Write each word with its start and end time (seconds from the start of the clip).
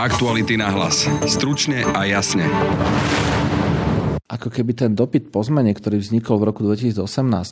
Aktuality 0.00 0.56
na 0.56 0.72
hlas. 0.72 1.04
Stručne 1.28 1.84
a 1.84 2.08
jasne. 2.08 2.48
Ako 4.32 4.48
keby 4.48 4.72
ten 4.72 4.96
dopyt 4.96 5.28
po 5.28 5.44
zmene, 5.44 5.76
ktorý 5.76 6.00
vznikol 6.00 6.40
v 6.40 6.48
roku 6.48 6.64
2018, 6.64 6.96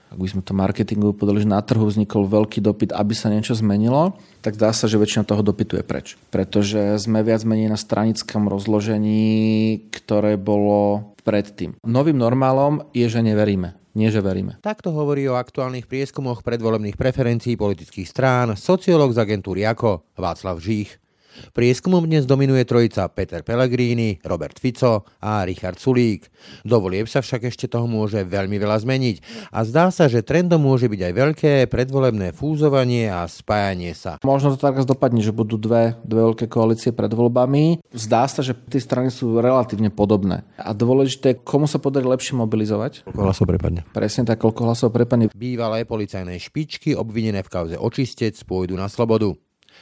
ak 0.08 0.16
by 0.16 0.28
sme 0.32 0.40
to 0.40 0.56
marketingu 0.56 1.12
podali, 1.12 1.44
že 1.44 1.52
na 1.52 1.60
trhu 1.60 1.84
vznikol 1.84 2.24
veľký 2.24 2.64
dopyt, 2.64 2.96
aby 2.96 3.12
sa 3.12 3.28
niečo 3.28 3.52
zmenilo, 3.52 4.16
tak 4.40 4.56
dá 4.56 4.72
sa, 4.72 4.88
že 4.88 4.96
väčšina 4.96 5.28
toho 5.28 5.44
dopytu 5.44 5.76
je 5.76 5.84
preč. 5.84 6.16
Pretože 6.32 6.96
sme 6.96 7.20
viac 7.20 7.44
menej 7.44 7.68
na 7.68 7.76
stranickom 7.76 8.48
rozložení, 8.48 9.84
ktoré 9.92 10.40
bolo 10.40 11.12
predtým. 11.28 11.76
Novým 11.84 12.16
normálom 12.16 12.80
je, 12.96 13.12
že 13.12 13.20
neveríme. 13.20 13.76
Nie, 13.92 14.08
že 14.08 14.24
veríme. 14.24 14.56
Takto 14.64 14.88
hovorí 14.96 15.28
o 15.28 15.36
aktuálnych 15.36 15.84
prieskumoch 15.84 16.40
predvolebných 16.40 16.96
preferencií 16.96 17.60
politických 17.60 18.08
strán 18.08 18.56
sociológ 18.56 19.12
z 19.12 19.20
agentúry 19.20 19.68
ako 19.68 20.16
Václav 20.16 20.64
Žích. 20.64 21.07
Prieskumom 21.52 22.06
dnes 22.06 22.24
dominuje 22.24 22.62
trojica 22.64 23.10
Peter 23.10 23.42
Pellegrini, 23.42 24.22
Robert 24.22 24.56
Fico 24.56 25.04
a 25.18 25.42
Richard 25.42 25.82
Sulík. 25.82 26.30
Do 26.62 26.78
volieb 26.78 27.10
sa 27.10 27.20
však 27.20 27.50
ešte 27.50 27.66
toho 27.66 27.90
môže 27.90 28.22
veľmi 28.22 28.56
veľa 28.56 28.82
zmeniť 28.86 29.16
a 29.50 29.66
zdá 29.66 29.90
sa, 29.90 30.06
že 30.06 30.22
trendom 30.22 30.62
môže 30.62 30.86
byť 30.86 31.00
aj 31.10 31.12
veľké 31.12 31.52
predvolebné 31.66 32.30
fúzovanie 32.30 33.10
a 33.10 33.26
spájanie 33.26 33.92
sa. 33.92 34.22
Možno 34.22 34.54
to 34.54 34.62
tak 34.62 34.78
dopadne, 34.86 35.20
že 35.20 35.34
budú 35.34 35.58
dve, 35.58 35.98
dve 36.06 36.28
veľké 36.30 36.46
koalície 36.46 36.94
pred 36.94 37.10
voľbami. 37.10 37.82
Zdá 37.90 38.28
sa, 38.28 38.44
že 38.44 38.54
tie 38.54 38.78
strany 38.78 39.10
sú 39.10 39.40
relatívne 39.40 39.90
podobné. 39.90 40.46
A 40.60 40.76
dôležité, 40.76 41.38
komu 41.40 41.66
sa 41.66 41.82
podarí 41.82 42.06
lepšie 42.06 42.38
mobilizovať. 42.38 43.08
Koľko 43.08 43.22
hlasov 43.24 43.46
prepadne? 43.48 43.82
Presne 43.90 44.28
tak, 44.28 44.38
koľko 44.44 44.68
hlasov 44.68 44.94
prepadne. 44.94 45.32
Bývalé 45.32 45.82
policajné 45.88 46.38
špičky 46.38 46.94
obvinené 46.94 47.42
v 47.42 47.50
kauze 47.50 47.76
očistec 47.76 48.36
pôjdu 48.46 48.76
na 48.76 48.86
slobodu. 48.86 49.32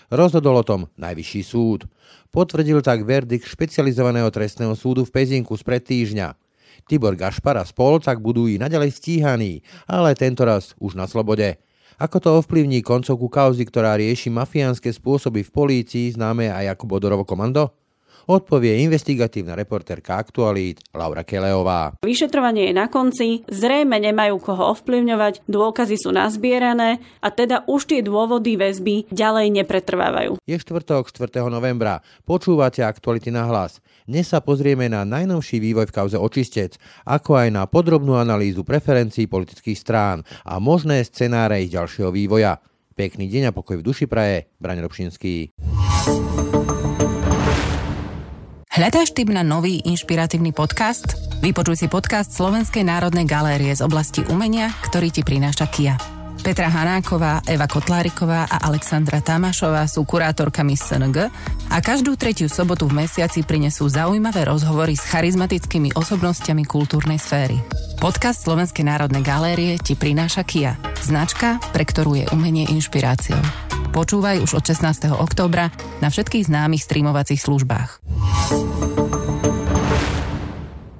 Rozhodol 0.06 0.62
o 0.62 0.64
tom 0.66 0.86
Najvyšší 0.94 1.42
súd. 1.42 1.80
Potvrdil 2.30 2.78
tak 2.84 3.02
verdikt 3.02 3.48
špecializovaného 3.48 4.30
trestného 4.30 4.78
súdu 4.78 5.02
v 5.02 5.10
Pezinku 5.10 5.58
spred 5.58 5.82
týždňa. 5.82 6.38
Tibor 6.86 7.18
Gašpar 7.18 7.58
a 7.58 7.66
spol 7.66 7.98
tak 7.98 8.22
budú 8.22 8.46
i 8.46 8.60
naďalej 8.60 8.94
stíhaní, 8.94 9.66
ale 9.90 10.14
tentoraz 10.14 10.78
už 10.78 10.94
na 10.94 11.10
slobode. 11.10 11.58
Ako 11.96 12.20
to 12.20 12.28
ovplyvní 12.38 12.84
koncovku 12.84 13.26
kauzy, 13.26 13.64
ktorá 13.64 13.96
rieši 13.96 14.28
mafiánske 14.28 14.92
spôsoby 14.92 15.42
v 15.42 15.50
polícii, 15.50 16.12
známe 16.14 16.52
aj 16.52 16.76
ako 16.76 16.84
Bodorovo 16.86 17.24
komando? 17.24 17.72
Odpovie 18.26 18.82
investigatívna 18.82 19.54
reportérka 19.54 20.18
Aktualít 20.18 20.82
Laura 20.90 21.22
Keleová. 21.22 21.94
Vyšetrovanie 22.02 22.70
je 22.70 22.74
na 22.74 22.86
konci, 22.90 23.46
zrejme 23.46 24.02
nemajú 24.02 24.42
koho 24.42 24.74
ovplyvňovať, 24.74 25.46
dôkazy 25.46 25.96
sú 25.96 26.10
nazbierané 26.10 26.98
a 27.22 27.28
teda 27.30 27.64
už 27.70 27.88
tie 27.88 28.00
dôvody 28.02 28.58
väzby 28.58 29.08
ďalej 29.14 29.62
nepretrvávajú. 29.62 30.42
Je 30.42 30.56
štvrtok 30.58 31.14
4. 31.14 31.46
novembra. 31.46 32.02
Počúvate 32.26 32.82
Aktuality 32.82 33.30
na 33.30 33.46
hlas. 33.46 33.78
Dnes 34.06 34.30
sa 34.30 34.38
pozrieme 34.38 34.86
na 34.86 35.02
najnovší 35.02 35.58
vývoj 35.58 35.90
v 35.90 35.94
kauze 35.94 36.18
očistec, 36.18 36.78
ako 37.06 37.42
aj 37.42 37.48
na 37.50 37.66
podrobnú 37.66 38.14
analýzu 38.18 38.62
preferencií 38.62 39.26
politických 39.26 39.78
strán 39.78 40.22
a 40.46 40.62
možné 40.62 41.02
scenáre 41.02 41.62
ich 41.62 41.74
ďalšieho 41.74 42.14
vývoja. 42.14 42.62
Pekný 42.96 43.28
deň 43.28 43.50
a 43.50 43.52
pokoj 43.52 43.82
v 43.82 43.86
duši 43.86 44.06
praje, 44.08 44.48
Braň 44.56 44.80
Robšinský. 44.86 45.52
Hľadáš 48.76 49.16
tip 49.16 49.32
na 49.32 49.40
nový 49.40 49.80
inšpiratívny 49.88 50.52
podcast? 50.52 51.16
Vypočuj 51.40 51.80
si 51.80 51.86
podcast 51.88 52.28
Slovenskej 52.28 52.84
národnej 52.84 53.24
galérie 53.24 53.72
z 53.72 53.80
oblasti 53.80 54.20
umenia, 54.28 54.68
ktorý 54.84 55.08
ti 55.08 55.24
prináša 55.24 55.64
Kia. 55.72 56.15
Petra 56.46 56.70
Hanáková, 56.70 57.42
Eva 57.42 57.66
Kotláriková 57.66 58.46
a 58.46 58.70
Alexandra 58.70 59.18
Tamášová 59.18 59.82
sú 59.90 60.06
kurátorkami 60.06 60.78
SNG 60.78 61.26
a 61.74 61.76
každú 61.82 62.14
tretiu 62.14 62.46
sobotu 62.46 62.86
v 62.86 63.02
mesiaci 63.02 63.42
prinesú 63.42 63.90
zaujímavé 63.90 64.46
rozhovory 64.46 64.94
s 64.94 65.10
charizmatickými 65.10 65.98
osobnostiami 65.98 66.62
kultúrnej 66.62 67.18
sféry. 67.18 67.58
Podcast 67.98 68.46
Slovenskej 68.46 68.86
národnej 68.86 69.26
galérie 69.26 69.74
ti 69.82 69.98
prináša 69.98 70.46
Kia, 70.46 70.78
značka, 71.02 71.58
pre 71.74 71.82
ktorú 71.82 72.14
je 72.14 72.30
umenie 72.30 72.70
inšpiráciou. 72.70 73.42
Počúvaj 73.90 74.38
už 74.38 74.62
od 74.62 74.62
16. 74.62 75.18
októbra 75.18 75.74
na 75.98 76.14
všetkých 76.14 76.46
známych 76.46 76.86
streamovacích 76.86 77.42
službách. 77.42 77.98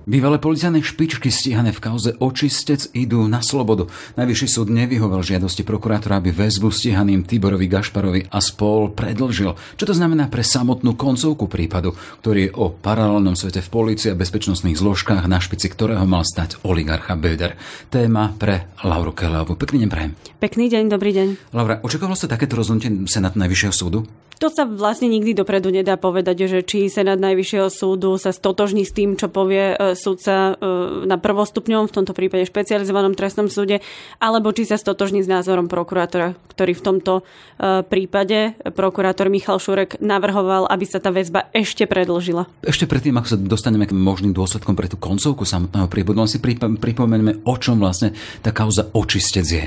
Bývalé 0.07 0.39
policajné 0.39 0.87
špičky 0.87 1.35
stíhané 1.35 1.75
v 1.75 1.83
kauze 1.83 2.15
očistec 2.23 2.95
idú 2.95 3.27
na 3.27 3.43
slobodu. 3.43 3.91
Najvyšší 4.15 4.47
súd 4.47 4.71
nevyhovel 4.71 5.19
žiadosti 5.19 5.67
prokurátora, 5.67 6.23
aby 6.23 6.31
väzbu 6.31 6.71
stíhaným 6.71 7.27
Tiborovi 7.27 7.67
Gašparovi 7.67 8.31
a 8.31 8.39
spol 8.39 8.95
predlžil. 8.95 9.59
Čo 9.75 9.83
to 9.83 9.99
znamená 9.99 10.31
pre 10.31 10.47
samotnú 10.47 10.95
koncovku 10.95 11.51
prípadu, 11.51 11.99
ktorý 12.23 12.39
je 12.47 12.55
o 12.55 12.71
paralelnom 12.71 13.35
svete 13.35 13.59
v 13.59 13.67
polícii 13.67 14.15
a 14.15 14.21
bezpečnostných 14.23 14.79
zložkách, 14.79 15.27
na 15.27 15.43
špici 15.43 15.67
ktorého 15.67 16.07
mal 16.07 16.23
stať 16.23 16.63
oligarcha 16.63 17.19
Böder. 17.19 17.59
Téma 17.91 18.31
pre 18.31 18.71
Lauru 18.87 19.11
Keleovu. 19.11 19.59
Pekný 19.59 19.83
deň 19.83 19.91
prajem. 19.91 20.15
Pekný 20.39 20.71
deň, 20.71 20.87
dobrý 20.87 21.19
deň. 21.19 21.51
Laura, 21.51 21.83
očakával 21.83 22.15
ste 22.15 22.31
takéto 22.31 22.55
rozhodnutie 22.55 22.95
Senát 23.11 23.35
Najvyššieho 23.35 23.75
súdu? 23.75 24.07
To 24.37 24.53
sa 24.53 24.69
vlastne 24.69 25.09
nikdy 25.09 25.33
dopredu 25.33 25.73
nedá 25.73 25.97
povedať, 25.97 26.45
že 26.45 26.61
či 26.61 26.93
Senát 26.93 27.17
Najvyššieho 27.17 27.73
súdu 27.73 28.21
sa 28.21 28.37
stotožní 28.37 28.85
s 28.85 28.93
tým, 28.93 29.17
čo 29.17 29.33
povie 29.33 29.73
e, 29.73 29.97
súdca 29.97 30.53
e, 30.53 30.69
na 31.09 31.17
prvostupňom, 31.17 31.89
v 31.89 31.95
tomto 31.97 32.13
prípade 32.13 32.45
špecializovanom 32.45 33.17
trestnom 33.17 33.49
súde, 33.49 33.81
alebo 34.21 34.53
či 34.53 34.69
sa 34.69 34.77
stotožní 34.77 35.25
s 35.25 35.29
názorom 35.33 35.73
prokurátora, 35.73 36.37
ktorý 36.53 36.77
v 36.77 36.85
tomto 36.85 37.13
e, 37.21 37.81
prípade 37.89 38.61
prokurátor 38.77 39.33
Michal 39.33 39.57
Šurek 39.57 40.05
navrhoval, 40.05 40.69
aby 40.69 40.85
sa 40.85 41.01
tá 41.01 41.09
väzba 41.09 41.49
ešte 41.57 41.89
predlžila. 41.89 42.45
Ešte 42.61 42.85
predtým, 42.85 43.17
ako 43.17 43.29
sa 43.33 43.39
dostaneme 43.41 43.89
k 43.89 43.97
možným 43.97 44.37
dôsledkom 44.37 44.77
pre 44.77 44.93
tú 44.93 45.01
koncovku 45.01 45.49
samotného 45.49 45.89
príbodu, 45.89 46.29
si 46.29 46.37
pripomeňme, 46.45 47.49
o 47.49 47.55
čom 47.57 47.81
vlastne 47.81 48.13
tá 48.45 48.53
kauza 48.53 48.93
očistec 48.93 49.47
je. 49.49 49.65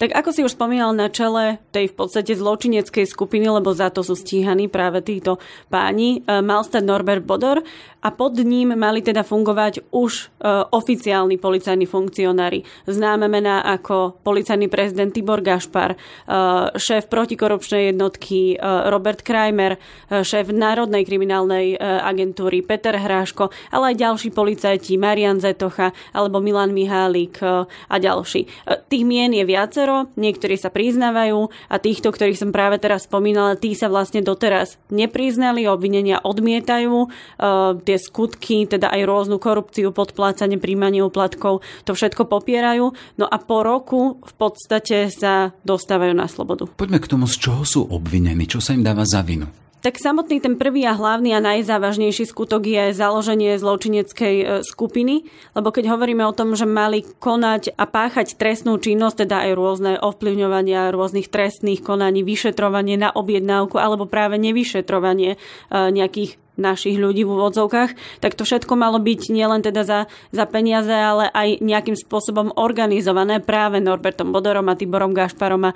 Tak 0.00 0.16
ako 0.16 0.32
si 0.32 0.40
už 0.40 0.56
spomínal 0.56 0.96
na 0.96 1.12
čele 1.12 1.60
tej 1.76 1.92
v 1.92 1.94
podstate 2.00 2.32
zločineckej 2.32 3.04
skupiny, 3.04 3.52
lebo 3.52 3.68
za 3.76 3.92
to 3.92 3.99
sú 4.00 4.16
stíhaní 4.16 4.66
práve 4.66 5.04
títo 5.04 5.36
páni, 5.68 6.24
e, 6.24 6.40
mal 6.40 6.64
stať 6.64 6.82
Norbert 6.82 7.24
Bodor 7.24 7.60
a 8.00 8.08
pod 8.08 8.40
ním 8.40 8.72
mali 8.74 9.04
teda 9.04 9.20
fungovať 9.20 9.92
už 9.92 10.12
e, 10.16 10.24
oficiálni 10.72 11.36
policajní 11.36 11.84
funkcionári. 11.84 12.64
Známe 12.88 13.28
mená 13.28 13.60
ako 13.62 14.20
policajný 14.24 14.72
prezident 14.72 15.12
Tibor 15.12 15.44
Gašpar, 15.44 15.94
e, 15.94 15.96
šéf 16.78 17.06
protikorupčnej 17.12 17.92
jednotky 17.92 18.56
Robert 18.60 19.20
Kramer, 19.26 19.76
šéf 20.10 20.52
Národnej 20.54 21.02
kriminálnej 21.02 21.76
agentúry 21.80 22.62
Peter 22.62 22.94
Hráško, 22.94 23.50
ale 23.74 23.92
aj 23.92 23.96
ďalší 24.00 24.28
policajti 24.30 24.94
Marian 24.96 25.42
Zetocha 25.42 25.92
alebo 26.14 26.38
Milan 26.38 26.70
Mihálik 26.70 27.42
a 27.42 27.96
ďalší. 27.96 28.46
Tých 28.88 29.04
mien 29.04 29.32
je 29.34 29.44
viacero, 29.44 30.10
niektorí 30.14 30.54
sa 30.54 30.70
priznávajú 30.70 31.50
a 31.68 31.76
týchto, 31.82 32.14
ktorých 32.14 32.38
som 32.38 32.50
práve 32.54 32.78
teraz 32.78 33.10
spomínala, 33.10 33.58
tí 33.58 33.74
sa 33.74 33.89
vlastne 33.90 34.22
doteraz 34.22 34.78
nepriznali, 34.88 35.66
obvinenia 35.66 36.22
odmietajú, 36.22 36.96
uh, 37.04 37.76
tie 37.82 37.98
skutky, 37.98 38.64
teda 38.70 38.88
aj 38.88 39.02
rôznu 39.04 39.36
korupciu, 39.42 39.90
podplácanie, 39.90 40.56
príjmanie 40.56 41.02
úplatkov, 41.02 41.66
to 41.84 41.92
všetko 41.92 42.30
popierajú. 42.30 42.94
No 43.18 43.26
a 43.26 43.36
po 43.42 43.66
roku 43.66 44.22
v 44.22 44.34
podstate 44.38 45.10
sa 45.10 45.52
dostávajú 45.66 46.14
na 46.14 46.30
slobodu. 46.30 46.70
Poďme 46.78 47.02
k 47.02 47.10
tomu, 47.10 47.26
z 47.26 47.36
čoho 47.36 47.62
sú 47.66 47.80
obvinení, 47.90 48.46
čo 48.46 48.62
sa 48.62 48.72
im 48.72 48.86
dáva 48.86 49.02
za 49.02 49.26
vinu. 49.26 49.50
Tak 49.80 49.96
samotný 49.96 50.44
ten 50.44 50.60
prvý 50.60 50.84
a 50.84 50.92
hlavný 50.92 51.32
a 51.32 51.40
najzávažnejší 51.40 52.28
skutok 52.28 52.68
je 52.68 52.92
založenie 52.92 53.56
zločineckej 53.56 54.36
e, 54.36 54.44
skupiny, 54.60 55.24
lebo 55.56 55.72
keď 55.72 55.96
hovoríme 55.96 56.20
o 56.28 56.36
tom, 56.36 56.52
že 56.52 56.68
mali 56.68 57.00
konať 57.00 57.72
a 57.80 57.88
páchať 57.88 58.36
trestnú 58.36 58.76
činnosť, 58.76 59.24
teda 59.24 59.48
aj 59.48 59.50
rôzne 59.56 59.92
ovplyvňovania 59.96 60.92
rôznych 60.92 61.32
trestných 61.32 61.80
konaní, 61.80 62.20
vyšetrovanie 62.20 63.00
na 63.00 63.08
objednávku 63.08 63.80
alebo 63.80 64.04
práve 64.04 64.36
nevyšetrovanie 64.36 65.34
e, 65.34 65.38
nejakých 65.72 66.36
našich 66.60 67.00
ľudí 67.00 67.24
v 67.24 67.32
úvodzovkách, 67.32 68.20
tak 68.20 68.36
to 68.36 68.44
všetko 68.44 68.76
malo 68.76 69.00
byť 69.00 69.20
nielen 69.32 69.64
teda 69.64 69.82
za, 69.82 70.00
za 70.30 70.44
peniaze, 70.44 70.92
ale 70.92 71.32
aj 71.32 71.64
nejakým 71.64 71.96
spôsobom 71.96 72.52
organizované 72.60 73.40
práve 73.40 73.80
Norbertom 73.80 74.30
Bodorom 74.30 74.68
a 74.68 74.76
Tiborom 74.76 75.16
Gašparom 75.16 75.64
a, 75.66 75.72
a 75.72 75.74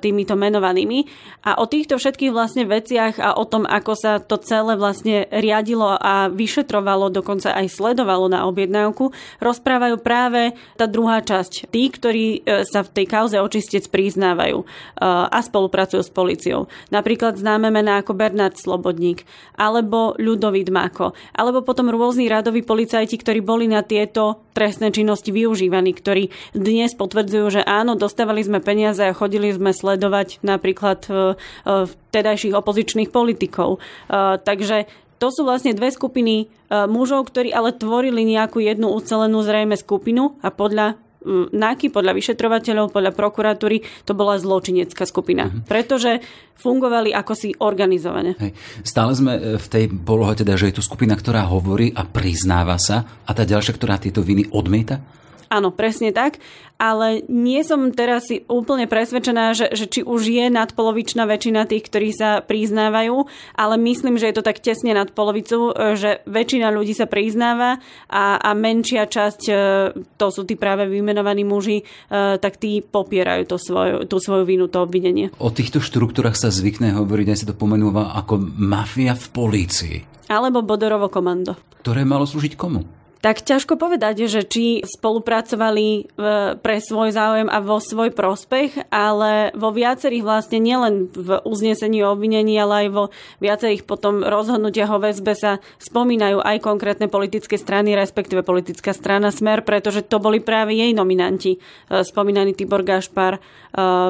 týmito 0.00 0.34
menovanými. 0.34 1.04
A 1.44 1.60
o 1.60 1.68
týchto 1.68 2.00
všetkých 2.00 2.32
vlastne 2.32 2.64
veciach 2.64 3.20
a 3.20 3.36
o 3.36 3.44
tom, 3.44 3.68
ako 3.68 3.92
sa 3.92 4.12
to 4.18 4.40
celé 4.40 4.74
vlastne 4.80 5.28
riadilo 5.28 5.92
a 5.98 6.32
vyšetrovalo, 6.32 7.12
dokonca 7.12 7.52
aj 7.52 7.68
sledovalo 7.68 8.32
na 8.32 8.48
objednávku, 8.48 9.12
rozprávajú 9.42 10.00
práve 10.00 10.56
tá 10.80 10.88
druhá 10.88 11.20
časť. 11.20 11.68
Tí, 11.68 11.82
ktorí 11.92 12.26
e, 12.40 12.64
sa 12.64 12.80
v 12.86 12.92
tej 12.94 13.06
kauze 13.10 13.36
očistec 13.36 13.84
priznávajú 13.90 14.62
e, 14.62 14.66
a 15.04 15.38
spolupracujú 15.42 16.00
s 16.00 16.12
policiou. 16.14 16.70
Napríklad 16.94 17.36
známe 17.36 17.68
mená 17.68 18.00
ako 18.00 18.14
Bernard 18.14 18.56
Slobodník, 18.56 19.26
alebo 19.58 19.97
alebo 19.98 20.14
Ľudovít 20.14 20.70
Mako, 20.70 21.18
alebo 21.34 21.66
potom 21.66 21.90
rôzni 21.90 22.30
radoví 22.30 22.62
policajti, 22.62 23.18
ktorí 23.18 23.42
boli 23.42 23.66
na 23.66 23.82
tieto 23.82 24.46
trestné 24.54 24.94
činnosti 24.94 25.34
využívaní, 25.34 25.90
ktorí 25.90 26.30
dnes 26.54 26.94
potvrdzujú, 26.94 27.46
že 27.50 27.62
áno, 27.66 27.98
dostávali 27.98 28.46
sme 28.46 28.62
peniaze 28.62 29.02
a 29.02 29.16
chodili 29.16 29.50
sme 29.50 29.74
sledovať 29.74 30.38
napríklad 30.46 31.00
e, 31.06 31.10
e, 31.10 31.16
vtedajších 31.90 32.54
opozičných 32.54 33.10
politikov. 33.10 33.78
E, 33.78 34.38
takže 34.38 34.86
to 35.18 35.34
sú 35.34 35.42
vlastne 35.42 35.74
dve 35.74 35.90
skupiny 35.90 36.46
mužov, 36.70 37.26
ktorí 37.26 37.50
ale 37.50 37.74
tvorili 37.74 38.22
nejakú 38.22 38.62
jednu 38.62 38.94
ucelenú 38.94 39.42
zrejme 39.42 39.74
skupinu 39.74 40.38
a 40.46 40.54
podľa 40.54 40.94
NAKY, 41.52 41.92
podľa 41.92 42.16
vyšetrovateľov, 42.16 42.90
podľa 42.90 43.12
prokuratúry, 43.12 43.84
to 44.08 44.16
bola 44.16 44.40
zločinecká 44.40 45.04
skupina. 45.04 45.46
Uh-huh. 45.48 45.62
Pretože 45.68 46.24
fungovali 46.58 47.14
ako 47.14 47.32
si 47.36 47.54
organizovane. 47.54 48.34
Hej. 48.40 48.52
Stále 48.82 49.12
sme 49.14 49.32
e, 49.36 49.40
v 49.60 49.66
tej 49.68 49.84
polohe, 49.92 50.34
teda, 50.34 50.58
že 50.58 50.72
je 50.72 50.80
tu 50.80 50.82
skupina, 50.82 51.14
ktorá 51.14 51.46
hovorí 51.46 51.92
a 51.94 52.02
priznáva 52.02 52.80
sa 52.80 53.22
a 53.22 53.30
tá 53.36 53.46
ďalšia, 53.46 53.76
ktorá 53.76 54.00
tieto 54.00 54.24
viny 54.24 54.50
odmieta? 54.50 54.98
Áno, 55.48 55.72
presne 55.72 56.12
tak 56.12 56.38
ale 56.78 57.26
nie 57.26 57.60
som 57.66 57.90
teraz 57.90 58.30
si 58.30 58.46
úplne 58.46 58.86
presvedčená, 58.86 59.50
že, 59.52 59.66
že 59.74 59.90
či 59.90 60.00
už 60.06 60.30
je 60.30 60.46
nadpolovičná 60.46 61.26
väčšina 61.26 61.66
tých, 61.66 61.90
ktorí 61.90 62.14
sa 62.14 62.38
priznávajú, 62.40 63.26
ale 63.58 63.74
myslím, 63.82 64.14
že 64.16 64.30
je 64.30 64.36
to 64.38 64.46
tak 64.46 64.62
tesne 64.62 64.94
nad 64.94 65.10
polovicu, 65.10 65.74
že 65.98 66.22
väčšina 66.30 66.70
ľudí 66.70 66.94
sa 66.94 67.10
priznáva 67.10 67.82
a, 68.06 68.38
a 68.38 68.50
menšia 68.54 69.10
časť, 69.10 69.42
e, 69.50 69.54
to 70.14 70.26
sú 70.30 70.46
tí 70.46 70.54
práve 70.54 70.86
vymenovaní 70.86 71.42
muži, 71.42 71.82
e, 71.82 71.84
tak 72.38 72.62
tí 72.62 72.78
popierajú 72.78 73.42
to 73.50 73.58
svoj, 73.58 74.06
tú 74.06 74.22
svoju 74.22 74.46
vinu, 74.46 74.70
to 74.70 74.78
obvinenie. 74.78 75.34
O 75.42 75.50
týchto 75.50 75.82
štruktúrach 75.82 76.38
sa 76.38 76.54
zvykne 76.54 76.94
hovoriť, 76.94 77.26
aj 77.26 77.38
sa 77.42 77.48
to 77.50 77.58
pomenúva 77.58 78.14
ako 78.14 78.38
mafia 78.54 79.18
v 79.18 79.26
polícii. 79.34 79.96
Alebo 80.30 80.62
Bodorovo 80.62 81.10
komando. 81.10 81.58
Ktoré 81.82 82.06
malo 82.06 82.22
slúžiť 82.22 82.54
komu? 82.54 82.98
Tak 83.18 83.42
ťažko 83.42 83.74
povedať, 83.74 84.30
že 84.30 84.46
či 84.46 84.86
spolupracovali 84.86 85.86
e, 85.90 86.02
pre 86.54 86.76
svoj 86.78 87.10
záujem 87.10 87.50
a 87.50 87.58
vo 87.58 87.82
svoj 87.82 88.14
prospech, 88.14 88.94
ale 88.94 89.50
vo 89.58 89.74
viacerých 89.74 90.22
vlastne 90.22 90.62
nielen 90.62 91.10
v 91.10 91.42
uznesení 91.42 92.06
o 92.06 92.14
obvinení, 92.14 92.54
ale 92.62 92.86
aj 92.86 92.88
vo 92.94 93.04
viacerých 93.42 93.82
potom 93.82 94.22
rozhodnutiach 94.22 94.94
o 94.94 95.02
väzbe 95.02 95.34
sa 95.34 95.58
spomínajú 95.82 96.38
aj 96.38 96.62
konkrétne 96.62 97.10
politické 97.10 97.58
strany, 97.58 97.98
respektíve 97.98 98.46
politická 98.46 98.94
strana 98.94 99.34
Smer, 99.34 99.66
pretože 99.66 100.06
to 100.06 100.22
boli 100.22 100.38
práve 100.38 100.78
jej 100.78 100.94
nominanti. 100.94 101.58
E, 101.90 102.06
spomínaný 102.06 102.54
Tibor 102.54 102.86
Gašpar, 102.86 103.38
e, 103.38 103.40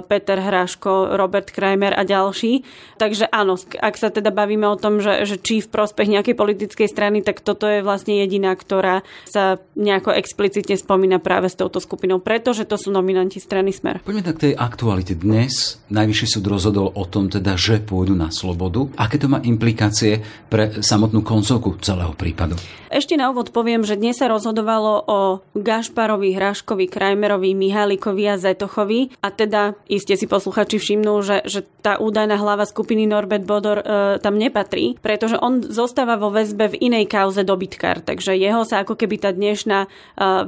Peter 0.05 0.37
Hraško, 0.37 1.17
Robert 1.17 1.49
Kramer 1.49 1.97
a 1.97 2.05
ďalší. 2.05 2.61
Takže 3.01 3.33
áno, 3.33 3.57
ak 3.57 3.97
sa 3.97 4.13
teda 4.13 4.29
bavíme 4.29 4.69
o 4.69 4.77
tom, 4.77 5.01
že, 5.01 5.25
že 5.25 5.41
či 5.41 5.65
v 5.65 5.73
prospech 5.73 6.13
nejakej 6.13 6.37
politickej 6.37 6.89
strany, 6.93 7.25
tak 7.25 7.41
toto 7.41 7.65
je 7.65 7.81
vlastne 7.81 8.21
jediná, 8.21 8.53
ktorá 8.53 8.98
sa 9.27 9.61
nejako 9.77 10.15
explicitne 10.15 10.79
spomína 10.79 11.19
práve 11.19 11.51
s 11.51 11.59
touto 11.59 11.83
skupinou, 11.83 12.23
pretože 12.23 12.65
to 12.65 12.77
sú 12.81 12.93
nominanti 12.95 13.43
strany 13.43 13.71
Smer. 13.75 14.01
Poďme 14.03 14.25
tak 14.25 14.37
k 14.41 14.45
tej 14.51 14.55
aktualite. 14.55 15.15
Dnes 15.19 15.79
Najvyšší 15.89 16.27
súd 16.29 16.45
rozhodol 16.53 16.93
o 16.93 17.05
tom 17.09 17.33
teda, 17.33 17.57
že 17.57 17.81
pôjdu 17.81 18.13
na 18.13 18.29
slobodu. 18.29 18.93
Aké 19.01 19.17
to 19.17 19.25
má 19.25 19.41
implikácie 19.41 20.21
pre 20.53 20.85
samotnú 20.85 21.25
koncovku 21.25 21.81
celého 21.81 22.13
prípadu? 22.13 22.61
Ešte 22.93 23.17
na 23.17 23.33
úvod 23.33 23.53
poviem, 23.53 23.85
že 23.85 24.01
dnes 24.01 24.17
sa 24.17 24.33
rozhodovalo 24.33 25.05
o 25.09 25.19
Gašparovi, 25.57 26.37
Hraškovi, 26.37 26.89
Krajmerovi, 26.89 27.53
Mihálikovi 27.53 28.25
a 28.29 28.41
Zetochovi 28.41 29.13
a 29.21 29.29
teda 29.33 29.77
iste 29.89 30.17
si 30.17 30.25
posluchači 30.25 30.81
všimnú, 30.81 31.21
že, 31.21 31.45
že 31.45 31.65
tá 31.85 32.01
údajná 32.01 32.41
hlava 32.41 32.65
skupiny 32.65 33.05
Norbert 33.05 33.45
Bodor 33.45 33.81
e, 33.81 33.85
tam 34.25 34.41
nepatrí, 34.41 34.97
pretože 35.01 35.37
on 35.37 35.61
zostáva 35.65 36.17
vo 36.17 36.33
väzbe 36.33 36.77
v 36.77 36.81
inej 36.81 37.13
kauze 37.13 37.45
dobytkár, 37.45 38.01
takže 38.01 38.37
jeho 38.37 38.65
sa 38.65 38.81
ako 38.89 38.97
keby 38.97 39.21
tá 39.21 39.37
dnešná 39.37 39.85
e, 39.85 39.89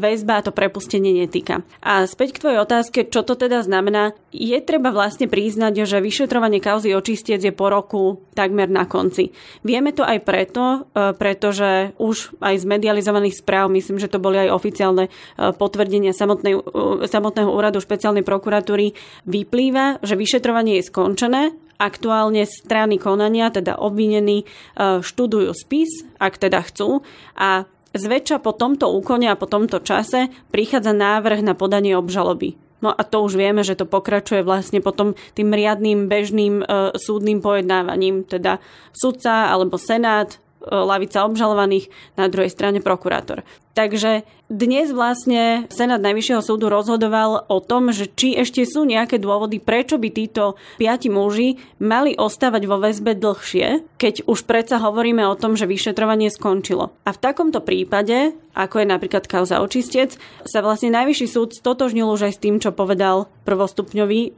väzba 0.00 0.40
a 0.40 0.44
to 0.48 0.56
prepustenie 0.56 1.12
netýka. 1.12 1.60
A 1.84 2.08
späť 2.08 2.40
k 2.40 2.48
tvojej 2.48 2.64
otázke, 2.64 3.04
čo 3.04 3.20
to 3.20 3.36
teda 3.36 3.60
znamená, 3.60 4.16
je 4.32 4.56
treba 4.64 4.88
vlastne 4.88 5.28
priznať, 5.28 5.84
že 5.84 6.00
vyšetrovanie 6.00 6.64
kauzy 6.64 6.96
očistiec 6.96 7.44
je 7.44 7.52
po 7.52 7.68
roku 7.68 8.24
takmer 8.32 8.72
na 8.72 8.88
konci. 8.88 9.36
Vieme 9.60 9.92
to 9.92 10.08
aj 10.08 10.24
preto, 10.24 10.88
e, 10.96 11.12
pretože 11.12 11.92
už 12.00 12.40
aj 12.40 12.56
z 12.56 12.64
medializovaných 12.64 13.44
správ, 13.44 13.68
myslím, 13.68 14.00
že 14.00 14.08
to 14.08 14.16
boli 14.16 14.40
aj 14.40 14.56
oficiálne 14.56 15.04
e, 15.04 15.10
potvrdenia 15.52 16.16
samotnej, 16.16 16.56
samotného 17.04 17.52
úradu 17.52 17.84
špeciálnej 17.84 18.24
prokuratúry, 18.24 18.96
vyplýva, 19.28 20.00
že 20.00 20.16
vyšetrovanie 20.16 20.80
je 20.80 20.88
skončené 20.88 21.52
aktuálne 21.80 22.44
strany 22.44 23.00
konania, 23.00 23.48
teda 23.48 23.80
obvinení, 23.80 24.44
študujú 24.76 25.48
spis, 25.56 26.04
ak 26.20 26.36
teda 26.36 26.60
chcú, 26.60 27.00
a 27.32 27.64
Zväčša 27.90 28.38
po 28.38 28.54
tomto 28.54 28.86
úkone 28.94 29.26
a 29.26 29.34
po 29.34 29.50
tomto 29.50 29.82
čase 29.82 30.30
prichádza 30.54 30.94
návrh 30.94 31.42
na 31.42 31.58
podanie 31.58 31.98
obžaloby. 31.98 32.54
No 32.80 32.94
a 32.94 33.02
to 33.04 33.20
už 33.20 33.36
vieme, 33.36 33.60
že 33.60 33.76
to 33.76 33.84
pokračuje 33.84 34.40
vlastne 34.40 34.80
potom 34.80 35.12
tým 35.36 35.52
riadným 35.52 36.08
bežným 36.08 36.64
e, 36.64 36.96
súdnym 36.96 37.44
pojednávaním, 37.44 38.24
teda 38.24 38.56
sudca 38.96 39.52
alebo 39.52 39.76
senát, 39.76 40.40
lavica 40.68 41.24
obžalovaných, 41.24 41.88
na 42.20 42.28
druhej 42.28 42.52
strane 42.52 42.84
prokurátor. 42.84 43.44
Takže 43.70 44.28
dnes 44.50 44.90
vlastne 44.90 45.70
Senát 45.70 46.02
Najvyššieho 46.02 46.42
súdu 46.42 46.66
rozhodoval 46.66 47.46
o 47.46 47.58
tom, 47.62 47.94
že 47.94 48.10
či 48.10 48.34
ešte 48.34 48.66
sú 48.66 48.82
nejaké 48.82 49.22
dôvody, 49.22 49.62
prečo 49.62 49.94
by 49.94 50.10
títo 50.10 50.58
piati 50.74 51.06
muži 51.06 51.54
mali 51.78 52.18
ostávať 52.18 52.66
vo 52.66 52.82
väzbe 52.82 53.14
dlhšie, 53.14 53.86
keď 53.94 54.26
už 54.26 54.50
predsa 54.50 54.82
hovoríme 54.82 55.22
o 55.22 55.38
tom, 55.38 55.54
že 55.54 55.70
vyšetrovanie 55.70 56.34
skončilo. 56.34 56.90
A 57.06 57.14
v 57.14 57.22
takomto 57.22 57.62
prípade, 57.62 58.34
ako 58.58 58.82
je 58.82 58.90
napríklad 58.90 59.30
kauza 59.30 59.62
očistec, 59.62 60.18
sa 60.42 60.66
vlastne 60.66 60.90
Najvyšší 60.90 61.26
súd 61.30 61.54
stotožnil 61.54 62.10
už 62.10 62.26
aj 62.26 62.32
s 62.34 62.42
tým, 62.42 62.58
čo 62.58 62.74
povedal 62.74 63.30
prvostupňový 63.46 64.20
e, 64.26 64.30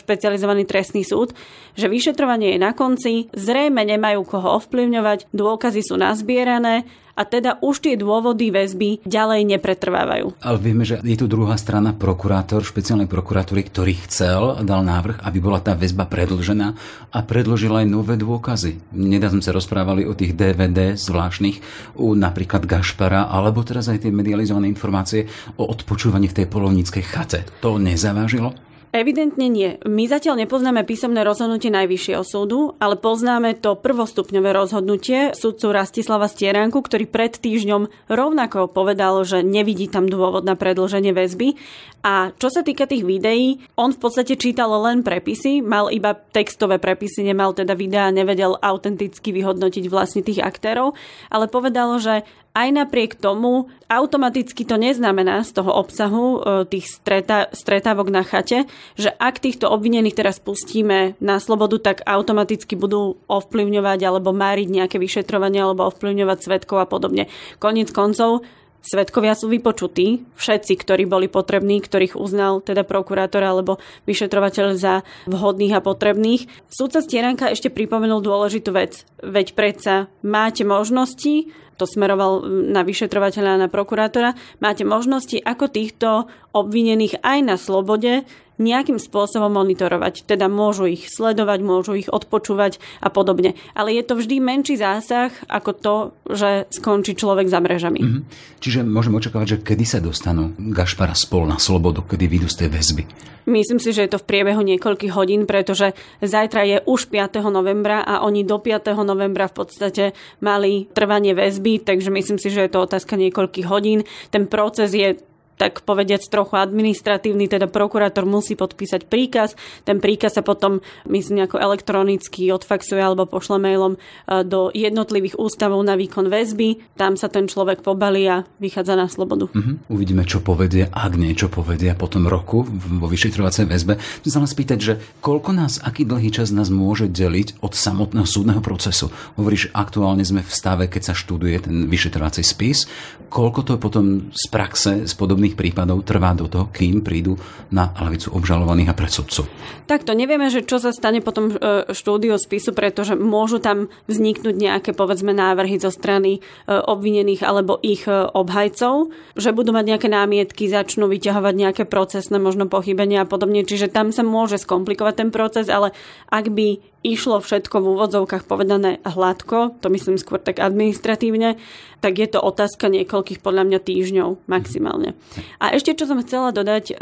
špecializovaný 0.00 0.64
trestný 0.64 1.04
súd, 1.04 1.36
že 1.76 1.92
vyšetrovanie 1.92 2.56
je 2.56 2.64
na 2.64 2.72
konci, 2.72 3.28
zrejme 3.36 3.84
nemajú 3.84 4.24
koho 4.24 4.56
ovplyvňovať, 4.64 5.28
dôkazy 5.68 5.84
sú 5.84 6.00
nazbierané 6.00 6.88
a 7.12 7.28
teda 7.28 7.60
už 7.60 7.84
tie 7.84 7.92
dôvody 8.00 8.48
väzby 8.48 9.04
ďalej 9.04 9.44
nepretrvávajú. 9.52 10.40
Ale 10.40 10.56
vieme, 10.56 10.88
že 10.88 10.96
je 11.04 11.18
tu 11.20 11.28
druhá 11.28 11.60
strana, 11.60 11.92
prokurátor 11.92 12.64
špeciálnej 12.64 13.04
prokuratúry, 13.04 13.68
ktorý 13.68 14.00
chcel, 14.08 14.64
dal 14.64 14.80
návrh, 14.80 15.20
aby 15.20 15.38
bola 15.44 15.60
tá 15.60 15.76
väzba 15.76 16.08
predlžená 16.08 16.72
a 17.12 17.18
predložil 17.20 17.76
aj 17.76 17.84
nové 17.84 18.16
dôkazy. 18.16 18.96
Nedávno 18.96 19.44
sa 19.44 19.52
rozprávali 19.52 20.08
o 20.08 20.16
tých 20.16 20.32
DVD 20.32 20.96
zvláštnych 20.96 21.60
u 22.00 22.16
napríklad 22.16 22.64
Gašpara, 22.64 23.28
alebo 23.28 23.60
teraz 23.60 23.92
aj 23.92 24.08
tie 24.08 24.14
medializované 24.14 24.72
informácie 24.72 25.28
o 25.60 25.68
odpočúvaní 25.68 26.32
v 26.32 26.36
tej 26.40 26.46
polovníckej 26.48 27.04
chate. 27.04 27.44
To 27.60 27.76
nezavážilo? 27.76 28.56
Evidentne 28.88 29.52
nie. 29.52 29.76
My 29.84 30.08
zatiaľ 30.08 30.48
nepoznáme 30.48 30.80
písomné 30.88 31.20
rozhodnutie 31.20 31.68
Najvyššieho 31.68 32.24
súdu, 32.24 32.72
ale 32.80 32.96
poznáme 32.96 33.60
to 33.60 33.76
prvostupňové 33.76 34.56
rozhodnutie 34.56 35.36
sudcu 35.36 35.76
Rastislava 35.76 36.24
Stieránku, 36.24 36.80
ktorý 36.80 37.04
pred 37.04 37.36
týždňom 37.36 38.08
rovnako 38.08 38.72
povedal, 38.72 39.20
že 39.28 39.44
nevidí 39.44 39.92
tam 39.92 40.08
dôvod 40.08 40.48
na 40.48 40.56
predlženie 40.56 41.12
väzby. 41.12 41.60
A 42.00 42.32
čo 42.40 42.48
sa 42.48 42.64
týka 42.64 42.88
tých 42.88 43.04
videí, 43.04 43.60
on 43.76 43.92
v 43.92 44.00
podstate 44.00 44.40
čítal 44.40 44.72
len 44.80 45.04
prepisy, 45.04 45.60
mal 45.60 45.92
iba 45.92 46.16
textové 46.16 46.80
prepisy, 46.80 47.28
nemal 47.28 47.52
teda 47.52 47.76
videá, 47.76 48.08
nevedel 48.08 48.56
autenticky 48.56 49.36
vyhodnotiť 49.36 49.84
vlastne 49.92 50.24
tých 50.24 50.40
aktérov, 50.40 50.96
ale 51.28 51.44
povedal, 51.50 52.00
že 52.00 52.24
aj 52.58 52.68
napriek 52.74 53.14
tomu 53.14 53.70
automaticky 53.86 54.66
to 54.66 54.74
neznamená 54.74 55.46
z 55.46 55.62
toho 55.62 55.70
obsahu 55.70 56.26
e, 56.26 56.38
tých 56.66 56.90
streta, 56.90 57.46
stretávok 57.54 58.10
na 58.10 58.26
chate, 58.26 58.66
že 58.98 59.14
ak 59.14 59.38
týchto 59.38 59.70
obvinených 59.70 60.18
teraz 60.18 60.42
pustíme 60.42 61.14
na 61.22 61.38
slobodu, 61.38 61.78
tak 61.78 62.02
automaticky 62.02 62.74
budú 62.74 63.22
ovplyvňovať 63.30 63.98
alebo 64.02 64.34
máriť 64.34 64.66
nejaké 64.74 64.96
vyšetrovanie 64.98 65.62
alebo 65.62 65.86
ovplyvňovať 65.86 66.38
svetkov 66.42 66.82
a 66.82 66.90
podobne. 66.90 67.30
Koniec 67.62 67.94
koncov 67.94 68.42
Svetkovia 68.78 69.34
sú 69.34 69.50
vypočutí, 69.50 70.22
všetci, 70.38 70.72
ktorí 70.78 71.04
boli 71.04 71.26
potrební, 71.26 71.82
ktorých 71.82 72.14
uznal 72.14 72.62
teda 72.62 72.86
prokurátor 72.86 73.42
alebo 73.42 73.82
vyšetrovateľ 74.06 74.66
za 74.78 75.02
vhodných 75.26 75.76
a 75.76 75.84
potrebných. 75.84 76.46
Súdca 76.70 77.02
Stieranka 77.02 77.50
ešte 77.50 77.74
pripomenul 77.74 78.22
dôležitú 78.22 78.70
vec. 78.72 79.02
Veď 79.20 79.58
predsa 79.58 79.94
máte 80.22 80.62
možnosti, 80.62 81.50
to 81.78 81.84
smeroval 81.86 82.42
na 82.46 82.82
vyšetrovateľa 82.82 83.50
a 83.54 83.62
na 83.66 83.68
prokurátora, 83.70 84.34
máte 84.58 84.82
možnosti, 84.82 85.38
ako 85.38 85.70
týchto 85.70 86.08
obvinených 86.54 87.22
aj 87.22 87.38
na 87.44 87.54
slobode 87.54 88.26
nejakým 88.58 88.98
spôsobom 88.98 89.50
monitorovať. 89.54 90.26
Teda 90.26 90.50
môžu 90.50 90.90
ich 90.90 91.06
sledovať, 91.08 91.58
môžu 91.62 91.94
ich 91.94 92.10
odpočúvať 92.10 92.82
a 93.00 93.08
podobne. 93.08 93.54
Ale 93.72 93.94
je 93.94 94.02
to 94.04 94.18
vždy 94.18 94.42
menší 94.42 94.76
zásah 94.76 95.30
ako 95.46 95.70
to, 95.72 95.94
že 96.28 96.50
skončí 96.74 97.14
človek 97.14 97.46
za 97.46 97.62
mrežami. 97.62 98.00
Mm-hmm. 98.02 98.22
Čiže 98.58 98.82
môžeme 98.82 99.22
očakávať, 99.22 99.46
že 99.48 99.62
kedy 99.62 99.84
sa 99.86 99.98
dostanú 100.02 100.52
Gašpara 100.58 101.14
spol 101.14 101.46
na 101.46 101.56
slobodu, 101.62 102.02
kedy 102.02 102.26
vyjdú 102.26 102.48
z 102.50 102.58
tej 102.66 102.68
väzby? 102.68 103.04
Myslím 103.48 103.80
si, 103.80 103.96
že 103.96 104.04
je 104.04 104.12
to 104.12 104.20
v 104.20 104.28
priebehu 104.28 104.60
niekoľkých 104.60 105.16
hodín, 105.16 105.48
pretože 105.48 105.96
zajtra 106.20 106.68
je 106.68 106.76
už 106.84 107.08
5. 107.08 107.40
novembra 107.48 108.04
a 108.04 108.20
oni 108.20 108.44
do 108.44 108.60
5. 108.60 108.92
novembra 109.08 109.48
v 109.48 109.56
podstate 109.56 110.04
mali 110.44 110.84
trvanie 110.92 111.32
väzby, 111.32 111.80
takže 111.80 112.12
myslím 112.12 112.36
si, 112.36 112.52
že 112.52 112.68
je 112.68 112.70
to 112.76 112.84
otázka 112.84 113.16
niekoľkých 113.16 113.64
hodín. 113.64 114.04
Ten 114.28 114.44
proces 114.44 114.92
je 114.92 115.16
tak 115.58 115.82
povediac 115.82 116.22
trochu 116.30 116.54
administratívny, 116.54 117.50
teda 117.50 117.66
prokurátor 117.66 118.24
musí 118.24 118.54
podpísať 118.54 119.10
príkaz. 119.10 119.58
Ten 119.82 119.98
príkaz 119.98 120.38
sa 120.38 120.42
potom, 120.46 120.78
myslím, 121.10 121.44
ako 121.44 121.58
elektronicky 121.58 122.48
odfaxuje 122.54 123.02
alebo 123.02 123.26
pošle 123.26 123.58
mailom 123.58 123.98
e, 123.98 124.46
do 124.46 124.70
jednotlivých 124.70 125.36
ústavov 125.36 125.82
na 125.82 125.98
výkon 125.98 126.30
väzby. 126.30 126.94
Tam 126.94 127.18
sa 127.18 127.26
ten 127.26 127.50
človek 127.50 127.82
pobalí 127.82 128.24
a 128.30 128.46
vychádza 128.62 128.94
na 128.94 129.10
slobodu. 129.10 129.50
Uh-huh. 129.50 129.76
Uvidíme, 129.90 130.22
čo 130.22 130.38
povedie, 130.38 130.86
ak 130.86 131.18
niečo 131.18 131.50
povedia 131.50 131.98
po 131.98 132.06
tom 132.06 132.30
roku 132.30 132.62
vo 132.68 133.06
vyšetrovacej 133.10 133.66
väzbe. 133.66 133.98
Chcem 133.98 134.30
sa 134.30 134.40
len 134.40 134.50
spýtať, 134.50 134.78
že 134.78 134.94
koľko 135.18 135.50
nás, 135.56 135.82
aký 135.82 136.06
dlhý 136.06 136.30
čas 136.30 136.54
nás 136.54 136.70
môže 136.70 137.10
deliť 137.10 137.58
od 137.64 137.74
samotného 137.74 138.28
súdneho 138.28 138.62
procesu? 138.62 139.10
Hovoríš, 139.34 139.74
aktuálne 139.74 140.22
sme 140.22 140.44
v 140.44 140.52
stave, 140.52 140.84
keď 140.86 141.10
sa 141.10 141.14
študuje 141.16 141.56
ten 141.64 141.76
vyšetrovací 141.88 142.44
spis. 142.44 142.84
Koľko 143.32 143.60
to 143.64 143.72
potom 143.80 144.28
z 144.36 144.44
praxe, 144.52 144.92
z 145.08 145.12
podobných 145.16 145.47
podobných 145.48 145.56
prípadov 145.56 146.04
trvá 146.04 146.36
do 146.36 146.44
toho, 146.44 146.68
kým 146.68 147.00
prídu 147.00 147.40
na 147.72 147.88
lavicu 147.96 148.36
obžalovaných 148.36 148.92
a 148.92 148.94
predsudcov. 148.96 149.44
Takto 149.88 150.12
nevieme, 150.12 150.52
že 150.52 150.64
čo 150.64 150.76
sa 150.76 150.92
stane 150.92 151.24
potom 151.24 151.48
e, 151.48 151.88
štúdiu 151.96 152.36
spisu, 152.36 152.76
pretože 152.76 153.16
môžu 153.16 153.56
tam 153.56 153.88
vzniknúť 154.04 154.52
nejaké 154.52 154.90
povedzme 154.92 155.32
návrhy 155.32 155.80
zo 155.80 155.88
strany 155.88 156.38
e, 156.38 156.40
obvinených 156.68 157.40
alebo 157.40 157.80
ich 157.80 158.04
e, 158.04 158.12
obhajcov, 158.12 159.08
že 159.40 159.56
budú 159.56 159.72
mať 159.72 159.84
nejaké 159.96 160.08
námietky, 160.12 160.68
začnú 160.68 161.08
vyťahovať 161.08 161.54
nejaké 161.56 161.82
procesné 161.88 162.36
možno 162.36 162.68
pochybenia 162.68 163.24
a 163.24 163.28
podobne, 163.28 163.64
čiže 163.64 163.88
tam 163.88 164.12
sa 164.12 164.20
môže 164.20 164.60
skomplikovať 164.60 165.14
ten 165.24 165.30
proces, 165.32 165.72
ale 165.72 165.96
ak 166.28 166.52
by 166.52 166.97
išlo 167.06 167.38
všetko 167.38 167.78
v 167.78 167.90
úvodzovkách 167.94 168.44
povedané 168.50 168.98
hladko, 169.06 169.78
to 169.78 169.86
myslím 169.94 170.18
skôr 170.18 170.42
tak 170.42 170.58
administratívne, 170.58 171.54
tak 171.98 172.18
je 172.18 172.26
to 172.30 172.42
otázka 172.42 172.90
niekoľkých 172.90 173.42
podľa 173.42 173.66
mňa 173.66 173.78
týždňov 173.82 174.28
maximálne. 174.50 175.14
A 175.62 175.74
ešte 175.74 175.94
čo 175.94 176.06
som 176.06 176.22
chcela 176.22 176.54
dodať, 176.54 176.84
e, 176.90 176.94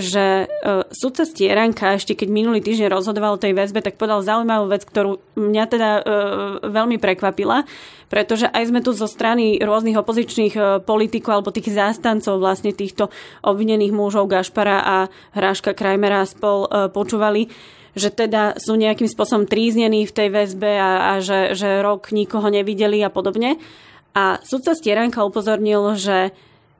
že 0.00 0.24
e, 0.44 0.46
sudca 0.92 1.24
Stieranka 1.28 1.96
ešte 1.96 2.16
keď 2.16 2.28
minulý 2.28 2.60
týždeň 2.64 2.92
rozhodoval 2.92 3.36
o 3.36 3.42
tej 3.42 3.56
väzbe, 3.56 3.84
tak 3.84 4.00
podal 4.00 4.24
zaujímavú 4.24 4.68
vec, 4.68 4.84
ktorú 4.84 5.20
mňa 5.36 5.64
teda 5.68 5.90
e, 5.96 6.02
veľmi 6.68 6.96
prekvapila, 6.96 7.68
pretože 8.08 8.48
aj 8.48 8.64
sme 8.68 8.80
tu 8.80 8.96
zo 8.96 9.08
strany 9.08 9.60
rôznych 9.60 9.96
opozičných 9.96 10.84
politikov 10.88 11.40
alebo 11.40 11.52
tých 11.52 11.72
zástancov 11.72 12.40
vlastne 12.40 12.72
týchto 12.72 13.08
obvinených 13.44 13.92
mužov 13.92 14.28
Gašpara 14.28 14.78
a 14.84 14.96
Hráška 15.32 15.72
Krajmera 15.72 16.28
spol 16.28 16.68
počúvali, 16.92 17.48
že 17.94 18.10
teda 18.10 18.58
sú 18.58 18.74
nejakým 18.74 19.06
spôsobom 19.06 19.46
tríznení 19.46 20.06
v 20.06 20.14
tej 20.14 20.28
väzbe 20.30 20.70
a, 20.78 20.92
a 21.16 21.22
že, 21.22 21.54
že 21.54 21.82
rok 21.82 22.10
nikoho 22.10 22.50
nevideli 22.50 23.02
a 23.02 23.10
podobne. 23.10 23.58
A 24.14 24.38
sudca 24.46 24.74
Stieranka 24.74 25.26
upozornil, 25.26 25.98
že, 25.98 26.30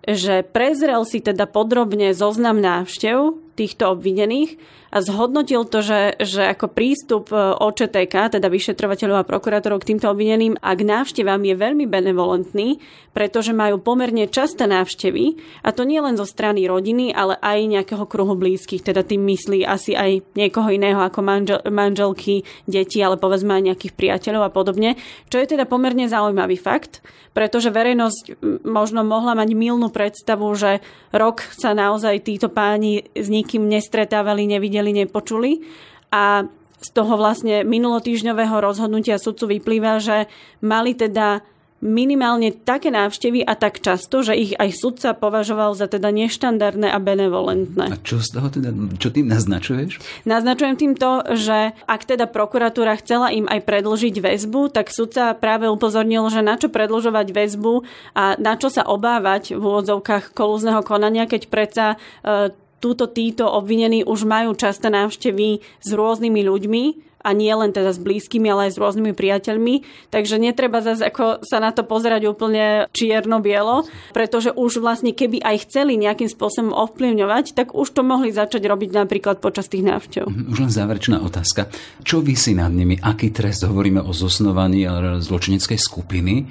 že 0.06 0.46
prezrel 0.46 1.02
si 1.02 1.18
teda 1.18 1.50
podrobne 1.50 2.14
zoznam 2.14 2.62
návštev 2.62 3.34
týchto 3.54 3.94
obvinených 3.94 4.58
a 4.94 5.02
zhodnotil 5.02 5.66
to, 5.66 5.82
že, 5.82 6.22
že 6.22 6.46
ako 6.54 6.70
prístup 6.70 7.34
e, 7.34 7.58
OČTK, 7.58 8.38
teda 8.38 8.46
vyšetrovateľov 8.46 9.26
a 9.26 9.26
prokurátorov 9.26 9.82
k 9.82 9.94
týmto 9.94 10.06
obvineným 10.06 10.54
a 10.62 10.70
k 10.78 10.86
návštevám 10.86 11.42
je 11.42 11.54
veľmi 11.58 11.86
benevolentný, 11.90 12.78
pretože 13.10 13.50
majú 13.50 13.82
pomerne 13.82 14.30
časté 14.30 14.70
návštevy 14.70 15.34
a 15.66 15.74
to 15.74 15.82
nie 15.82 15.98
len 15.98 16.14
zo 16.14 16.22
strany 16.22 16.70
rodiny, 16.70 17.10
ale 17.10 17.34
aj 17.42 17.58
nejakého 17.66 18.06
kruhu 18.06 18.38
blízkych, 18.38 18.86
teda 18.86 19.02
tým 19.02 19.26
myslí 19.26 19.66
asi 19.66 19.98
aj 19.98 20.22
niekoho 20.38 20.70
iného 20.70 21.02
ako 21.02 21.26
manžel, 21.26 21.58
manželky, 21.66 22.46
deti, 22.70 23.02
ale 23.02 23.18
povedzme 23.18 23.50
aj 23.50 23.74
nejakých 23.74 23.96
priateľov 23.98 24.46
a 24.46 24.54
podobne, 24.54 24.94
čo 25.26 25.42
je 25.42 25.58
teda 25.58 25.66
pomerne 25.66 26.06
zaujímavý 26.06 26.54
fakt, 26.54 27.02
pretože 27.34 27.74
verejnosť 27.74 28.38
možno 28.62 29.02
mohla 29.02 29.34
mať 29.34 29.58
milnú 29.58 29.90
predstavu, 29.90 30.46
že 30.54 30.78
rok 31.10 31.42
sa 31.50 31.74
naozaj 31.74 32.22
títo 32.22 32.46
páni 32.46 33.10
s 33.18 33.26
nikým 33.44 33.68
nestretávali, 33.68 34.48
nevideli 34.48 35.04
nepočuli. 35.04 35.60
A 36.08 36.48
z 36.80 36.88
toho 36.92 37.16
vlastne 37.16 37.64
minulotýžňového 37.64 38.60
rozhodnutia 38.60 39.20
sudcu 39.20 39.60
vyplýva, 39.60 40.00
že 40.00 40.28
mali 40.60 40.96
teda 40.96 41.44
minimálne 41.84 42.48
také 42.48 42.88
návštevy 42.88 43.44
a 43.44 43.52
tak 43.52 43.84
často, 43.84 44.24
že 44.24 44.32
ich 44.32 44.52
aj 44.56 44.72
sudca 44.72 45.12
považoval 45.12 45.76
za 45.76 45.84
teda 45.84 46.08
neštandardné 46.08 46.88
a 46.88 46.96
benevolentné. 46.96 47.92
A 47.92 48.00
čo 48.00 48.24
z 48.24 48.40
toho 48.40 48.48
teda, 48.48 48.72
čo 48.96 49.12
tým 49.12 49.28
naznačuješ? 49.28 50.00
Naznačujem 50.24 50.80
tým 50.80 50.94
to, 50.96 51.20
že 51.36 51.76
ak 51.84 52.08
teda 52.08 52.24
prokuratúra 52.24 52.96
chcela 53.04 53.28
im 53.36 53.44
aj 53.44 53.68
predlžiť 53.68 54.16
väzbu, 54.16 54.72
tak 54.72 54.88
sudca 54.88 55.36
práve 55.36 55.68
upozornil, 55.68 56.24
že 56.32 56.40
na 56.40 56.56
čo 56.56 56.72
predlžovať 56.72 57.28
väzbu 57.36 57.84
a 58.16 58.40
na 58.40 58.56
čo 58.56 58.72
sa 58.72 58.88
obávať 58.88 59.52
v 59.52 59.60
úvodzovkách 59.60 60.32
kolúzneho 60.32 60.80
konania, 60.80 61.28
keď 61.28 61.52
predsa 61.52 61.86
e, 62.24 62.56
túto 62.84 63.08
títo 63.08 63.48
obvinení 63.48 64.04
už 64.04 64.28
majú 64.28 64.52
časté 64.52 64.92
návštevy 64.92 65.64
s 65.80 65.88
rôznymi 65.88 66.40
ľuďmi 66.44 66.84
a 67.24 67.32
nie 67.32 67.48
len 67.56 67.72
teda 67.72 67.96
s 67.96 67.98
blízkymi, 68.04 68.52
ale 68.52 68.68
aj 68.68 68.76
s 68.76 68.80
rôznymi 68.84 69.16
priateľmi. 69.16 69.74
Takže 70.12 70.36
netreba 70.36 70.84
zase 70.84 71.08
ako 71.08 71.40
sa 71.40 71.56
na 71.56 71.72
to 71.72 71.80
pozerať 71.88 72.28
úplne 72.28 72.84
čierno-bielo, 72.92 73.88
pretože 74.12 74.52
už 74.52 74.84
vlastne 74.84 75.16
keby 75.16 75.40
aj 75.40 75.64
chceli 75.64 75.96
nejakým 75.96 76.28
spôsobom 76.28 76.76
ovplyvňovať, 76.76 77.56
tak 77.56 77.72
už 77.72 77.96
to 77.96 78.04
mohli 78.04 78.28
začať 78.28 78.68
robiť 78.68 78.92
napríklad 78.92 79.40
počas 79.40 79.72
tých 79.72 79.88
návštev. 79.88 80.28
Mhm, 80.28 80.52
už 80.52 80.58
len 80.68 80.72
záverečná 80.72 81.24
otázka. 81.24 81.72
Čo 82.04 82.20
vysí 82.20 82.52
nad 82.52 82.68
nimi? 82.68 83.00
Aký 83.00 83.32
trest 83.32 83.64
hovoríme 83.64 84.04
o 84.04 84.12
zosnovaní 84.12 84.84
zločineckej 85.24 85.80
skupiny? 85.80 86.44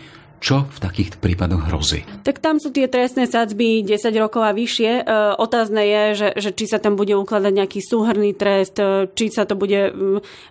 Čo 0.43 0.67
v 0.67 0.79
takých 0.83 1.15
prípadoch 1.23 1.71
hrozí? 1.71 2.03
Tak 2.27 2.43
tam 2.43 2.59
sú 2.59 2.75
tie 2.75 2.91
trestné 2.91 3.31
sadzby 3.31 3.79
10 3.79 4.12
rokov 4.19 4.43
a 4.43 4.51
vyššie. 4.51 4.91
E, 5.00 5.01
otázne 5.39 5.79
je, 5.88 6.03
že, 6.19 6.27
že 6.35 6.50
či 6.51 6.67
sa 6.67 6.83
tam 6.83 7.00
bude 7.00 7.15
ukladať 7.15 7.63
nejaký 7.63 7.79
súhrný 7.79 8.35
trest, 8.35 8.75
e, 8.75 9.07
či 9.15 9.31
sa 9.31 9.47
to 9.47 9.55
bude 9.55 9.95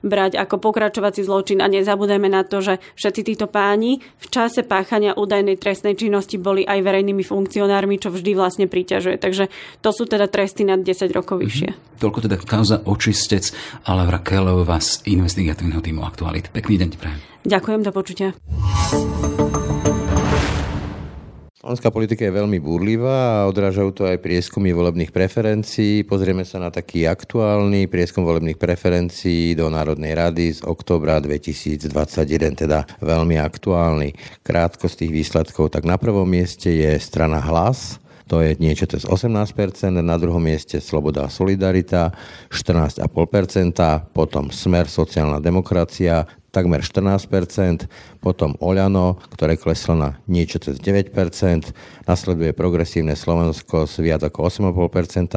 brať 0.01 0.41
ako 0.41 0.65
pokračovací 0.65 1.21
zločin 1.21 1.61
a 1.61 1.69
nezabudajme 1.69 2.25
na 2.25 2.41
to, 2.41 2.65
že 2.65 2.81
všetci 2.97 3.37
títo 3.37 3.53
páni 3.53 4.01
v 4.01 4.27
čase 4.33 4.65
páchania 4.65 5.13
údajnej 5.13 5.61
trestnej 5.61 5.93
činnosti 5.93 6.41
boli 6.41 6.65
aj 6.65 6.81
verejnými 6.81 7.21
funkcionármi, 7.21 8.01
čo 8.01 8.09
vždy 8.09 8.33
vlastne 8.33 8.73
priťažuje. 8.73 9.21
Takže 9.21 9.53
to 9.85 9.93
sú 9.93 10.09
teda 10.09 10.25
tresty 10.25 10.65
nad 10.65 10.81
10 10.81 11.13
rokov 11.13 11.37
mhm. 11.37 11.45
vyššie. 11.45 11.69
Mm-hmm. 11.69 12.01
Toľko 12.01 12.19
teda 12.25 12.37
kauza 12.41 12.81
očistec 12.89 13.53
Alevra 13.85 14.25
Kelová 14.25 14.81
z 14.81 15.05
investigatívneho 15.13 15.85
týmu 15.85 16.01
Aktualit. 16.01 16.49
Pekný 16.49 16.81
deň 16.81 16.91
prajem. 16.97 17.21
Ďakujem, 17.45 17.81
do 17.83 17.91
počutia. 17.91 18.29
Slovenská 21.63 21.95
politika 21.95 22.27
je 22.27 22.35
veľmi 22.35 22.59
búrlivá 22.59 23.39
a 23.39 23.47
odrážajú 23.47 23.95
to 23.95 24.03
aj 24.03 24.19
prieskumy 24.19 24.75
volebných 24.75 25.15
preferencií. 25.15 26.03
Pozrieme 26.03 26.43
sa 26.43 26.59
na 26.59 26.75
taký 26.75 27.07
aktuálny 27.07 27.87
prieskum 27.87 28.27
volebných 28.27 28.59
preferencií 28.59 29.55
do 29.55 29.71
Národnej 29.71 30.11
rady 30.11 30.59
z 30.59 30.67
oktobra 30.67 31.23
2021, 31.23 31.87
teda 32.67 32.83
veľmi 32.99 33.39
aktuálny. 33.39 34.11
Krátko 34.43 34.91
z 34.91 35.07
tých 35.07 35.15
výsledkov, 35.15 35.71
tak 35.71 35.87
na 35.87 35.95
prvom 36.03 36.27
mieste 36.27 36.67
je 36.67 36.99
strana 36.99 37.39
Hlas, 37.39 38.03
to 38.27 38.43
je 38.43 38.59
niečo 38.59 38.91
cez 38.91 39.07
18%, 39.07 39.55
na 40.03 40.19
druhom 40.19 40.43
mieste 40.43 40.83
Sloboda 40.83 41.29
a 41.29 41.31
Solidarita 41.31 42.11
14,5%, 42.51 43.07
potom 44.11 44.51
Smer, 44.51 44.91
sociálna 44.91 45.39
demokracia 45.39 46.27
takmer 46.53 46.85
14%, 46.85 47.89
potom 48.21 48.55
Oľano, 48.61 49.17
ktoré 49.33 49.57
kleslo 49.57 49.97
na 49.97 50.21
niečo 50.29 50.61
cez 50.61 50.77
9%, 50.77 51.17
nasleduje 52.05 52.53
progresívne 52.53 53.17
Slovensko 53.17 53.89
s 53.89 53.97
viac 54.05 54.21
ako 54.21 54.53
8,5%, 54.71 55.33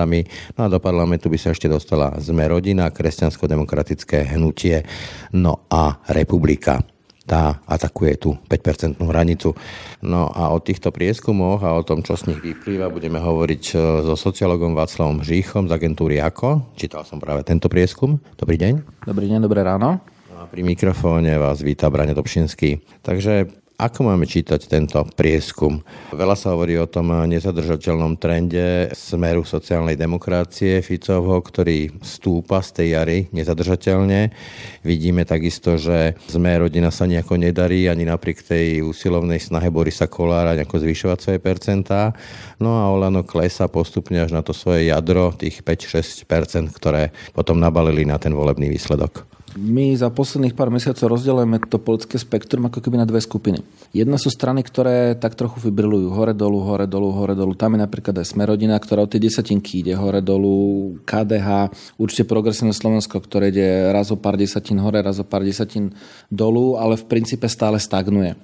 no 0.60 0.60
a 0.60 0.68
do 0.68 0.78
parlamentu 0.84 1.32
by 1.32 1.40
sa 1.40 1.56
ešte 1.56 1.72
dostala 1.72 2.12
Sme 2.20 2.46
rodina, 2.52 2.92
kresťansko-demokratické 2.92 4.36
hnutie, 4.36 4.84
no 5.32 5.64
a 5.72 6.04
Republika 6.12 6.84
tá 7.26 7.58
atakuje 7.66 8.22
tú 8.22 8.38
5% 8.46 9.02
hranicu. 9.02 9.58
No 10.06 10.30
a 10.30 10.54
o 10.54 10.62
týchto 10.62 10.94
prieskumoch 10.94 11.66
a 11.66 11.74
o 11.74 11.82
tom, 11.82 12.06
čo 12.06 12.14
z 12.14 12.30
nich 12.30 12.38
vyplýva, 12.38 12.94
budeme 12.94 13.18
hovoriť 13.18 13.64
e, 13.74 13.76
so 14.06 14.14
sociologom 14.14 14.78
Václavom 14.78 15.26
Žíchom 15.26 15.66
z 15.66 15.74
agentúry 15.74 16.22
AKO. 16.22 16.78
Čítal 16.78 17.02
som 17.02 17.18
práve 17.18 17.42
tento 17.42 17.66
prieskum. 17.66 18.22
Dobrý 18.38 18.62
deň. 18.62 18.74
Dobrý 19.10 19.26
deň, 19.26 19.42
dobré 19.42 19.66
ráno 19.66 20.15
pri 20.46 20.62
mikrofóne 20.62 21.36
vás 21.42 21.66
víta 21.66 21.90
Brane 21.90 22.14
Dobšinský. 22.14 23.02
Takže 23.02 23.50
Ako 23.76 24.08
máme 24.08 24.24
čítať 24.24 24.72
tento 24.72 25.04
prieskum? 25.20 25.84
Veľa 26.16 26.40
sa 26.40 26.56
hovorí 26.56 26.80
o 26.80 26.88
tom 26.88 27.12
nezadržateľnom 27.12 28.16
trende 28.16 28.88
smeru 28.96 29.44
sociálnej 29.44 30.00
demokracie 30.00 30.80
Ficovho, 30.80 31.44
ktorý 31.44 31.92
stúpa 32.00 32.64
z 32.64 32.72
tej 32.72 32.88
jary 32.96 33.18
nezadržateľne. 33.36 34.32
Vidíme 34.80 35.28
takisto, 35.28 35.76
že 35.76 36.16
sme 36.24 36.56
rodina 36.56 36.88
sa 36.88 37.04
nejako 37.04 37.36
nedarí 37.36 37.92
ani 37.92 38.08
napriek 38.08 38.48
tej 38.48 38.80
úsilovnej 38.80 39.44
snahe 39.44 39.68
Borisa 39.68 40.08
Kolára 40.08 40.56
nejako 40.56 40.80
zvyšovať 40.80 41.20
svoje 41.20 41.40
percentá. 41.44 42.16
No 42.64 42.80
a 42.80 42.88
Olano 42.88 43.28
klesa 43.28 43.68
postupne 43.68 44.24
až 44.24 44.32
na 44.32 44.40
to 44.40 44.56
svoje 44.56 44.88
jadro, 44.88 45.36
tých 45.36 45.68
5-6%, 45.68 46.72
ktoré 46.72 47.12
potom 47.36 47.60
nabalili 47.60 48.08
na 48.08 48.16
ten 48.16 48.32
volebný 48.32 48.72
výsledok. 48.72 49.35
My 49.56 49.96
za 49.96 50.12
posledných 50.12 50.52
pár 50.52 50.68
mesiacov 50.68 51.16
rozdeľujeme 51.16 51.64
to 51.72 51.80
politické 51.80 52.20
spektrum 52.20 52.68
ako 52.68 52.84
keby 52.84 53.00
na 53.00 53.08
dve 53.08 53.24
skupiny. 53.24 53.64
Jedna 53.96 54.20
sú 54.20 54.28
strany, 54.28 54.60
ktoré 54.60 55.16
tak 55.16 55.40
trochu 55.40 55.64
vybrilujú 55.64 56.12
hore 56.12 56.36
dolu, 56.36 56.60
hore 56.60 56.84
dolu, 56.84 57.16
hore 57.16 57.40
dolu. 57.40 57.56
Tam 57.56 57.72
je 57.72 57.80
napríklad 57.80 58.20
aj 58.20 58.36
Smerodina, 58.36 58.76
ktorá 58.76 59.08
od 59.08 59.16
tej 59.16 59.32
desatinky 59.32 59.80
ide 59.80 59.96
hore 59.96 60.20
dolu, 60.20 61.00
KDH, 61.08 61.72
určite 61.96 62.28
progresívne 62.28 62.76
Slovensko, 62.76 63.24
ktoré 63.24 63.48
ide 63.48 63.96
raz 63.96 64.12
o 64.12 64.20
pár 64.20 64.36
desatín 64.36 64.76
hore, 64.84 65.00
raz 65.00 65.24
o 65.24 65.26
pár 65.26 65.48
desatín 65.48 65.96
dolu, 66.28 66.76
ale 66.76 67.00
v 67.00 67.08
princípe 67.08 67.48
stále 67.48 67.80
stagnuje. 67.80 68.36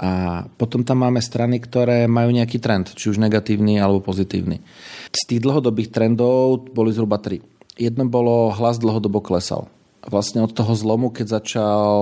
A 0.00 0.42
potom 0.56 0.80
tam 0.80 1.04
máme 1.04 1.20
strany, 1.20 1.60
ktoré 1.60 2.08
majú 2.08 2.32
nejaký 2.32 2.56
trend, 2.56 2.96
či 2.96 3.12
už 3.12 3.20
negatívny 3.20 3.84
alebo 3.84 4.00
pozitívny. 4.00 4.64
Z 5.12 5.28
tých 5.28 5.44
dlhodobých 5.44 5.92
trendov 5.92 6.72
boli 6.72 6.88
zhruba 6.88 7.20
tri. 7.20 7.44
Jedno 7.76 8.08
bolo 8.08 8.48
hlas 8.48 8.80
dlhodobo 8.80 9.20
klesal 9.20 9.73
vlastne 10.08 10.44
od 10.44 10.52
toho 10.52 10.72
zlomu, 10.76 11.08
keď 11.10 11.40
začal, 11.40 11.92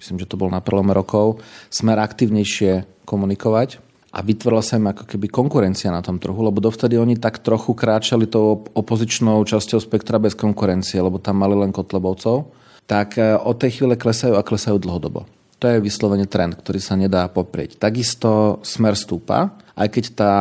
myslím, 0.00 0.18
že 0.20 0.28
to 0.28 0.40
bol 0.40 0.48
na 0.48 0.64
prelome 0.64 0.92
rokov, 0.92 1.40
smer 1.68 2.00
aktívnejšie 2.00 3.04
komunikovať 3.08 3.80
a 4.12 4.24
vytvorila 4.24 4.64
sa 4.64 4.80
im 4.80 4.88
ako 4.88 5.04
keby 5.04 5.28
konkurencia 5.28 5.92
na 5.92 6.00
tom 6.00 6.16
trhu, 6.16 6.40
lebo 6.40 6.64
dovtedy 6.64 6.96
oni 6.96 7.20
tak 7.20 7.44
trochu 7.44 7.76
kráčali 7.76 8.24
tou 8.24 8.64
opozičnou 8.72 9.44
časťou 9.44 9.80
spektra 9.80 10.16
bez 10.16 10.32
konkurencie, 10.32 10.96
lebo 11.00 11.20
tam 11.20 11.44
mali 11.44 11.56
len 11.56 11.72
Kotlebovcov, 11.72 12.48
tak 12.88 13.20
e, 13.20 13.36
od 13.36 13.56
tej 13.60 13.80
chvíle 13.80 14.00
klesajú 14.00 14.34
a 14.40 14.46
klesajú 14.46 14.80
dlhodobo. 14.80 15.28
To 15.58 15.66
je 15.66 15.82
vyslovene 15.82 16.24
trend, 16.24 16.56
ktorý 16.56 16.80
sa 16.80 16.94
nedá 16.94 17.26
poprieť. 17.28 17.76
Takisto 17.76 18.62
smer 18.62 18.94
stúpa, 18.94 19.58
aj 19.76 19.88
keď 19.90 20.04
tá 20.14 20.32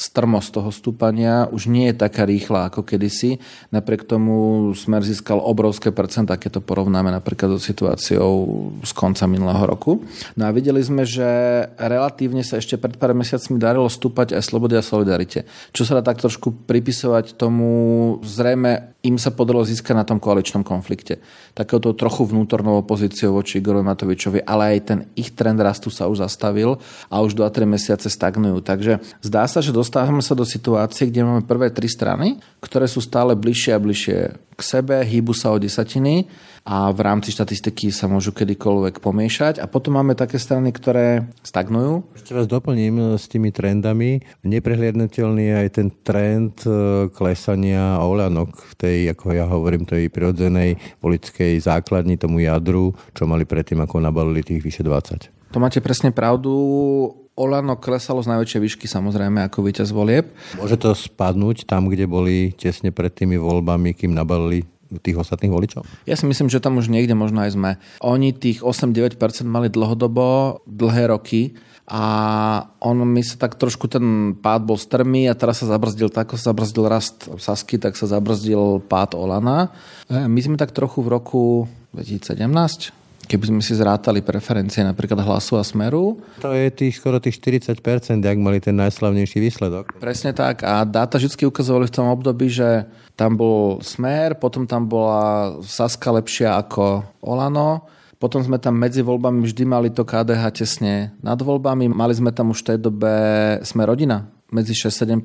strmosť 0.00 0.48
toho 0.56 0.70
stúpania 0.72 1.44
už 1.52 1.68
nie 1.68 1.92
je 1.92 2.00
taká 2.00 2.24
rýchla 2.24 2.72
ako 2.72 2.88
kedysi. 2.88 3.36
Napriek 3.68 4.08
tomu 4.08 4.72
Smer 4.72 5.04
získal 5.04 5.36
obrovské 5.36 5.92
percentá, 5.92 6.40
keď 6.40 6.58
to 6.58 6.62
porovnáme 6.64 7.12
napríklad 7.12 7.52
so 7.52 7.60
situáciou 7.60 8.32
z 8.80 8.92
konca 8.96 9.28
minulého 9.28 9.60
roku. 9.68 10.00
No 10.40 10.48
a 10.48 10.54
videli 10.56 10.80
sme, 10.80 11.04
že 11.04 11.28
relatívne 11.76 12.40
sa 12.40 12.56
ešte 12.56 12.80
pred 12.80 12.96
pár 12.96 13.12
mesiacmi 13.12 13.60
darilo 13.60 13.92
stúpať 13.92 14.32
aj 14.40 14.42
slobody 14.48 14.80
a 14.80 14.82
solidarite. 14.82 15.44
Čo 15.76 15.84
sa 15.84 16.00
dá 16.00 16.02
tak 16.08 16.24
trošku 16.24 16.64
pripisovať 16.64 17.36
tomu 17.36 18.16
zrejme 18.24 18.96
im 19.00 19.16
sa 19.16 19.32
podarilo 19.32 19.64
získať 19.64 19.94
na 19.96 20.04
tom 20.04 20.20
koaličnom 20.20 20.60
konflikte. 20.60 21.24
Takouto 21.56 21.96
trochu 21.96 22.28
vnútornou 22.28 22.84
opozíciou 22.84 23.32
voči 23.32 23.58
Igorovi 23.58 23.84
Matovičovi, 23.88 24.44
ale 24.44 24.76
aj 24.76 24.78
ten 24.84 24.98
ich 25.16 25.32
trend 25.32 25.56
rastu 25.56 25.88
sa 25.88 26.04
už 26.04 26.20
zastavil 26.20 26.76
a 27.08 27.24
už 27.24 27.32
2-3 27.32 27.64
mesiace 27.64 28.12
stagnujú. 28.12 28.60
Takže 28.60 29.00
zdá 29.24 29.48
sa, 29.48 29.64
že 29.64 29.72
dostávame 29.72 30.20
sa 30.20 30.36
do 30.36 30.44
situácie, 30.44 31.08
kde 31.08 31.24
máme 31.24 31.42
prvé 31.48 31.72
tri 31.72 31.88
strany, 31.88 32.36
ktoré 32.60 32.84
sú 32.84 33.00
stále 33.00 33.32
bližšie 33.32 33.72
a 33.72 33.80
bližšie 33.80 34.16
k 34.36 34.60
sebe, 34.60 35.00
hýbu 35.00 35.32
sa 35.32 35.56
o 35.56 35.56
desatiny 35.56 36.28
a 36.70 36.94
v 36.94 37.02
rámci 37.02 37.34
štatistiky 37.34 37.90
sa 37.90 38.06
môžu 38.06 38.30
kedykoľvek 38.30 39.02
pomiešať. 39.02 39.58
A 39.58 39.66
potom 39.66 39.98
máme 39.98 40.14
také 40.14 40.38
strany, 40.38 40.70
ktoré 40.70 41.26
stagnujú. 41.42 42.06
Ešte 42.14 42.30
vás 42.30 42.46
doplním 42.46 43.18
s 43.18 43.26
tými 43.26 43.50
trendami. 43.50 44.22
Neprehliadnutelný 44.46 45.50
je 45.50 45.56
aj 45.66 45.68
ten 45.74 45.88
trend 46.06 46.62
e, 46.62 47.10
klesania 47.10 47.98
Oľanok 47.98 48.78
tej, 48.78 49.10
ako 49.10 49.34
ja 49.34 49.50
hovorím, 49.50 49.82
tej 49.82 50.14
prirodzenej 50.14 50.78
politickej 51.02 51.58
základni, 51.58 52.14
tomu 52.14 52.46
jadru, 52.46 52.94
čo 53.18 53.26
mali 53.26 53.42
predtým, 53.42 53.82
ako 53.82 53.98
nabalili 53.98 54.46
tých 54.46 54.62
vyše 54.62 54.86
20. 54.86 55.50
To 55.50 55.58
máte 55.58 55.82
presne 55.82 56.14
pravdu. 56.14 56.54
Olano 57.34 57.82
klesalo 57.82 58.22
z 58.22 58.30
najväčšej 58.30 58.60
výšky 58.62 58.86
samozrejme 58.86 59.42
ako 59.42 59.66
víťaz 59.66 59.90
volieb. 59.90 60.30
Môže 60.54 60.78
to 60.78 60.94
spadnúť 60.94 61.66
tam, 61.66 61.90
kde 61.90 62.06
boli 62.06 62.54
tesne 62.54 62.94
pred 62.94 63.10
tými 63.10 63.40
voľbami, 63.40 63.96
kým 63.96 64.14
nabalili 64.14 64.70
tých 64.98 65.20
ostatných 65.22 65.54
voličov? 65.54 65.86
Ja 66.10 66.18
si 66.18 66.26
myslím, 66.26 66.50
že 66.50 66.58
tam 66.58 66.82
už 66.82 66.90
niekde 66.90 67.14
možno 67.14 67.46
aj 67.46 67.54
sme. 67.54 67.70
Oni 68.02 68.34
tých 68.34 68.66
8-9% 68.66 69.14
mali 69.46 69.70
dlhodobo, 69.70 70.58
dlhé 70.66 71.14
roky 71.14 71.54
a 71.90 72.04
on 72.78 73.02
mi 73.02 73.18
sa 73.26 73.34
tak 73.34 73.58
trošku 73.58 73.90
ten 73.90 74.38
pád 74.38 74.62
bol 74.62 74.78
strmý 74.78 75.26
a 75.26 75.34
teraz 75.34 75.58
sa 75.58 75.66
zabrzdil 75.66 76.06
tak, 76.06 76.30
ako 76.30 76.38
sa 76.38 76.54
zabrzdil 76.54 76.86
rast 76.86 77.26
Sasky, 77.38 77.82
tak 77.82 77.98
sa 77.98 78.06
zabrzdil 78.06 78.78
pád 78.86 79.18
Olana. 79.18 79.74
E, 80.06 80.22
my 80.30 80.38
sme 80.38 80.54
tak 80.54 80.70
trochu 80.70 81.02
v 81.02 81.10
roku 81.10 81.42
2017 81.94 82.94
keby 83.30 83.46
sme 83.46 83.62
si 83.62 83.78
zrátali 83.78 84.26
preferencie 84.26 84.82
napríklad 84.82 85.22
hlasu 85.22 85.54
a 85.54 85.62
smeru. 85.62 86.18
To 86.42 86.50
je 86.50 86.66
tých 86.74 86.98
skoro 86.98 87.22
tých 87.22 87.38
40%, 87.38 87.78
ak 88.26 88.38
mali 88.42 88.58
ten 88.58 88.74
najslavnejší 88.74 89.38
výsledok. 89.38 90.02
Presne 90.02 90.34
tak. 90.34 90.66
A 90.66 90.82
dáta 90.82 91.14
vždy 91.14 91.46
ukazovali 91.46 91.86
v 91.86 91.94
tom 91.94 92.10
období, 92.10 92.50
že 92.50 92.90
tam 93.20 93.36
bol 93.36 93.84
smer, 93.84 94.40
potom 94.40 94.64
tam 94.64 94.88
bola 94.88 95.52
Saska 95.60 96.08
lepšia 96.08 96.56
ako 96.56 97.04
Olano. 97.20 97.84
Potom 98.16 98.40
sme 98.40 98.56
tam 98.56 98.80
medzi 98.80 99.04
voľbami 99.04 99.44
vždy 99.44 99.64
mali 99.68 99.92
to 99.92 100.08
KDH 100.08 100.64
tesne 100.64 101.12
nad 101.20 101.36
voľbami. 101.36 101.92
Mali 101.92 102.16
sme 102.16 102.32
tam 102.32 102.56
už 102.56 102.64
v 102.64 102.68
tej 102.72 102.78
dobe 102.80 103.12
sme 103.60 103.84
rodina 103.84 104.32
medzi 104.48 104.72
6-7%. 104.72 105.20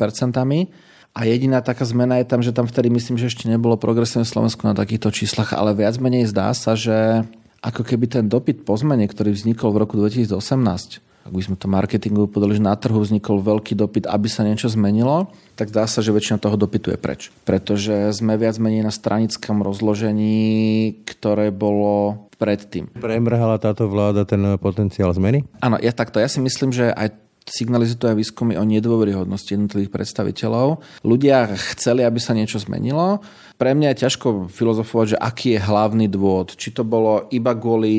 A 1.16 1.20
jediná 1.24 1.64
taká 1.64 1.88
zmena 1.88 2.20
je 2.20 2.28
tam, 2.28 2.44
že 2.44 2.52
tam 2.52 2.68
vtedy 2.68 2.92
myslím, 2.92 3.16
že 3.16 3.32
ešte 3.32 3.48
nebolo 3.48 3.80
progresívne 3.80 4.28
Slovensko 4.28 4.68
na 4.68 4.76
takýchto 4.76 5.16
číslach, 5.16 5.56
ale 5.56 5.72
viac 5.72 5.96
menej 5.96 6.28
zdá 6.28 6.52
sa, 6.52 6.76
že 6.76 7.24
ako 7.64 7.88
keby 7.88 8.12
ten 8.12 8.28
dopyt 8.28 8.68
po 8.68 8.76
zmene, 8.76 9.08
ktorý 9.08 9.32
vznikol 9.32 9.72
v 9.72 9.88
roku 9.88 9.96
2018, 9.96 10.36
ak 11.26 11.34
by 11.34 11.42
sme 11.42 11.58
to 11.58 11.66
marketingu 11.66 12.30
podali, 12.30 12.54
že 12.54 12.62
na 12.62 12.78
trhu 12.78 13.02
vznikol 13.02 13.42
veľký 13.42 13.74
dopyt, 13.74 14.06
aby 14.06 14.30
sa 14.30 14.46
niečo 14.46 14.70
zmenilo, 14.70 15.34
tak 15.58 15.74
dá 15.74 15.90
sa, 15.90 16.06
že 16.06 16.14
väčšina 16.14 16.38
toho 16.38 16.54
dopytu 16.54 16.94
je 16.94 17.02
preč. 17.02 17.34
Pretože 17.42 18.14
sme 18.14 18.38
viac 18.38 18.62
menej 18.62 18.86
na 18.86 18.94
stranickom 18.94 19.66
rozložení, 19.66 20.94
ktoré 21.02 21.50
bolo 21.50 22.30
predtým. 22.38 22.94
Premrhala 22.94 23.58
táto 23.58 23.90
vláda 23.90 24.22
ten 24.22 24.44
potenciál 24.62 25.10
zmeny? 25.18 25.42
Áno, 25.66 25.82
ja 25.82 25.90
takto. 25.90 26.22
Ja 26.22 26.30
si 26.30 26.38
myslím, 26.46 26.70
že 26.70 26.94
aj 26.94 27.26
signalizujú 27.46 27.98
to 28.02 28.10
aj 28.10 28.18
výskumy 28.18 28.58
o 28.58 28.66
nedôveryhodnosti 28.66 29.54
jednotlivých 29.54 29.94
predstaviteľov. 29.94 30.82
Ľudia 31.06 31.54
chceli, 31.78 32.02
aby 32.02 32.18
sa 32.18 32.34
niečo 32.34 32.58
zmenilo, 32.58 33.22
pre 33.56 33.72
mňa 33.72 33.96
je 33.96 34.02
ťažko 34.04 34.52
filozofovať, 34.52 35.16
že 35.16 35.18
aký 35.18 35.48
je 35.56 35.64
hlavný 35.64 36.12
dôvod. 36.12 36.60
Či 36.60 36.76
to 36.76 36.84
bolo 36.84 37.32
iba 37.32 37.56
kvôli 37.56 37.96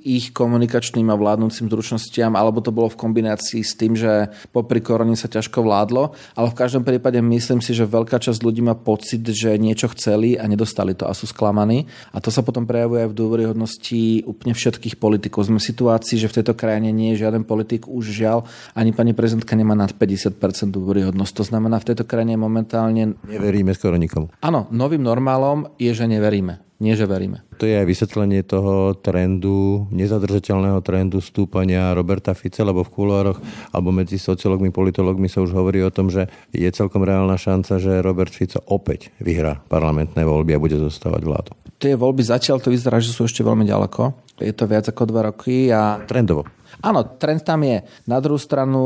ich 0.00 0.32
komunikačným 0.32 1.12
a 1.12 1.20
vládnúcim 1.20 1.68
zručnostiam, 1.68 2.32
alebo 2.32 2.64
to 2.64 2.72
bolo 2.72 2.88
v 2.88 2.96
kombinácii 2.96 3.60
s 3.60 3.76
tým, 3.76 3.92
že 3.92 4.32
popri 4.56 4.80
korone 4.80 5.12
sa 5.12 5.28
ťažko 5.28 5.60
vládlo. 5.60 6.16
Ale 6.32 6.48
v 6.48 6.58
každom 6.58 6.80
prípade 6.80 7.20
myslím 7.20 7.60
si, 7.60 7.76
že 7.76 7.84
veľká 7.84 8.16
časť 8.16 8.40
ľudí 8.40 8.64
má 8.64 8.72
pocit, 8.72 9.20
že 9.20 9.60
niečo 9.60 9.92
chceli 9.92 10.40
a 10.40 10.48
nedostali 10.48 10.96
to 10.96 11.04
a 11.04 11.12
sú 11.12 11.28
sklamaní. 11.28 11.84
A 12.16 12.24
to 12.24 12.32
sa 12.32 12.40
potom 12.40 12.64
prejavuje 12.64 13.04
aj 13.04 13.12
v 13.12 13.18
dôveryhodnosti 13.20 14.24
úplne 14.24 14.56
všetkých 14.56 14.96
politikov. 14.96 15.44
Sme 15.44 15.60
v 15.60 15.68
situácii, 15.68 16.16
že 16.16 16.32
v 16.32 16.40
tejto 16.40 16.56
krajine 16.56 16.88
nie 16.88 17.12
je 17.12 17.28
žiaden 17.28 17.44
politik, 17.44 17.84
už 17.84 18.16
žiaľ, 18.16 18.48
ani 18.72 18.96
pani 18.96 19.12
prezidentka 19.12 19.52
nemá 19.52 19.76
nad 19.76 19.92
50% 19.92 20.40
dôveryhodnosť. 20.72 21.32
To 21.36 21.44
znamená, 21.44 21.84
v 21.84 21.92
tejto 21.92 22.08
krajine 22.08 22.40
momentálne... 22.40 23.12
Neveríme 23.28 23.76
skoro 23.76 24.00
nikomu. 24.00 24.32
Áno, 24.40 24.72
no 24.72 24.85
novým 24.86 25.02
normálom 25.02 25.66
je, 25.82 25.90
že 25.90 26.06
neveríme. 26.06 26.62
Nie, 26.76 26.92
že 26.92 27.08
veríme. 27.08 27.40
To 27.56 27.64
je 27.64 27.72
aj 27.72 27.88
vysvetlenie 27.88 28.44
toho 28.44 28.92
trendu, 29.00 29.88
nezadržateľného 29.88 30.84
trendu 30.84 31.24
stúpania 31.24 31.96
Roberta 31.96 32.36
Fice, 32.36 32.60
lebo 32.60 32.84
v 32.84 32.92
kuloároch 32.92 33.40
alebo 33.72 33.96
medzi 33.96 34.20
sociológmi, 34.20 34.68
politológmi 34.68 35.24
sa 35.24 35.40
už 35.40 35.56
hovorí 35.56 35.80
o 35.80 35.88
tom, 35.88 36.12
že 36.12 36.28
je 36.52 36.68
celkom 36.68 37.00
reálna 37.00 37.40
šanca, 37.40 37.80
že 37.80 38.04
Robert 38.04 38.28
Fico 38.28 38.60
opäť 38.68 39.08
vyhrá 39.24 39.56
parlamentné 39.72 40.20
voľby 40.28 40.52
a 40.52 40.60
bude 40.60 40.76
zostávať 40.76 41.24
vládu. 41.24 41.50
Tie 41.80 41.96
voľby 41.96 42.20
zatiaľ 42.20 42.60
to 42.60 42.68
vyzerá, 42.68 43.00
že 43.00 43.08
sú 43.08 43.24
ešte 43.24 43.40
veľmi 43.40 43.64
ďaleko. 43.64 44.25
Je 44.40 44.52
to 44.52 44.68
viac 44.68 44.84
ako 44.88 45.08
dva 45.08 45.32
roky 45.32 45.72
a... 45.72 46.04
Trendovo. 46.04 46.44
Áno, 46.84 47.04
trend 47.16 47.40
tam 47.40 47.64
je. 47.64 47.88
Na 48.04 48.20
druhú 48.20 48.36
stranu, 48.36 48.82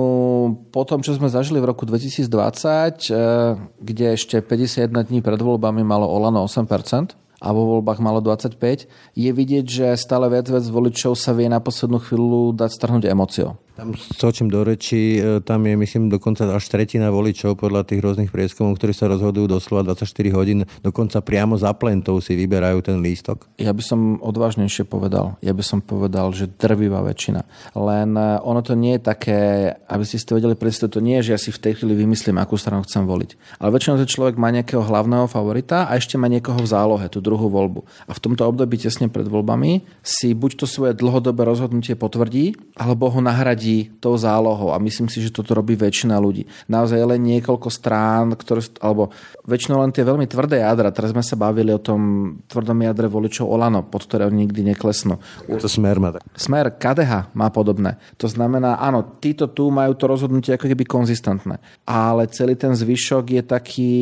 po 0.70 0.86
tom, 0.86 1.02
čo 1.02 1.16
sme 1.18 1.26
zažili 1.26 1.58
v 1.58 1.74
roku 1.74 1.82
2020, 1.82 3.10
eh, 3.10 3.58
kde 3.82 4.06
ešte 4.14 4.38
51 4.38 5.10
dní 5.10 5.20
pred 5.24 5.40
voľbami 5.42 5.82
malo 5.82 6.06
Olano 6.06 6.46
8%, 6.46 7.18
a 7.40 7.56
vo 7.56 7.76
voľbách 7.76 8.04
malo 8.04 8.20
25, 8.20 8.84
je 9.16 9.30
vidieť, 9.32 9.64
že 9.64 9.86
stále 9.96 10.28
viac 10.28 10.46
viac 10.52 10.64
voličov 10.68 11.16
sa 11.16 11.32
vie 11.32 11.48
na 11.48 11.56
poslednú 11.56 11.96
chvíľu 11.96 12.52
dať 12.52 12.70
strhnúť 12.76 13.08
emóciou. 13.08 13.56
Tam 13.80 13.96
skočím 13.96 14.52
do 14.52 14.60
reči, 14.60 15.16
e, 15.16 15.40
tam 15.40 15.64
je 15.64 15.72
myslím 15.72 16.12
dokonca 16.12 16.44
až 16.52 16.68
tretina 16.68 17.08
voličov 17.08 17.56
podľa 17.56 17.88
tých 17.88 18.04
rôznych 18.04 18.28
prieskumov, 18.28 18.76
ktorí 18.76 18.92
sa 18.92 19.08
rozhodujú 19.08 19.48
doslova 19.48 19.96
24 19.96 20.36
hodín, 20.36 20.68
dokonca 20.84 21.24
priamo 21.24 21.56
za 21.56 21.72
plentou 21.72 22.20
si 22.20 22.36
vyberajú 22.36 22.84
ten 22.84 23.00
lístok. 23.00 23.48
Ja 23.56 23.72
by 23.72 23.80
som 23.80 24.00
odvážnejšie 24.20 24.84
povedal. 24.84 25.40
Ja 25.40 25.56
by 25.56 25.64
som 25.64 25.80
povedal, 25.80 26.28
že 26.36 26.52
drvivá 26.52 27.00
väčšina. 27.00 27.40
Len 27.72 28.20
e, 28.20 28.36
ono 28.44 28.60
to 28.60 28.76
nie 28.76 29.00
je 29.00 29.02
také, 29.08 29.40
aby 29.88 30.04
ste 30.04 30.20
si 30.20 30.28
to 30.28 30.36
vedeli 30.36 30.52
predstaviť, 30.52 30.92
to 30.92 31.00
nie 31.00 31.16
je, 31.24 31.32
že 31.32 31.32
ja 31.32 31.40
si 31.40 31.48
v 31.48 31.62
tej 31.64 31.80
chvíli 31.80 31.96
vymyslím, 32.04 32.36
akú 32.36 32.60
stranu 32.60 32.84
chcem 32.84 33.08
voliť. 33.08 33.64
Ale 33.64 33.72
väčšinou 33.72 33.96
ten 33.96 34.12
človek 34.12 34.36
má 34.36 34.52
nejakého 34.52 34.84
hlavného 34.84 35.24
favorita 35.24 35.88
a 35.88 35.96
ešte 35.96 36.20
má 36.20 36.28
niekoho 36.28 36.60
v 36.60 36.68
zálohe, 36.68 37.08
tú 37.08 37.24
druhú 37.24 37.48
voľbu. 37.48 37.80
A 38.04 38.12
v 38.12 38.20
tomto 38.28 38.44
období 38.44 38.76
tesne 38.76 39.08
pred 39.08 39.24
voľbami 39.24 39.88
si 40.04 40.36
buď 40.36 40.50
to 40.60 40.66
svoje 40.68 40.92
dlhodobé 40.92 41.48
rozhodnutie 41.48 41.96
potvrdí, 41.96 42.76
alebo 42.76 43.08
ho 43.08 43.24
nahradí 43.24 43.69
ľudí 43.70 44.02
tou 44.02 44.18
zálohou 44.18 44.74
a 44.74 44.82
myslím 44.82 45.06
si, 45.06 45.22
že 45.22 45.30
toto 45.30 45.54
robí 45.54 45.78
väčšina 45.78 46.18
ľudí. 46.18 46.46
Naozaj 46.66 46.98
len 47.06 47.20
niekoľko 47.22 47.68
strán, 47.70 48.34
ktoré, 48.34 48.66
alebo 48.82 49.14
väčšinou 49.46 49.86
len 49.86 49.94
tie 49.94 50.02
veľmi 50.02 50.26
tvrdé 50.26 50.66
jadra. 50.66 50.90
Teraz 50.90 51.14
sme 51.14 51.22
sa 51.22 51.38
bavili 51.38 51.70
o 51.70 51.78
tom 51.78 52.34
tvrdom 52.50 52.78
jadre 52.82 53.06
voličov 53.06 53.46
Olano, 53.46 53.86
pod 53.86 54.10
ktoré 54.10 54.26
nikdy 54.26 54.74
neklesnú. 54.74 55.22
To 55.46 55.70
smer 55.70 56.02
má 56.02 56.10
tak. 56.10 56.26
Smer 56.34 56.74
KDH 56.74 57.30
má 57.36 57.48
podobné. 57.54 58.00
To 58.18 58.26
znamená, 58.26 58.82
áno, 58.82 59.06
títo 59.22 59.46
tu 59.46 59.70
majú 59.70 59.94
to 59.94 60.10
rozhodnutie 60.10 60.58
ako 60.58 60.66
keby 60.66 60.84
konzistentné. 60.88 61.62
Ale 61.86 62.26
celý 62.34 62.58
ten 62.58 62.74
zvyšok 62.74 63.24
je 63.38 63.42
taký, 63.46 63.92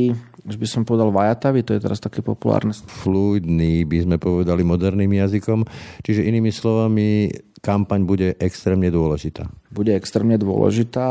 už 0.48 0.56
by 0.56 0.66
som 0.66 0.82
povedal 0.88 1.12
vajatavý, 1.12 1.60
to 1.60 1.76
je 1.76 1.84
teraz 1.84 2.00
také 2.00 2.24
populárne. 2.24 2.72
Fluidný, 3.04 3.84
by 3.84 3.98
sme 4.08 4.16
povedali 4.16 4.62
moderným 4.64 5.12
jazykom. 5.20 5.66
Čiže 6.04 6.24
inými 6.24 6.52
slovami, 6.54 7.28
kampaň 7.60 8.00
bude 8.06 8.28
extrémne 8.38 8.88
dôležitá. 8.88 9.50
Bude 9.68 9.92
extrémne 9.94 10.38
dôležitá 10.40 11.08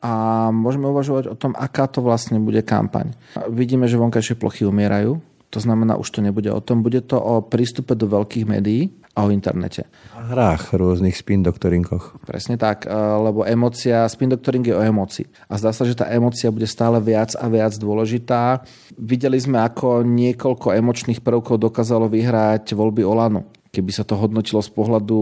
a 0.00 0.14
môžeme 0.50 0.90
uvažovať 0.90 1.30
o 1.30 1.36
tom, 1.38 1.52
aká 1.54 1.86
to 1.86 2.02
vlastne 2.02 2.40
bude 2.42 2.60
kampaň. 2.66 3.14
Vidíme, 3.48 3.86
že 3.86 4.00
vonkajšie 4.00 4.36
plochy 4.40 4.66
umierajú, 4.66 5.22
to 5.54 5.62
znamená, 5.62 5.94
už 5.94 6.10
to 6.10 6.18
nebude 6.18 6.50
o 6.50 6.58
tom, 6.58 6.82
bude 6.82 6.98
to 7.06 7.14
o 7.14 7.38
prístupe 7.38 7.94
do 7.94 8.10
veľkých 8.10 8.42
médií 8.42 8.90
a 9.14 9.22
o 9.22 9.30
internete. 9.30 9.86
A 10.18 10.26
hrách 10.34 10.74
rôznych 10.74 11.14
spin 11.14 11.46
doktorinkoch. 11.46 12.18
Presne 12.26 12.58
tak, 12.58 12.82
e, 12.82 12.90
lebo 12.90 13.46
emocia, 13.46 14.02
spin 14.10 14.34
doctoring 14.34 14.66
je 14.66 14.74
o 14.74 14.82
emocii. 14.82 15.30
A 15.46 15.54
zdá 15.54 15.70
sa, 15.70 15.86
že 15.86 15.94
tá 15.94 16.10
emocia 16.10 16.50
bude 16.50 16.66
stále 16.66 16.98
viac 16.98 17.38
a 17.38 17.46
viac 17.46 17.78
dôležitá. 17.78 18.66
Videli 18.98 19.38
sme, 19.38 19.62
ako 19.62 20.02
niekoľko 20.02 20.74
emočných 20.74 21.22
prvkov 21.22 21.62
dokázalo 21.62 22.10
vyhrať 22.10 22.74
voľby 22.74 23.06
Olanu 23.06 23.46
keby 23.74 23.90
sa 23.90 24.06
to 24.06 24.14
hodnotilo 24.14 24.62
z 24.62 24.70
pohľadu, 24.70 25.18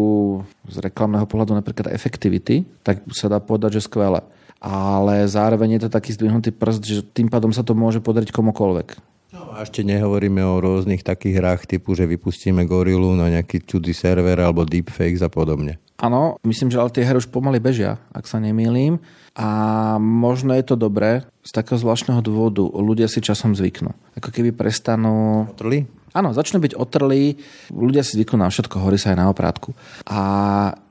z 0.68 0.76
reklamného 0.84 1.24
pohľadu 1.24 1.56
napríklad 1.56 1.88
efektivity, 1.88 2.68
tak 2.84 3.00
sa 3.16 3.32
dá 3.32 3.40
povedať, 3.40 3.80
že 3.80 3.88
skvelé. 3.88 4.20
Ale 4.60 5.24
zároveň 5.24 5.80
je 5.80 5.88
to 5.88 5.90
taký 5.90 6.12
zdvihnutý 6.12 6.52
prst, 6.52 6.82
že 6.84 7.00
tým 7.00 7.32
pádom 7.32 7.50
sa 7.50 7.64
to 7.64 7.72
môže 7.72 8.04
podariť 8.04 8.30
komukoľvek. 8.30 8.88
No 9.32 9.56
a 9.56 9.64
ešte 9.64 9.80
nehovoríme 9.80 10.44
o 10.44 10.60
rôznych 10.60 11.00
takých 11.00 11.40
hrách 11.40 11.62
typu, 11.64 11.96
že 11.96 12.04
vypustíme 12.04 12.68
gorilu 12.68 13.16
na 13.16 13.32
nejaký 13.32 13.64
cudzí 13.64 13.96
server 13.96 14.36
alebo 14.36 14.68
deepfakes 14.68 15.24
a 15.24 15.32
podobne. 15.32 15.80
Áno, 15.96 16.36
myslím, 16.44 16.68
že 16.68 16.76
ale 16.82 16.92
tie 16.92 17.06
hry 17.06 17.16
už 17.16 17.32
pomaly 17.32 17.62
bežia, 17.62 17.96
ak 18.12 18.28
sa 18.28 18.42
nemýlim. 18.42 19.00
A 19.32 19.48
možno 20.02 20.52
je 20.52 20.66
to 20.66 20.76
dobré 20.76 21.24
z 21.40 21.50
takého 21.54 21.80
zvláštneho 21.80 22.20
dôvodu. 22.20 22.60
Ľudia 22.60 23.08
si 23.08 23.24
časom 23.24 23.56
zvyknú. 23.56 23.96
Ako 24.20 24.28
keby 24.28 24.52
prestanú... 24.52 25.48
Otrli? 25.48 25.88
Áno, 26.12 26.36
začnú 26.36 26.60
byť 26.60 26.76
otrlí, 26.76 27.40
ľudia 27.72 28.04
si 28.04 28.20
zvyknú 28.20 28.44
na 28.44 28.52
všetko, 28.52 28.84
horí 28.84 29.00
sa 29.00 29.16
aj 29.16 29.18
na 29.18 29.32
oprátku. 29.32 29.72
A 30.04 30.20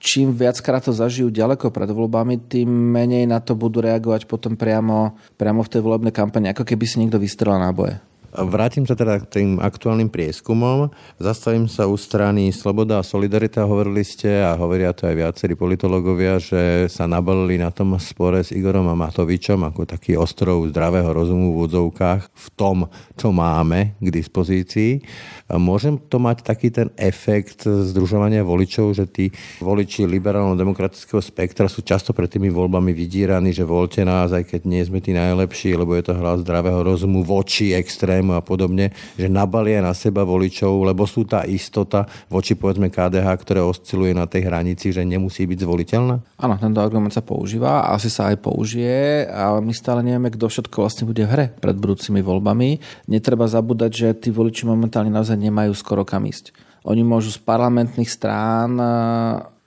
čím 0.01 0.34
viackrát 0.34 0.81
to 0.81 0.89
zažijú 0.89 1.29
ďaleko 1.29 1.69
pred 1.69 1.93
voľbami, 1.93 2.49
tým 2.49 2.67
menej 2.67 3.29
na 3.29 3.38
to 3.38 3.53
budú 3.53 3.86
reagovať 3.86 4.25
potom 4.25 4.57
priamo, 4.57 5.13
priamo 5.38 5.62
v 5.62 5.71
tej 5.71 5.81
volebnej 5.86 6.13
kampani, 6.13 6.49
ako 6.49 6.65
keby 6.65 6.86
si 6.89 6.97
niekto 6.97 7.21
vystrelal 7.21 7.62
náboje. 7.62 8.11
Vrátim 8.32 8.88
sa 8.88 8.96
teda 8.96 9.20
k 9.20 9.28
tým 9.28 9.50
aktuálnym 9.60 10.08
prieskumom. 10.08 10.88
Zastavím 11.20 11.67
sa 11.67 11.84
u 11.84 12.00
strany 12.00 12.56
Sloboda 12.56 13.04
a 13.04 13.04
Solidarita. 13.04 13.67
Hovorili 13.67 14.08
ste, 14.08 14.39
a 14.39 14.56
hovoria 14.56 14.96
to 14.96 15.04
aj 15.04 15.20
viacerí 15.20 15.60
politológovia, 15.60 16.39
že 16.39 16.88
sa 16.88 17.12
nabalili 17.12 17.60
na 17.60 17.76
tom 17.76 17.91
spore 18.00 18.39
s 18.39 18.56
Igorom 18.56 18.88
a 18.88 18.96
Matovičom 18.96 19.67
ako 19.67 19.84
taký 19.84 20.15
ostrov 20.15 20.63
zdravého 20.72 21.12
rozumu 21.12 21.52
v 21.52 21.67
údzovkách 21.67 22.32
v 22.32 22.48
tom, 22.56 22.88
čo 23.20 23.36
máme 23.36 24.00
k 24.00 24.08
dispozícii. 24.08 25.04
Môžem 25.52 26.00
to 26.00 26.15
mať 26.15 26.48
taký 26.48 26.72
ten 26.72 26.88
efekt 26.96 27.67
združovania 27.67 28.48
voličov, 28.48 28.96
že 28.96 29.12
tí 29.12 29.28
voliči 29.60 30.08
liberálno-demokratického 30.08 31.20
spektra 31.20 31.67
sú 31.67 31.84
často 31.84 32.15
pred 32.15 32.32
tými 32.32 32.48
voľbami 32.48 32.96
vydíraní, 32.96 33.52
že 33.52 33.67
voľte 33.67 34.08
nás, 34.08 34.32
aj 34.32 34.48
keď 34.56 34.62
nie 34.63 34.80
sme 34.88 35.04
tí 35.04 35.12
najlepší, 35.12 35.76
lebo 35.76 36.00
je 36.00 36.08
to 36.08 36.15
hlas 36.15 36.48
zdravého 36.48 36.80
rozumu 36.80 37.28
voči 37.28 37.76
extrém 37.76 38.20
tému 38.21 38.38
a 38.38 38.45
podobne, 38.45 38.93
že 39.17 39.25
nabalia 39.25 39.81
na 39.81 39.97
seba 39.97 40.21
voličov, 40.21 40.86
lebo 40.86 41.10
sú 41.10 41.25
tá 41.25 41.41
istota 41.49 42.05
voči 42.29 42.53
povedzme 42.53 42.93
KDH, 42.93 43.27
ktoré 43.41 43.65
osciluje 43.65 44.13
na 44.13 44.29
tej 44.29 44.45
hranici, 44.45 44.93
že 44.93 45.01
nemusí 45.01 45.49
byť 45.49 45.65
zvoliteľná? 45.65 46.15
Áno, 46.38 46.55
tento 46.62 46.77
argument 46.77 47.10
sa 47.10 47.25
používa 47.25 47.81
a 47.81 47.97
asi 47.97 48.13
sa 48.13 48.29
aj 48.29 48.45
použije, 48.45 49.25
ale 49.25 49.65
my 49.65 49.73
stále 49.73 50.05
nevieme, 50.05 50.29
kto 50.29 50.45
všetko 50.45 50.86
vlastne 50.86 51.10
bude 51.10 51.25
v 51.25 51.31
hre 51.34 51.45
pred 51.57 51.73
budúcimi 51.73 52.21
voľbami. 52.21 52.77
Netreba 53.10 53.49
zabúdať, 53.49 53.91
že 53.91 54.07
tí 54.13 54.29
voliči 54.29 54.69
momentálne 54.69 55.10
naozaj 55.10 55.41
nemajú 55.41 55.73
skoro 55.73 56.05
kam 56.05 56.29
ísť. 56.29 56.53
Oni 56.86 57.01
môžu 57.01 57.34
z 57.34 57.41
parlamentných 57.41 58.10
strán 58.10 58.77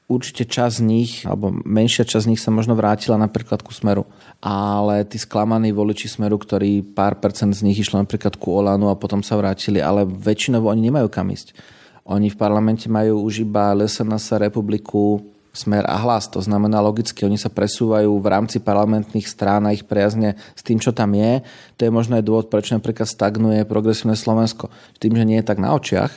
určite 0.04 0.44
časť 0.44 0.80
z 0.80 0.82
nich, 0.84 1.12
alebo 1.24 1.50
menšia 1.64 2.04
časť 2.04 2.24
z 2.28 2.30
nich 2.30 2.42
sa 2.42 2.52
možno 2.52 2.76
vrátila 2.76 3.16
napríklad 3.16 3.64
ku 3.64 3.72
Smeru. 3.72 4.04
Ale 4.44 5.08
tí 5.08 5.16
sklamaní 5.16 5.72
voliči 5.72 6.12
Smeru, 6.12 6.36
ktorí 6.36 6.84
pár 6.84 7.16
percent 7.20 7.56
z 7.56 7.64
nich 7.64 7.80
išlo 7.80 8.00
napríklad 8.00 8.36
ku 8.36 8.52
Olanu 8.52 8.92
a 8.92 9.00
potom 9.00 9.24
sa 9.24 9.40
vrátili, 9.40 9.80
ale 9.80 10.04
väčšinovo 10.04 10.68
oni 10.68 10.92
nemajú 10.92 11.08
kam 11.08 11.32
ísť. 11.32 11.56
Oni 12.04 12.28
v 12.28 12.36
parlamente 12.36 12.84
majú 12.92 13.24
už 13.24 13.48
iba 13.48 13.72
SNS, 13.72 14.36
Republiku, 14.36 15.24
Smer 15.54 15.86
a 15.86 15.94
hlas. 16.02 16.26
To 16.34 16.42
znamená 16.42 16.82
logicky, 16.82 17.22
oni 17.22 17.38
sa 17.38 17.46
presúvajú 17.46 18.10
v 18.18 18.26
rámci 18.26 18.58
parlamentných 18.58 19.22
strán 19.30 19.62
a 19.64 19.72
ich 19.72 19.86
priazne 19.86 20.34
s 20.58 20.66
tým, 20.66 20.82
čo 20.82 20.90
tam 20.90 21.14
je. 21.14 21.46
To 21.78 21.86
je 21.86 21.94
možno 21.94 22.18
aj 22.18 22.26
dôvod, 22.26 22.46
prečo 22.50 22.74
napríklad 22.74 23.06
stagnuje 23.06 23.62
progresívne 23.62 24.18
Slovensko. 24.18 24.66
Tým, 24.98 25.14
že 25.14 25.22
nie 25.22 25.38
je 25.38 25.46
tak 25.46 25.62
na 25.62 25.70
očiach, 25.70 26.10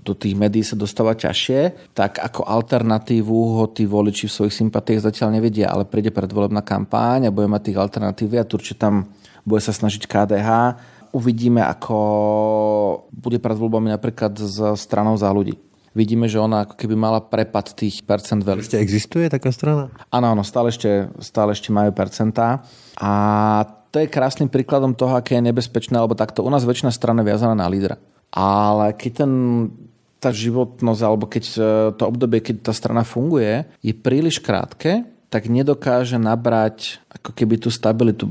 do 0.00 0.16
tých 0.16 0.34
médií 0.36 0.64
sa 0.64 0.76
dostáva 0.76 1.12
ťažšie, 1.12 1.92
tak 1.92 2.18
ako 2.18 2.48
alternatívu 2.48 3.60
ho 3.60 3.64
tí 3.68 3.84
voliči 3.84 4.26
v 4.26 4.36
svojich 4.36 4.56
sympatiách 4.56 5.12
zatiaľ 5.12 5.36
nevedia, 5.36 5.68
ale 5.68 5.84
príde 5.84 6.08
predvolebná 6.08 6.64
kampáň 6.64 7.28
a 7.28 7.34
bude 7.34 7.48
mať 7.48 7.72
tých 7.72 7.78
alternatív 7.78 8.32
a 8.36 8.44
určite 8.44 8.80
tam 8.80 9.12
bude 9.44 9.60
sa 9.60 9.72
snažiť 9.76 10.08
KDH. 10.08 10.48
Uvidíme, 11.10 11.60
ako 11.66 11.96
bude 13.10 13.42
pred 13.42 13.56
voľbami 13.58 13.90
napríklad 13.90 14.38
s 14.38 14.56
stranou 14.78 15.18
za 15.18 15.28
ľudí. 15.28 15.58
Vidíme, 15.90 16.30
že 16.30 16.38
ona 16.38 16.62
ako 16.62 16.78
keby 16.78 16.94
mala 16.94 17.18
prepad 17.18 17.74
tých 17.74 18.06
percent 18.06 18.46
veľmi. 18.46 18.62
Ešte 18.62 18.78
existuje 18.78 19.26
taká 19.26 19.50
strana? 19.50 19.90
Áno, 20.14 20.30
áno, 20.30 20.46
stále 20.46 20.70
ešte, 20.70 21.10
stále 21.18 21.50
ešte 21.50 21.74
majú 21.74 21.90
percentá. 21.90 22.62
A 22.94 23.10
to 23.90 23.98
je 23.98 24.06
krásnym 24.06 24.46
príkladom 24.46 24.94
toho, 24.94 25.18
aké 25.18 25.34
je 25.34 25.50
nebezpečné, 25.50 25.98
lebo 25.98 26.14
takto 26.14 26.46
u 26.46 26.50
nás 26.50 26.62
väčšina 26.62 26.94
strana 26.94 27.26
je 27.26 27.34
viazaná 27.34 27.58
na 27.58 27.66
lídra. 27.66 27.98
Ale 28.30 28.94
keď 28.94 29.26
ten 29.26 29.32
tá 30.20 30.30
životnosť, 30.30 31.02
alebo 31.02 31.24
keď 31.24 31.44
e, 31.48 31.58
to 31.96 32.02
obdobie, 32.04 32.44
keď 32.44 32.70
tá 32.70 32.72
strana 32.76 33.02
funguje, 33.02 33.64
je 33.80 33.96
príliš 33.96 34.38
krátke, 34.38 35.08
tak 35.30 35.46
nedokáže 35.46 36.18
nabrať 36.18 36.98
ako 37.06 37.30
keby 37.30 37.62
tú 37.62 37.70
stabilitu. 37.70 38.26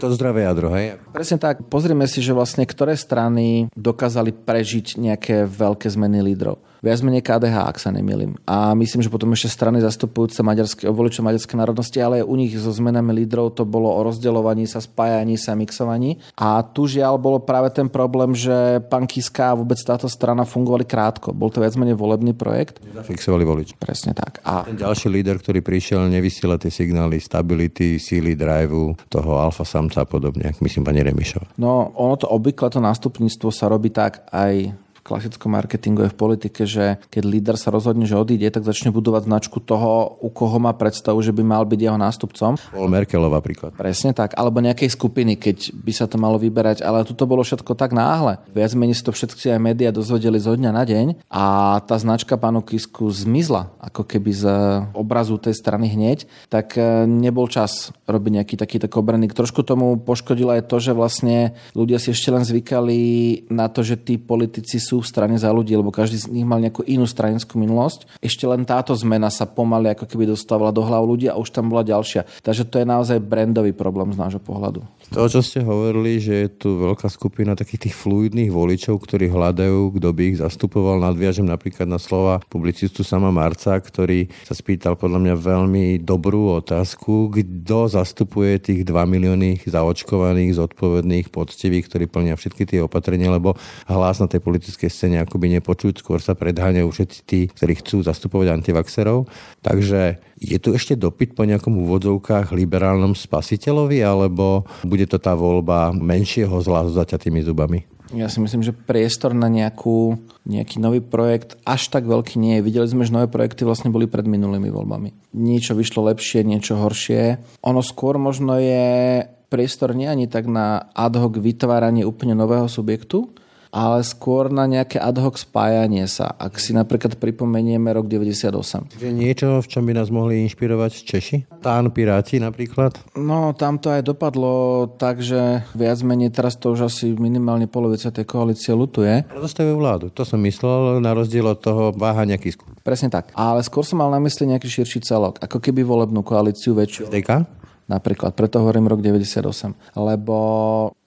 To 0.00 0.08
zdravé 0.16 0.48
jadro, 0.48 0.72
hej? 0.72 0.96
Presne 1.12 1.36
tak. 1.36 1.60
Pozrime 1.68 2.08
si, 2.08 2.24
že 2.24 2.32
vlastne 2.32 2.64
ktoré 2.64 2.96
strany 2.96 3.68
dokázali 3.76 4.32
prežiť 4.32 4.96
nejaké 4.96 5.44
veľké 5.44 5.86
zmeny 5.92 6.24
lídrov 6.24 6.58
viac 6.80 6.98
menej 7.02 7.22
KDH, 7.22 7.56
ak 7.68 7.76
sa 7.82 7.90
nemýlim. 7.90 8.38
A 8.46 8.72
myslím, 8.78 9.02
že 9.02 9.10
potom 9.10 9.30
ešte 9.34 9.50
strany 9.50 9.82
zastupujúce 9.82 10.40
maďarské, 10.42 10.86
voličov 10.88 11.26
maďarskej 11.26 11.56
národnosti, 11.58 11.98
ale 11.98 12.22
u 12.22 12.34
nich 12.38 12.54
so 12.54 12.70
zmenami 12.70 13.24
lídrov 13.24 13.54
to 13.58 13.66
bolo 13.66 13.90
o 13.90 14.00
rozdeľovaní 14.06 14.66
sa, 14.70 14.78
spájaní 14.78 15.36
sa, 15.38 15.58
mixovaní. 15.58 16.18
A 16.38 16.62
tu 16.62 16.86
žiaľ 16.86 17.18
bolo 17.18 17.42
práve 17.42 17.70
ten 17.74 17.90
problém, 17.90 18.34
že 18.34 18.82
pán 18.86 19.06
Kiska 19.06 19.54
a 19.54 19.58
vôbec 19.58 19.78
táto 19.82 20.06
strana 20.06 20.46
fungovali 20.46 20.86
krátko. 20.86 21.34
Bol 21.34 21.50
to 21.50 21.62
viac 21.62 21.74
menej 21.74 21.98
volebný 21.98 22.34
projekt. 22.34 22.78
Fixovali 22.82 23.44
volič. 23.44 23.74
Presne 23.78 24.14
tak. 24.14 24.42
A 24.46 24.66
ten 24.66 24.78
ďalší 24.78 25.10
líder, 25.10 25.38
ktorý 25.40 25.60
prišiel, 25.62 26.06
nevysiela 26.06 26.60
tie 26.60 26.70
signály 26.70 27.18
stability, 27.18 27.98
síly, 27.98 28.38
driveu, 28.38 28.94
toho 29.10 29.38
alfa 29.42 29.66
samca 29.66 30.02
a 30.02 30.08
podobne, 30.08 30.50
ako 30.50 30.60
myslím 30.64 30.84
pani 30.86 31.00
Remišova. 31.02 31.58
No, 31.58 31.90
ono 31.96 32.14
to 32.16 32.26
obvykle, 32.30 32.70
to 32.70 32.80
nástupníctvo 32.82 33.48
sa 33.50 33.66
robí 33.66 33.90
tak 33.90 34.24
aj 34.30 34.72
klasickom 35.08 35.56
marketingu 35.56 36.04
je 36.04 36.12
v 36.12 36.20
politike, 36.20 36.68
že 36.68 37.00
keď 37.08 37.22
líder 37.24 37.56
sa 37.56 37.72
rozhodne, 37.72 38.04
že 38.04 38.20
odíde, 38.20 38.52
tak 38.52 38.68
začne 38.68 38.92
budovať 38.92 39.24
značku 39.24 39.64
toho, 39.64 40.20
u 40.20 40.28
koho 40.28 40.60
má 40.60 40.76
predstavu, 40.76 41.24
že 41.24 41.32
by 41.32 41.40
mal 41.40 41.64
byť 41.64 41.80
jeho 41.80 41.96
nástupcom. 41.96 42.60
Bol 42.76 42.92
Merkelová 42.92 43.40
príklad. 43.40 43.72
Presne 43.72 44.12
tak, 44.12 44.36
alebo 44.36 44.60
nejakej 44.60 44.92
skupiny, 44.92 45.40
keď 45.40 45.72
by 45.72 45.92
sa 45.96 46.04
to 46.04 46.20
malo 46.20 46.36
vyberať, 46.36 46.84
ale 46.84 47.08
tu 47.08 47.16
to 47.16 47.24
bolo 47.24 47.40
všetko 47.40 47.72
tak 47.72 47.96
náhle. 47.96 48.36
Viac 48.52 48.76
menej 48.76 49.00
si 49.00 49.06
to 49.06 49.16
všetci 49.16 49.56
aj 49.56 49.60
médiá 49.62 49.88
dozvedeli 49.88 50.36
zo 50.36 50.52
dňa 50.52 50.70
na 50.74 50.84
deň 50.84 51.06
a 51.32 51.78
tá 51.88 51.96
značka 51.96 52.36
pánu 52.36 52.60
Kisku 52.60 53.08
zmizla, 53.08 53.72
ako 53.80 54.04
keby 54.04 54.30
z 54.34 54.44
obrazu 54.92 55.40
tej 55.40 55.56
strany 55.56 55.88
hneď, 55.88 56.28
tak 56.52 56.76
e, 56.76 57.06
nebol 57.08 57.48
čas 57.48 57.94
robiť 58.04 58.42
nejaký 58.42 58.54
takýto 58.58 58.90
koberník. 58.90 59.32
Trošku 59.32 59.64
tomu 59.64 59.96
poškodilo 59.96 60.52
aj 60.52 60.66
to, 60.68 60.76
že 60.82 60.92
vlastne 60.92 61.56
ľudia 61.72 61.96
si 61.96 62.12
ešte 62.12 62.28
len 62.34 62.44
zvykali 62.44 63.00
na 63.48 63.70
to, 63.70 63.80
že 63.80 63.96
tí 63.96 64.18
politici 64.18 64.82
sú 64.82 64.97
v 65.00 65.10
strane 65.10 65.36
za 65.38 65.50
ľudí, 65.50 65.74
lebo 65.74 65.94
každý 65.94 66.18
z 66.18 66.30
nich 66.30 66.46
mal 66.46 66.62
nejakú 66.62 66.84
inú 66.84 67.06
stranickú 67.06 67.56
minulosť. 67.56 68.20
Ešte 68.22 68.44
len 68.44 68.66
táto 68.66 68.92
zmena 68.94 69.30
sa 69.32 69.46
pomaly 69.46 69.94
ako 69.94 70.04
keby 70.06 70.30
dostávala 70.30 70.74
do 70.74 70.82
hlav 70.82 71.06
ľudí 71.06 71.26
a 71.30 71.38
už 71.38 71.50
tam 71.54 71.70
bola 71.72 71.86
ďalšia. 71.86 72.26
Takže 72.42 72.66
to 72.68 72.82
je 72.82 72.86
naozaj 72.86 73.22
brandový 73.22 73.72
problém 73.72 74.10
z 74.14 74.20
nášho 74.20 74.42
pohľadu. 74.42 74.82
To, 75.08 75.24
čo 75.24 75.40
ste 75.40 75.64
hovorili, 75.64 76.20
že 76.20 76.34
je 76.44 76.48
tu 76.52 76.68
veľká 76.76 77.08
skupina 77.08 77.56
takých 77.56 77.88
tých 77.88 77.96
fluidných 77.96 78.52
voličov, 78.52 79.00
ktorí 79.00 79.32
hľadajú, 79.32 79.96
kto 79.96 80.08
by 80.12 80.22
ich 80.28 80.36
zastupoval. 80.36 81.00
Nadviažem 81.00 81.48
napríklad 81.48 81.88
na 81.88 81.96
slova 81.96 82.44
publicistu 82.52 83.00
sama 83.00 83.32
Marca, 83.32 83.72
ktorý 83.80 84.28
sa 84.44 84.52
spýtal 84.52 85.00
podľa 85.00 85.24
mňa 85.24 85.34
veľmi 85.40 85.86
dobrú 86.04 86.52
otázku, 86.60 87.32
kto 87.32 87.88
zastupuje 87.88 88.60
tých 88.60 88.84
2 88.84 88.92
milióny 89.08 89.64
zaočkovaných, 89.64 90.60
zodpovedných, 90.60 91.32
poctivých, 91.32 91.88
ktorí 91.88 92.04
plnia 92.04 92.36
všetky 92.36 92.68
tie 92.68 92.84
opatrenia, 92.84 93.32
lebo 93.32 93.56
hlas 93.88 94.20
na 94.20 94.28
tej 94.28 94.44
politickej 94.44 94.92
scéne 94.92 95.24
akoby 95.24 95.56
nepočuť, 95.56 96.04
skôr 96.04 96.20
sa 96.20 96.36
predháňajú 96.36 96.84
všetci 96.84 97.18
tí, 97.24 97.48
ktorí 97.48 97.80
chcú 97.80 98.04
zastupovať 98.04 98.60
antivaxerov. 98.60 99.24
Takže 99.64 100.20
je 100.38 100.58
tu 100.62 100.70
ešte 100.76 100.94
dopyt 100.94 101.34
po 101.34 101.42
nejakom 101.42 101.74
úvodzovkách 101.82 102.54
liberálnom 102.54 103.18
spasiteľovi, 103.18 104.04
alebo 104.04 104.68
bude 104.98 105.14
to 105.14 105.22
tá 105.22 105.38
voľba 105.38 105.94
menšieho 105.94 106.58
zla 106.58 106.82
s 106.90 106.98
zaťatými 106.98 107.46
zubami? 107.46 107.86
Ja 108.10 108.26
si 108.26 108.42
myslím, 108.42 108.66
že 108.66 108.74
priestor 108.74 109.30
na 109.30 109.46
nejakú, 109.46 110.18
nejaký 110.42 110.82
nový 110.82 110.98
projekt 110.98 111.54
až 111.62 111.86
tak 111.86 112.02
veľký 112.08 112.34
nie 112.42 112.58
je. 112.58 112.66
Videli 112.66 112.88
sme, 112.90 113.06
že 113.06 113.14
nové 113.14 113.30
projekty 113.30 113.62
vlastne 113.62 113.94
boli 113.94 114.10
pred 114.10 114.26
minulými 114.26 114.74
voľbami. 114.74 115.38
Niečo 115.38 115.78
vyšlo 115.78 116.10
lepšie, 116.10 116.42
niečo 116.42 116.74
horšie. 116.82 117.38
Ono 117.62 117.78
skôr 117.78 118.18
možno 118.18 118.58
je 118.58 119.22
priestor 119.46 119.94
nie 119.94 120.10
ani 120.10 120.26
tak 120.26 120.50
na 120.50 120.90
ad 120.90 121.14
hoc 121.14 121.38
vytváranie 121.38 122.02
úplne 122.02 122.34
nového 122.34 122.66
subjektu, 122.66 123.30
ale 123.68 124.00
skôr 124.04 124.48
na 124.48 124.64
nejaké 124.64 124.96
ad 124.96 125.20
hoc 125.20 125.36
spájanie 125.36 126.08
sa. 126.08 126.32
Ak 126.36 126.56
si 126.56 126.72
napríklad 126.72 127.20
pripomenieme 127.20 127.92
rok 127.92 128.08
98. 128.08 128.96
Čiže 128.96 129.10
niečo, 129.12 129.48
v 129.60 129.66
čom 129.68 129.84
by 129.84 129.92
nás 129.96 130.08
mohli 130.08 130.40
inšpirovať 130.48 130.92
Češi? 131.04 131.60
Tán 131.60 131.92
Piráti 131.92 132.40
napríklad? 132.40 132.96
No, 133.16 133.52
tam 133.52 133.76
to 133.76 133.92
aj 133.92 134.02
dopadlo 134.04 134.86
tak, 134.96 135.20
že 135.20 135.64
viac 135.76 136.00
menej 136.00 136.32
teraz 136.32 136.56
to 136.56 136.72
už 136.72 136.88
asi 136.88 137.12
minimálne 137.16 137.68
polovica 137.68 138.08
tej 138.08 138.24
koalície 138.24 138.72
lutuje. 138.72 139.24
Ale 139.28 139.40
dostávajú 139.44 139.76
vládu. 139.76 140.06
To 140.16 140.24
som 140.24 140.40
myslel, 140.42 141.04
na 141.04 141.12
rozdiel 141.12 141.44
od 141.44 141.60
toho 141.60 141.92
váhania 141.92 142.40
Kisku. 142.40 142.64
Presne 142.80 143.12
tak. 143.12 143.30
Ale 143.36 143.60
skôr 143.60 143.84
som 143.84 144.00
mal 144.00 144.08
na 144.08 144.20
mysli 144.24 144.48
nejaký 144.48 144.68
širší 144.68 145.04
celok. 145.04 145.36
Ako 145.44 145.60
keby 145.60 145.84
volebnú 145.84 146.24
koalíciu 146.24 146.72
väčšiu. 146.72 147.12
SDK? 147.12 147.44
Napríklad, 147.88 148.36
preto 148.36 148.60
hovorím 148.60 148.84
rok 148.84 149.00
98. 149.00 149.96
Lebo 149.96 150.36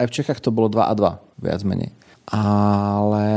aj 0.02 0.06
v 0.10 0.16
Čechách 0.18 0.42
to 0.42 0.50
bolo 0.50 0.66
2 0.66 0.82
a 0.82 0.94
2, 0.98 1.46
viac 1.46 1.62
menej 1.62 1.94
ale 2.32 3.28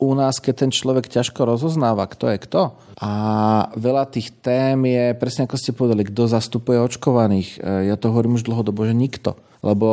u 0.00 0.16
nás, 0.16 0.40
keď 0.40 0.54
ten 0.64 0.70
človek 0.72 1.12
ťažko 1.12 1.44
rozoznáva, 1.44 2.08
kto 2.08 2.32
je 2.32 2.38
kto, 2.40 2.62
a 2.96 3.12
veľa 3.76 4.08
tých 4.08 4.32
tém 4.40 4.80
je, 4.88 5.12
presne 5.14 5.44
ako 5.44 5.60
ste 5.60 5.76
povedali, 5.76 6.08
kto 6.08 6.32
zastupuje 6.32 6.80
očkovaných. 6.80 7.60
Ja 7.60 7.94
to 8.00 8.08
hovorím 8.08 8.40
už 8.40 8.48
dlhodobo, 8.48 8.88
že 8.88 8.96
nikto. 8.96 9.36
Lebo 9.58 9.88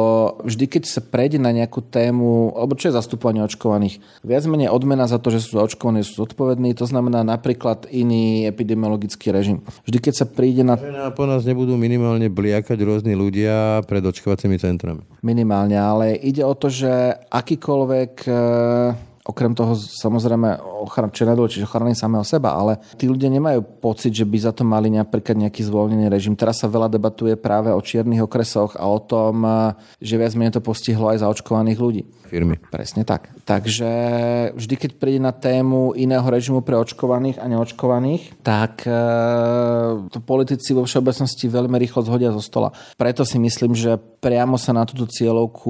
vždy, 0.45 0.65
keď 0.69 0.83
sa 0.85 1.01
prejde 1.01 1.41
na 1.41 1.49
nejakú 1.49 1.81
tému, 1.81 2.53
alebo 2.53 2.77
čo 2.77 2.89
je 2.89 2.97
zastupovanie 2.97 3.41
očkovaných, 3.41 3.97
viac 4.21 4.45
menej 4.45 4.69
odmena 4.69 5.09
za 5.09 5.17
to, 5.17 5.33
že 5.33 5.41
sú 5.41 5.57
očkovaní, 5.57 6.05
sú 6.05 6.21
zodpovední, 6.21 6.77
to 6.77 6.85
znamená 6.85 7.25
napríklad 7.25 7.89
iný 7.89 8.45
epidemiologický 8.45 9.33
režim. 9.33 9.65
Vždy, 9.89 9.97
keď 9.97 10.13
sa 10.13 10.25
príde 10.29 10.61
na... 10.61 10.77
Po 11.17 11.25
nás 11.25 11.47
nebudú 11.49 11.73
minimálne 11.81 12.29
bliakať 12.29 12.77
rôzni 12.85 13.17
ľudia 13.17 13.81
pred 13.89 14.05
očkovacími 14.05 14.61
centrami. 14.61 15.01
Minimálne, 15.25 15.77
ale 15.81 16.13
ide 16.13 16.45
o 16.45 16.53
to, 16.53 16.69
že 16.69 17.17
akýkoľvek 17.33 18.13
Okrem 19.25 19.57
toho 19.57 19.73
samozrejme 19.73 20.61
ochrana, 20.85 21.09
čo 21.09 21.25
je 21.25 21.57
čiže 21.57 21.65
ochrany 21.65 21.97
samého 21.97 22.21
seba, 22.21 22.53
ale 22.53 22.77
tí 22.93 23.09
ľudia 23.09 23.33
nemajú 23.33 23.81
pocit, 23.81 24.13
že 24.13 24.21
by 24.21 24.37
za 24.37 24.53
to 24.53 24.61
mali 24.61 24.93
napríklad 24.93 25.33
nejaký 25.33 25.65
zvolený 25.65 26.13
režim. 26.13 26.37
Teraz 26.37 26.61
sa 26.61 26.69
veľa 26.69 26.93
debatuje 26.93 27.33
práve 27.33 27.73
o 27.73 27.81
čiernych 27.81 28.21
okresoch 28.21 28.77
a 28.77 28.85
o 28.85 29.01
tom, 29.01 29.41
že 29.97 30.21
viac 30.21 30.37
menej 30.37 30.53
to 30.53 30.61
postihlo 30.61 31.09
aj 31.09 31.25
zaočkovaných 31.25 31.79
ľudí. 31.81 32.01
Firmy. 32.29 32.61
Presne 32.69 33.01
tak. 33.01 33.33
Takže 33.45 33.89
vždy, 34.53 34.75
keď 34.77 34.91
príde 34.97 35.21
na 35.21 35.33
tému 35.33 35.93
iného 35.97 36.25
režimu 36.25 36.65
pre 36.65 36.77
očkovaných 36.77 37.37
a 37.41 37.45
neočkovaných, 37.49 38.41
tak 38.41 38.85
e, 38.85 38.93
to 40.09 40.19
politici 40.21 40.73
vo 40.73 40.85
všeobecnosti 40.85 41.45
veľmi 41.45 41.77
rýchlo 41.77 42.01
zhodia 42.01 42.33
zo 42.33 42.41
stola. 42.41 42.73
Preto 42.97 43.21
si 43.25 43.37
myslím, 43.37 43.77
že 43.77 43.97
priamo 44.25 44.57
sa 44.57 44.73
na 44.73 44.89
túto 44.89 45.05
cieľovku 45.05 45.69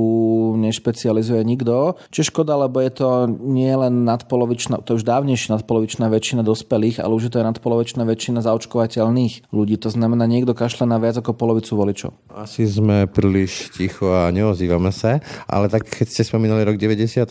nešpecializuje 0.56 1.44
nikto. 1.44 2.00
Čo 2.08 2.32
škoda, 2.32 2.56
lebo 2.56 2.80
je 2.80 2.92
to 2.96 3.28
nie 3.28 3.68
len 3.76 4.08
nadpolovičná, 4.08 4.80
to 4.88 4.96
už 4.96 5.04
dávnejšie 5.04 5.52
nadpolovičná 5.52 6.08
väčšina 6.08 6.40
dospelých, 6.40 7.04
ale 7.04 7.20
už 7.20 7.28
je 7.28 7.32
to 7.36 7.44
aj 7.44 7.52
nadpolovičná 7.52 8.08
väčšina 8.08 8.40
zaočkovateľných 8.40 9.52
ľudí. 9.52 9.76
To 9.84 9.92
znamená, 9.92 10.24
niekto 10.24 10.56
kašle 10.56 10.88
na 10.88 10.96
viac 11.04 11.20
ako 11.20 11.36
polovicu 11.36 11.76
voličov. 11.76 12.16
Asi 12.32 12.64
sme 12.64 13.12
príliš 13.12 13.76
ticho 13.76 14.16
a 14.16 14.32
neozývame 14.32 14.96
sa, 14.96 15.20
ale 15.52 15.68
tak 15.68 15.92
keď 15.92 16.08
ste 16.08 16.24
spomínali 16.24 16.64
rok 16.64 16.80
98, 16.80 17.28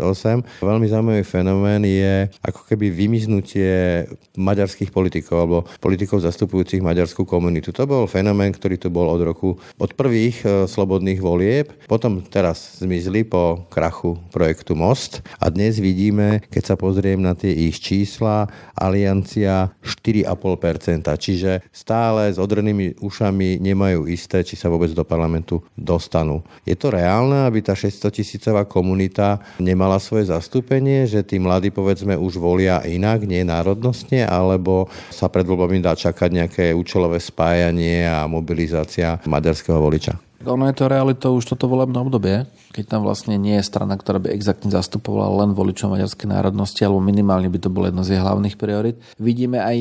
veľmi 0.61 0.87
zaujímavý 0.93 1.25
fenomén 1.25 1.89
je 1.89 2.29
ako 2.45 2.69
keby 2.69 2.93
vymiznutie 2.93 4.05
maďarských 4.37 4.93
politikov 4.93 5.37
alebo 5.41 5.59
politikov 5.81 6.21
zastupujúcich 6.21 6.85
maďarskú 6.85 7.25
komunitu. 7.25 7.73
To 7.73 7.89
bol 7.89 8.05
fenomén, 8.05 8.53
ktorý 8.53 8.77
tu 8.77 8.93
bol 8.93 9.09
od 9.09 9.23
roku, 9.25 9.57
od 9.81 9.91
prvých 9.97 10.45
e, 10.45 10.49
slobodných 11.15 11.23
volieb, 11.23 11.67
potom 11.87 12.23
teraz 12.23 12.83
zmizli 12.83 13.25
po 13.25 13.67
krachu 13.71 14.19
projektu 14.35 14.75
Most 14.75 15.23
a 15.39 15.49
dnes 15.49 15.79
vidí 15.79 15.95
vidíme, 15.95 16.43
keď 16.51 16.63
sa 16.69 16.77
pozriem 16.77 17.23
na 17.23 17.39
tie 17.39 17.55
ich 17.55 17.79
čísla, 17.79 18.51
aliancia 18.75 19.71
4,5%. 19.81 21.07
Čiže 21.17 21.65
stále 21.71 22.35
s 22.35 22.37
odrenými 22.37 22.99
ušami 22.99 23.63
nemajú 23.63 24.11
isté, 24.11 24.43
či 24.43 24.59
sa 24.59 24.67
vôbec 24.67 24.91
do 24.91 25.07
parlamentu 25.07 25.63
dostanú. 25.79 26.43
Je 26.67 26.75
to 26.75 26.91
reálne, 26.91 27.47
aby 27.47 27.63
tá 27.63 27.79
600 27.79 28.11
tisícová 28.11 28.67
komunita 28.67 29.41
nemala 29.63 30.03
svoje 30.03 30.29
zastúpenie, 30.29 31.07
že 31.07 31.23
tí 31.23 31.39
mladí 31.39 31.71
povedzme 31.71 32.19
už 32.19 32.37
volia 32.37 32.83
inak, 32.83 33.23
nie 33.25 33.47
národnostne, 33.47 34.27
alebo 34.27 34.91
sa 35.09 35.31
pred 35.31 35.47
voľbami 35.47 35.79
dá 35.79 35.95
čakať 35.95 36.31
nejaké 36.35 36.65
účelové 36.75 37.23
spájanie 37.23 38.05
a 38.05 38.27
mobilizácia 38.27 39.23
maďarského 39.25 39.79
voliča? 39.79 40.34
Ono 40.45 40.65
je 40.69 40.77
to 40.77 40.93
realitou 40.93 41.37
už 41.37 41.45
toto 41.45 41.67
volebné 41.67 41.97
obdobie, 41.97 42.45
keď 42.77 42.85
tam 42.87 43.01
vlastne 43.03 43.41
nie 43.41 43.57
je 43.57 43.65
strana, 43.65 43.97
ktorá 43.97 44.21
by 44.21 44.33
exaktne 44.35 44.69
zastupovala 44.69 45.45
len 45.45 45.57
voličov 45.57 45.95
maďarskej 45.95 46.29
národnosti, 46.29 46.85
alebo 46.85 47.01
minimálne 47.01 47.49
by 47.49 47.59
to 47.61 47.73
bolo 47.73 47.89
jedno 47.89 48.05
z 48.05 48.17
jej 48.17 48.21
hlavných 48.21 48.57
priorit. 48.61 48.97
Vidíme 49.17 49.65
aj 49.65 49.79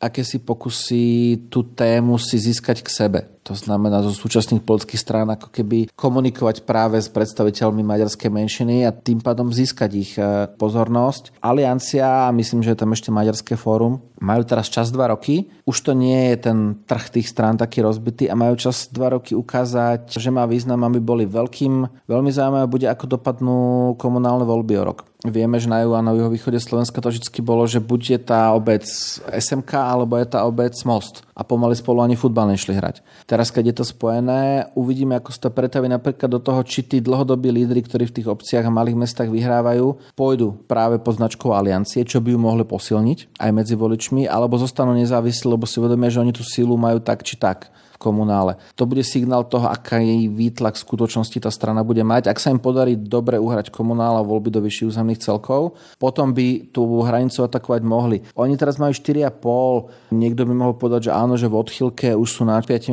akési 0.00 0.42
pokusy 0.42 1.04
tú 1.48 1.62
tému 1.62 2.16
si 2.20 2.36
získať 2.38 2.82
k 2.84 2.88
sebe. 2.88 3.20
To 3.46 3.54
znamená 3.54 4.02
zo 4.02 4.10
súčasných 4.10 4.66
politických 4.66 4.98
strán 4.98 5.30
ako 5.30 5.54
keby 5.54 5.94
komunikovať 5.94 6.66
práve 6.66 6.98
s 6.98 7.06
predstaviteľmi 7.06 7.78
maďarskej 7.86 8.26
menšiny 8.26 8.82
a 8.82 8.90
tým 8.90 9.22
pádom 9.22 9.54
získať 9.54 9.90
ich 9.94 10.18
e, 10.18 10.50
pozornosť. 10.58 11.38
Aliancia, 11.38 12.26
a 12.26 12.34
myslím, 12.34 12.66
že 12.66 12.74
je 12.74 12.80
tam 12.82 12.90
ešte 12.90 13.14
Maďarské 13.14 13.54
fórum, 13.54 14.02
majú 14.18 14.42
teraz 14.42 14.66
čas 14.66 14.90
dva 14.90 15.14
roky. 15.14 15.46
Už 15.62 15.78
to 15.78 15.94
nie 15.94 16.34
je 16.34 16.50
ten 16.50 16.58
trh 16.90 17.06
tých 17.06 17.30
strán 17.30 17.54
taký 17.54 17.86
rozbitý 17.86 18.26
a 18.26 18.34
majú 18.34 18.58
čas 18.58 18.90
dva 18.90 19.14
roky 19.14 19.38
ukázať, 19.38 20.18
že 20.18 20.30
má 20.34 20.42
význam, 20.50 20.82
aby 20.82 20.98
boli 20.98 21.22
veľkým. 21.22 22.02
Veľmi 22.10 22.34
zaujímavé 22.34 22.66
bude, 22.66 22.90
ako 22.90 23.14
dopadnú 23.14 23.58
komunálne 23.94 24.42
voľby 24.42 24.74
o 24.82 24.84
rok. 24.90 25.06
Vieme, 25.28 25.58
že 25.58 25.66
na 25.66 25.82
juhu 25.82 25.94
a 25.94 26.02
na 26.02 26.14
juhovýchode 26.14 26.58
Slovenska 26.62 27.02
to 27.02 27.10
vždy 27.10 27.40
bolo, 27.42 27.66
že 27.66 27.82
buď 27.82 28.02
je 28.16 28.20
tá 28.22 28.50
obec 28.54 28.84
SMK, 29.26 29.72
alebo 29.74 30.16
je 30.16 30.26
tá 30.26 30.46
obec 30.46 30.72
Most. 30.86 31.26
a 31.36 31.44
pomaly 31.44 31.76
spolu 31.76 32.00
ani 32.00 32.16
futbal 32.16 32.48
nešli 32.48 32.72
hrať. 32.72 33.04
Teraz, 33.28 33.52
keď 33.52 33.70
je 33.70 33.74
to 33.76 33.84
spojené, 33.84 34.72
uvidíme, 34.72 35.20
ako 35.20 35.28
sa 35.36 35.46
to 35.46 35.50
pretaví 35.52 35.84
napríklad 35.84 36.32
do 36.32 36.40
toho, 36.40 36.64
či 36.64 36.80
tí 36.80 37.04
dlhodobí 37.04 37.52
lídry, 37.52 37.84
ktorí 37.84 38.08
v 38.08 38.16
tých 38.22 38.30
obciach 38.32 38.64
a 38.64 38.72
malých 38.72 38.96
mestách 38.96 39.28
vyhrávajú, 39.28 40.16
pôjdu 40.16 40.56
práve 40.64 40.96
pod 40.96 41.20
značkou 41.20 41.52
aliancie, 41.52 42.08
čo 42.08 42.24
by 42.24 42.32
ju 42.32 42.38
mohli 42.40 42.64
posilniť 42.64 43.36
aj 43.36 43.50
medzi 43.52 43.76
voličmi, 43.76 44.24
alebo 44.24 44.56
zostanú 44.56 44.96
nezávislí, 44.96 45.44
lebo 45.52 45.68
si 45.68 45.76
uvedomia, 45.76 46.08
že 46.08 46.24
oni 46.24 46.32
tú 46.32 46.40
sílu 46.40 46.80
majú 46.80 47.04
tak 47.04 47.20
či 47.20 47.36
tak 47.36 47.68
komunále. 47.98 48.60
To 48.76 48.84
bude 48.84 49.02
signál 49.02 49.44
toho, 49.48 49.68
aká 49.68 49.98
jej 50.00 50.28
výtlak 50.28 50.76
v 50.76 50.84
skutočnosti 50.84 51.38
tá 51.42 51.50
strana 51.50 51.82
bude 51.82 52.04
mať. 52.04 52.30
Ak 52.30 52.38
sa 52.38 52.52
im 52.52 52.60
podarí 52.60 52.96
dobre 52.96 53.40
uhrať 53.40 53.72
komunála 53.72 54.22
voľby 54.22 54.52
do 54.52 54.60
vyšších 54.62 54.88
územných 54.92 55.20
celkov, 55.20 55.74
potom 55.96 56.36
by 56.36 56.70
tú 56.70 56.84
hranicu 57.02 57.42
atakovať 57.42 57.82
mohli. 57.82 58.20
Oni 58.36 58.54
teraz 58.60 58.76
majú 58.76 58.92
4,5. 58.92 60.12
Niekto 60.12 60.42
by 60.44 60.52
mohol 60.52 60.74
povedať, 60.76 61.08
že 61.08 61.12
áno, 61.16 61.34
že 61.40 61.48
v 61.48 61.56
odchylke 61.56 62.12
už 62.12 62.28
sú 62.28 62.42
na 62.44 62.60
5%, 62.60 62.92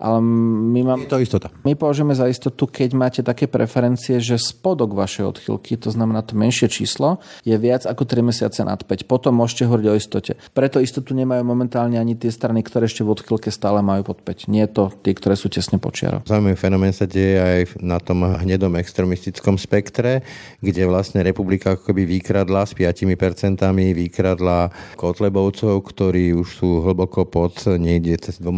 ale 0.00 0.18
my 0.20 0.80
máme... 0.82 1.06
Je 1.06 1.12
to 1.12 1.22
istota. 1.22 1.48
My 1.62 1.78
považujeme 1.78 2.16
za 2.16 2.26
istotu, 2.26 2.66
keď 2.66 2.90
máte 2.96 3.20
také 3.20 3.46
preferencie, 3.46 4.18
že 4.18 4.40
spodok 4.40 4.96
vašej 4.96 5.24
odchylky, 5.36 5.76
to 5.76 5.92
znamená 5.92 6.24
to 6.24 6.34
menšie 6.34 6.66
číslo, 6.66 7.20
je 7.44 7.54
viac 7.60 7.84
ako 7.84 8.08
3 8.08 8.24
mesiace 8.24 8.60
nad 8.64 8.80
5. 8.80 9.04
Potom 9.04 9.36
môžete 9.36 9.68
hovoriť 9.68 9.86
o 9.86 9.94
istote. 9.94 10.32
Preto 10.56 10.80
istotu 10.80 11.12
nemajú 11.12 11.44
momentálne 11.44 12.00
ani 12.00 12.16
tie 12.16 12.32
strany, 12.32 12.64
ktoré 12.64 12.88
ešte 12.88 13.04
v 13.04 13.12
odchylke 13.12 13.52
stále 13.52 13.83
majú 13.84 14.16
pod 14.16 14.24
5. 14.24 14.48
Nie 14.48 14.64
to 14.64 14.88
tí, 15.04 15.12
ktoré 15.12 15.36
sú 15.36 15.52
tesne 15.52 15.76
počiarov. 15.76 16.24
Zaujímavý 16.24 16.56
fenomén 16.56 16.96
sa 16.96 17.04
deje 17.04 17.36
aj 17.36 17.60
na 17.84 18.00
tom 18.00 18.24
hnedom 18.24 18.72
extremistickom 18.80 19.60
spektre, 19.60 20.24
kde 20.64 20.88
vlastne 20.88 21.20
republika 21.20 21.76
ako 21.76 21.92
vykradla 21.92 22.64
s 22.64 22.72
5%, 22.72 23.60
vykradla 23.92 24.72
Kotlebovcov, 24.96 25.84
ktorí 25.84 26.32
už 26.32 26.48
sú 26.48 26.80
hlboko 26.80 27.28
pod 27.28 27.60
niekde 27.76 28.16
cez 28.16 28.40
2%. 28.40 28.48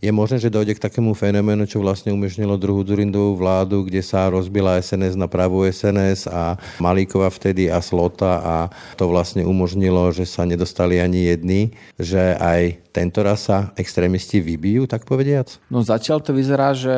Je 0.00 0.10
možné, 0.10 0.40
že 0.40 0.48
dojde 0.48 0.72
k 0.72 0.84
takému 0.88 1.12
fenoménu, 1.12 1.68
čo 1.68 1.84
vlastne 1.84 2.16
umožnilo 2.16 2.56
druhú 2.56 2.80
Durindovú 2.80 3.36
vládu, 3.36 3.84
kde 3.84 4.00
sa 4.00 4.32
rozbila 4.32 4.80
SNS 4.80 5.18
na 5.20 5.28
pravú 5.28 5.66
SNS 5.66 6.30
a 6.32 6.56
Malíkova 6.80 7.28
vtedy 7.28 7.68
a 7.68 7.82
Slota 7.84 8.40
a 8.40 8.56
to 8.94 9.10
vlastne 9.10 9.44
umožnilo, 9.44 10.08
že 10.14 10.24
sa 10.24 10.46
nedostali 10.46 11.02
ani 11.02 11.28
jedni, 11.28 11.62
že 11.98 12.38
aj 12.38 12.86
tento 12.96 13.20
raz 13.20 13.44
sa 13.44 13.76
extrémisti 14.06 14.38
vybijú, 14.38 14.86
tak 14.86 15.02
povediac? 15.02 15.58
No 15.66 15.82
zatiaľ 15.82 16.22
to 16.22 16.30
vyzerá, 16.30 16.70
že 16.78 16.94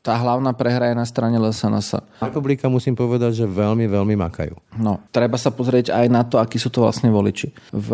tá 0.00 0.16
hlavná 0.16 0.56
prehra 0.56 0.88
je 0.88 0.96
na 0.96 1.04
strane 1.04 1.36
LSNS. 1.36 2.00
Republika 2.24 2.72
musím 2.72 2.96
povedať, 2.96 3.44
že 3.44 3.44
veľmi, 3.44 3.84
veľmi 3.84 4.16
makajú. 4.16 4.56
No, 4.80 5.04
treba 5.12 5.36
sa 5.36 5.52
pozrieť 5.52 5.92
aj 5.92 6.06
na 6.08 6.24
to, 6.24 6.40
akí 6.40 6.56
sú 6.56 6.72
to 6.72 6.88
vlastne 6.88 7.12
voliči. 7.12 7.52
V 7.68 7.90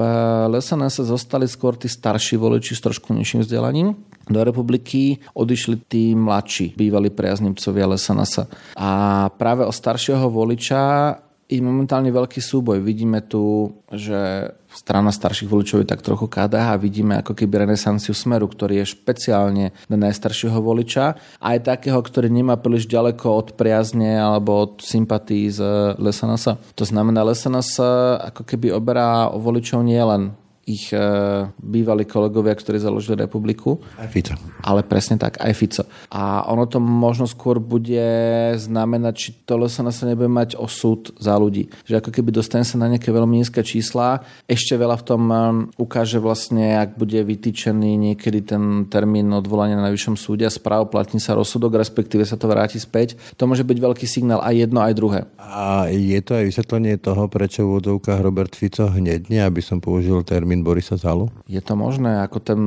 LSNS 0.55 1.03
zostali 1.03 1.51
skôr 1.51 1.75
tí 1.75 1.91
starší 1.91 2.39
voliči 2.39 2.79
s 2.79 2.85
trošku 2.87 3.11
nižším 3.11 3.43
vzdelaním, 3.43 3.99
do 4.31 4.39
republiky 4.47 5.19
odišli 5.35 5.83
tí 5.91 6.15
mladší, 6.15 6.79
bývalí 6.79 7.11
priaznivcovia 7.11 7.91
LSNS. 7.91 8.47
A 8.79 8.91
práve 9.35 9.67
o 9.67 9.75
staršieho 9.75 10.31
voliča 10.31 11.19
je 11.51 11.61
momentálne 11.61 12.09
veľký 12.09 12.41
súboj. 12.41 12.81
Vidíme 12.81 13.21
tu, 13.27 13.75
že 13.93 14.49
strana 14.75 15.15
starších 15.15 15.49
voličov 15.49 15.85
je 15.85 15.89
tak 15.89 16.03
trochu 16.03 16.27
KDH. 16.27 16.77
Vidíme 16.83 17.21
ako 17.21 17.33
keby 17.33 17.65
renesanciu 17.65 18.13
Smeru, 18.13 18.51
ktorý 18.51 18.83
je 18.83 18.93
špeciálne 18.93 19.71
na 19.87 19.97
najstaršieho 19.97 20.59
voliča. 20.59 21.17
Aj 21.39 21.59
takého, 21.63 22.01
ktorý 22.03 22.33
nemá 22.33 22.59
príliš 22.59 22.91
ďaleko 22.91 23.27
od 23.31 23.49
priazne 23.55 24.19
alebo 24.19 24.67
od 24.67 24.83
sympatí 24.83 25.49
z 25.53 25.63
LSNS. 25.97 26.75
To 26.75 26.85
znamená, 26.85 27.23
LSNS 27.23 27.79
ako 28.33 28.43
keby 28.43 28.75
oberá 28.75 29.31
o 29.31 29.39
voličov 29.39 29.87
nielen 29.87 30.42
ich 30.73 30.91
e, 30.91 30.99
bývalí 31.61 32.09
kolegovia, 32.09 32.57
ktorí 32.57 32.81
založili 32.81 33.21
republiku. 33.21 33.79
Aj 34.01 34.09
Fico. 34.11 34.35
Ale 34.65 34.83
presne 34.83 35.21
tak, 35.21 35.39
aj 35.39 35.53
Fico. 35.55 35.85
A 36.11 36.49
ono 36.49 36.67
to 36.67 36.81
možno 36.81 37.29
skôr 37.29 37.61
bude 37.61 38.03
znamenať, 38.59 39.15
či 39.15 39.29
to 39.45 39.61
SNS 39.61 40.09
nebude 40.09 40.33
mať 40.33 40.59
osud 40.59 41.13
za 41.21 41.37
ľudí. 41.39 41.71
Že 41.87 42.03
ako 42.03 42.11
keby 42.11 42.31
dostane 42.35 42.67
sa 42.67 42.81
na 42.81 42.91
nejaké 42.91 43.15
veľmi 43.15 43.39
nízke 43.39 43.63
čísla, 43.63 44.25
ešte 44.51 44.75
veľa 44.75 44.97
v 44.99 45.07
tom 45.07 45.23
e, 45.31 45.37
ukáže 45.79 46.19
vlastne, 46.19 46.81
ak 46.81 46.99
bude 46.99 47.21
vytýčený 47.23 47.95
niekedy 48.11 48.43
ten 48.43 48.89
termín 48.91 49.31
odvolania 49.31 49.79
na 49.79 49.93
najvyššom 49.93 50.17
súde 50.17 50.49
a 50.49 50.55
platní 50.89 51.21
sa 51.21 51.37
rozsudok, 51.37 51.77
respektíve 51.77 52.25
sa 52.25 52.41
to 52.41 52.49
vráti 52.49 52.81
späť. 52.81 53.21
To 53.37 53.45
môže 53.45 53.67
byť 53.67 53.79
veľký 53.79 54.07
signál 54.09 54.41
aj 54.41 54.55
jedno, 54.67 54.81
aj 54.81 54.95
druhé. 54.97 55.21
A 55.37 55.91
je 55.93 56.19
to 56.25 56.39
aj 56.39 56.49
vysvetlenie 56.49 56.97
toho, 56.97 57.29
prečo 57.29 57.67
v 57.67 57.77
úvodovkách 57.77 58.25
Robert 58.25 58.57
Fico 58.57 58.89
hnedne, 58.89 59.45
aby 59.45 59.61
som 59.61 59.83
použil 59.83 60.25
termín 60.25 60.62
Borisa 60.63 60.97
Zalu? 60.97 61.29
Je 61.51 61.61
to 61.61 61.75
možné, 61.75 62.23
ako 62.23 62.39
ten 62.39 62.61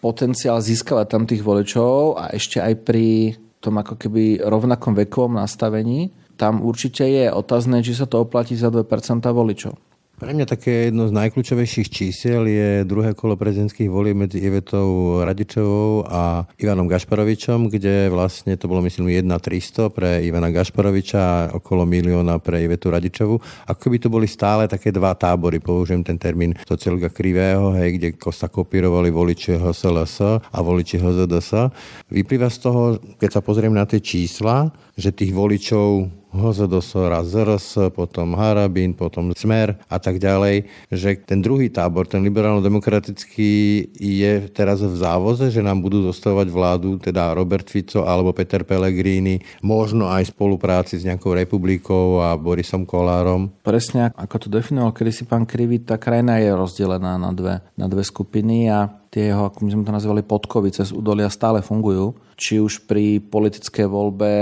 potenciál 0.00 0.58
získavať 0.64 1.06
tam 1.06 1.22
tých 1.28 1.44
voličov 1.44 2.16
a 2.16 2.32
ešte 2.32 2.58
aj 2.58 2.74
pri 2.82 3.36
tom 3.60 3.76
ako 3.76 4.00
keby 4.00 4.40
rovnakom 4.40 4.96
vekovom 4.96 5.36
nastavení, 5.36 6.08
tam 6.40 6.64
určite 6.64 7.04
je 7.04 7.28
otázne, 7.28 7.84
či 7.84 7.92
sa 7.92 8.08
to 8.08 8.24
oplatí 8.24 8.56
za 8.56 8.72
2% 8.72 8.88
voličov. 9.28 9.76
Pre 10.20 10.36
mňa 10.36 10.44
také 10.44 10.92
jedno 10.92 11.08
z 11.08 11.16
najkľúčovejších 11.16 11.88
čísel 11.88 12.44
je 12.44 12.84
druhé 12.84 13.16
kolo 13.16 13.40
prezidentských 13.40 13.88
volieb 13.88 14.20
medzi 14.20 14.36
Ivetou 14.36 15.16
Radičovou 15.24 16.04
a 16.04 16.44
Ivanom 16.60 16.84
Gašparovičom, 16.92 17.72
kde 17.72 18.12
vlastne 18.12 18.52
to 18.60 18.68
bolo 18.68 18.84
myslím 18.84 19.08
1 19.08 19.24
300 19.24 19.88
pre 19.88 20.20
Ivana 20.20 20.52
Gašparoviča 20.52 21.16
a 21.16 21.56
okolo 21.56 21.88
milióna 21.88 22.36
pre 22.36 22.60
Ivetu 22.60 22.92
Radičovu. 22.92 23.40
Ako 23.64 23.88
by 23.88 23.96
to 23.96 24.12
boli 24.12 24.28
stále 24.28 24.68
také 24.68 24.92
dva 24.92 25.16
tábory, 25.16 25.56
použijem 25.56 26.04
ten 26.04 26.20
termín 26.20 26.52
sociologa 26.68 27.08
krivého, 27.08 27.72
hej, 27.80 27.96
kde 27.96 28.08
sa 28.28 28.52
kopírovali 28.52 29.08
voliči 29.08 29.56
HSLS 29.56 30.44
a 30.52 30.58
voliči 30.60 31.00
HZDS. 31.00 31.72
Vyplýva 32.12 32.52
z 32.52 32.58
toho, 32.60 33.00
keď 33.16 33.30
sa 33.32 33.40
pozriem 33.40 33.72
na 33.72 33.88
tie 33.88 34.04
čísla, 34.04 34.68
že 35.00 35.16
tých 35.16 35.32
voličov 35.32 36.20
HZDS, 36.30 36.94
ZRS, 37.26 37.66
potom 37.90 38.38
Harabín, 38.38 38.94
potom 38.94 39.34
Smer 39.34 39.74
a 39.90 39.98
tak 39.98 40.22
ďalej, 40.22 40.62
že 40.86 41.18
ten 41.26 41.42
druhý 41.42 41.66
tábor, 41.66 42.06
ten 42.06 42.22
liberálno-demokratický 42.22 43.50
je 43.98 44.32
teraz 44.54 44.78
v 44.78 44.94
závoze, 44.94 45.50
že 45.50 45.58
nám 45.58 45.82
budú 45.82 46.06
zostávať 46.06 46.46
vládu, 46.54 47.02
teda 47.02 47.34
Robert 47.34 47.66
Fico 47.66 48.06
alebo 48.06 48.30
Peter 48.30 48.62
Pellegrini, 48.62 49.42
možno 49.58 50.06
aj 50.06 50.30
v 50.30 50.32
spolupráci 50.38 51.02
s 51.02 51.06
nejakou 51.06 51.34
republikou 51.34 52.22
a 52.22 52.38
Borisom 52.38 52.86
Kolárom. 52.86 53.50
Presne 53.66 54.14
ako 54.14 54.46
to 54.46 54.48
definoval 54.54 54.94
kedy 54.94 55.10
si 55.10 55.24
pán 55.26 55.42
Krivý, 55.42 55.82
tá 55.82 55.98
krajina 55.98 56.38
je 56.38 56.54
rozdelená 56.54 57.18
na 57.18 57.34
dve, 57.34 57.58
na 57.74 57.90
dve 57.90 58.06
skupiny 58.06 58.70
a 58.70 58.99
tie 59.10 59.34
jeho, 59.34 59.50
ako 59.50 59.66
my 59.66 59.70
sme 59.74 59.84
to 59.84 59.92
nazvali, 59.92 60.22
podkovy 60.22 60.70
cez 60.70 60.94
údolia 60.94 61.26
stále 61.26 61.60
fungujú. 61.60 62.14
Či 62.40 62.62
už 62.62 62.88
pri 62.88 63.20
politickej 63.20 63.84
voľbe, 63.84 64.32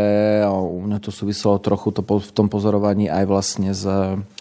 u 0.46 0.78
mňa 0.86 1.02
to 1.02 1.10
súviselo 1.10 1.58
trochu 1.58 1.90
to 1.90 2.04
v 2.04 2.30
tom 2.30 2.46
pozorovaní 2.46 3.10
aj 3.10 3.24
vlastne 3.26 3.74
s 3.74 3.82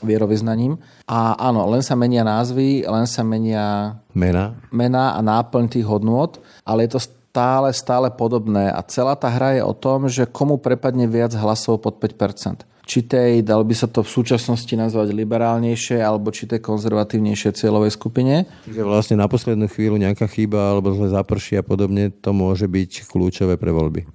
vierovýznaním. 0.06 0.78
A 1.10 1.34
áno, 1.40 1.66
len 1.72 1.82
sa 1.82 1.98
menia 1.98 2.22
názvy, 2.22 2.86
len 2.86 3.08
sa 3.10 3.26
menia 3.26 3.98
mena, 4.14 4.54
mena 4.70 5.18
a 5.18 5.24
náplň 5.26 5.74
tých 5.74 5.88
hodnôt, 5.90 6.38
ale 6.62 6.86
je 6.86 7.00
to 7.00 7.02
stále, 7.02 7.74
stále 7.74 8.14
podobné. 8.14 8.70
A 8.70 8.86
celá 8.86 9.18
tá 9.18 9.32
hra 9.32 9.58
je 9.58 9.64
o 9.66 9.74
tom, 9.74 10.06
že 10.06 10.30
komu 10.30 10.62
prepadne 10.62 11.10
viac 11.10 11.34
hlasov 11.34 11.82
pod 11.82 11.98
5% 11.98 12.77
či 12.88 13.04
tej, 13.04 13.44
dal 13.44 13.68
by 13.68 13.76
sa 13.76 13.92
to 13.92 14.00
v 14.00 14.10
súčasnosti 14.10 14.72
nazvať 14.72 15.12
liberálnejšie, 15.12 16.00
alebo 16.00 16.32
či 16.32 16.48
tej 16.48 16.64
konzervatívnejšie 16.64 17.52
cieľovej 17.52 17.92
skupine. 17.92 18.48
Čiže 18.64 18.88
vlastne 18.88 19.20
na 19.20 19.28
poslednú 19.28 19.68
chvíľu 19.68 20.00
nejaká 20.00 20.32
chyba 20.32 20.72
alebo 20.72 20.96
zle 20.96 21.12
zaprší 21.12 21.60
a 21.60 21.64
podobne, 21.68 22.10
to 22.10 22.32
môže 22.32 22.64
byť 22.66 23.12
kľúčové 23.12 23.60
pre 23.60 23.76
voľby. 23.76 24.08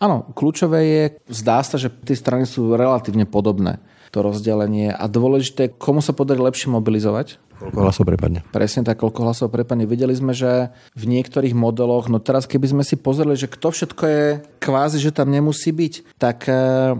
Áno, 0.00 0.30
kľúčové 0.32 0.80
je, 0.80 1.02
zdá 1.28 1.60
sa, 1.60 1.76
že 1.76 1.92
tie 1.92 2.16
strany 2.16 2.48
sú 2.48 2.72
relatívne 2.72 3.26
podobné 3.28 3.82
to 4.10 4.26
rozdelenie 4.26 4.90
a 4.90 5.06
dôležité, 5.06 5.70
komu 5.78 6.02
sa 6.02 6.10
podarí 6.10 6.42
lepšie 6.42 6.66
mobilizovať. 6.66 7.38
Koľko 7.60 7.80
hlasov 7.84 8.04
prepadne. 8.08 8.40
Presne 8.50 8.82
tak, 8.82 8.98
koľko 8.98 9.20
hlasov 9.22 9.48
prepadne. 9.52 9.84
Videli 9.84 10.16
sme, 10.16 10.32
že 10.34 10.72
v 10.96 11.04
niektorých 11.04 11.52
modeloch, 11.54 12.08
no 12.08 12.18
teraz 12.18 12.48
keby 12.48 12.66
sme 12.72 12.82
si 12.82 12.96
pozreli, 12.96 13.36
že 13.36 13.52
kto 13.52 13.70
všetko 13.70 14.02
je 14.08 14.24
kvázi, 14.58 14.98
že 14.98 15.14
tam 15.14 15.28
nemusí 15.30 15.70
byť, 15.70 16.16
tak 16.18 16.48
eh, 16.48 16.96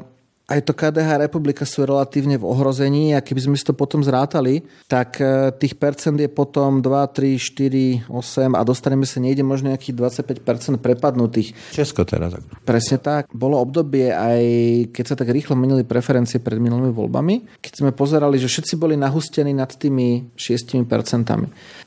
aj 0.50 0.66
to 0.66 0.74
KDH 0.74 1.30
republika 1.30 1.62
sú 1.62 1.86
relatívne 1.86 2.34
v 2.34 2.42
ohrození 2.42 3.14
a 3.14 3.22
keby 3.22 3.46
sme 3.46 3.54
si 3.54 3.62
to 3.62 3.70
potom 3.70 4.02
zrátali, 4.02 4.66
tak 4.90 5.22
e, 5.22 5.54
tých 5.54 5.78
percent 5.78 6.18
je 6.18 6.26
potom 6.26 6.82
2, 6.82 6.90
3, 6.90 7.38
4, 7.38 8.10
8 8.10 8.58
a 8.58 8.60
dostaneme 8.66 9.06
sa 9.06 9.22
niekde 9.22 9.46
možno 9.46 9.70
nejakých 9.70 9.94
25% 10.42 10.82
prepadnutých. 10.82 11.54
Česko 11.70 12.02
teraz. 12.02 12.34
Presne 12.66 12.98
tak. 12.98 13.30
Bolo 13.30 13.62
obdobie 13.62 14.10
aj, 14.10 14.42
keď 14.90 15.04
sa 15.06 15.14
tak 15.14 15.30
rýchlo 15.30 15.54
menili 15.54 15.86
preferencie 15.86 16.42
pred 16.42 16.58
minulými 16.58 16.90
voľbami, 16.90 17.62
keď 17.62 17.86
sme 17.86 17.90
pozerali, 17.94 18.34
že 18.42 18.50
všetci 18.50 18.74
boli 18.74 18.98
nahustení 18.98 19.54
nad 19.54 19.70
tými 19.70 20.34
6%. 20.34 20.74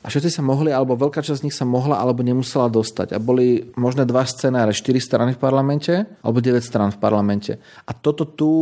A 0.00 0.06
všetci 0.08 0.30
sa 0.32 0.40
mohli, 0.40 0.72
alebo 0.72 0.96
veľká 0.96 1.20
časť 1.20 1.44
z 1.44 1.44
nich 1.44 1.56
sa 1.56 1.68
mohla 1.68 2.00
alebo 2.00 2.24
nemusela 2.24 2.72
dostať. 2.72 3.12
A 3.12 3.20
boli 3.20 3.68
možné 3.76 4.08
dva 4.08 4.24
scenáre, 4.24 4.72
4 4.72 4.96
strany 5.04 5.30
v 5.36 5.42
parlamente 5.42 6.08
alebo 6.24 6.40
9 6.40 6.64
stran 6.64 6.88
v 6.88 6.96
parlamente. 6.96 7.60
A 7.84 7.92
toto 7.92 8.24
tu 8.24 8.53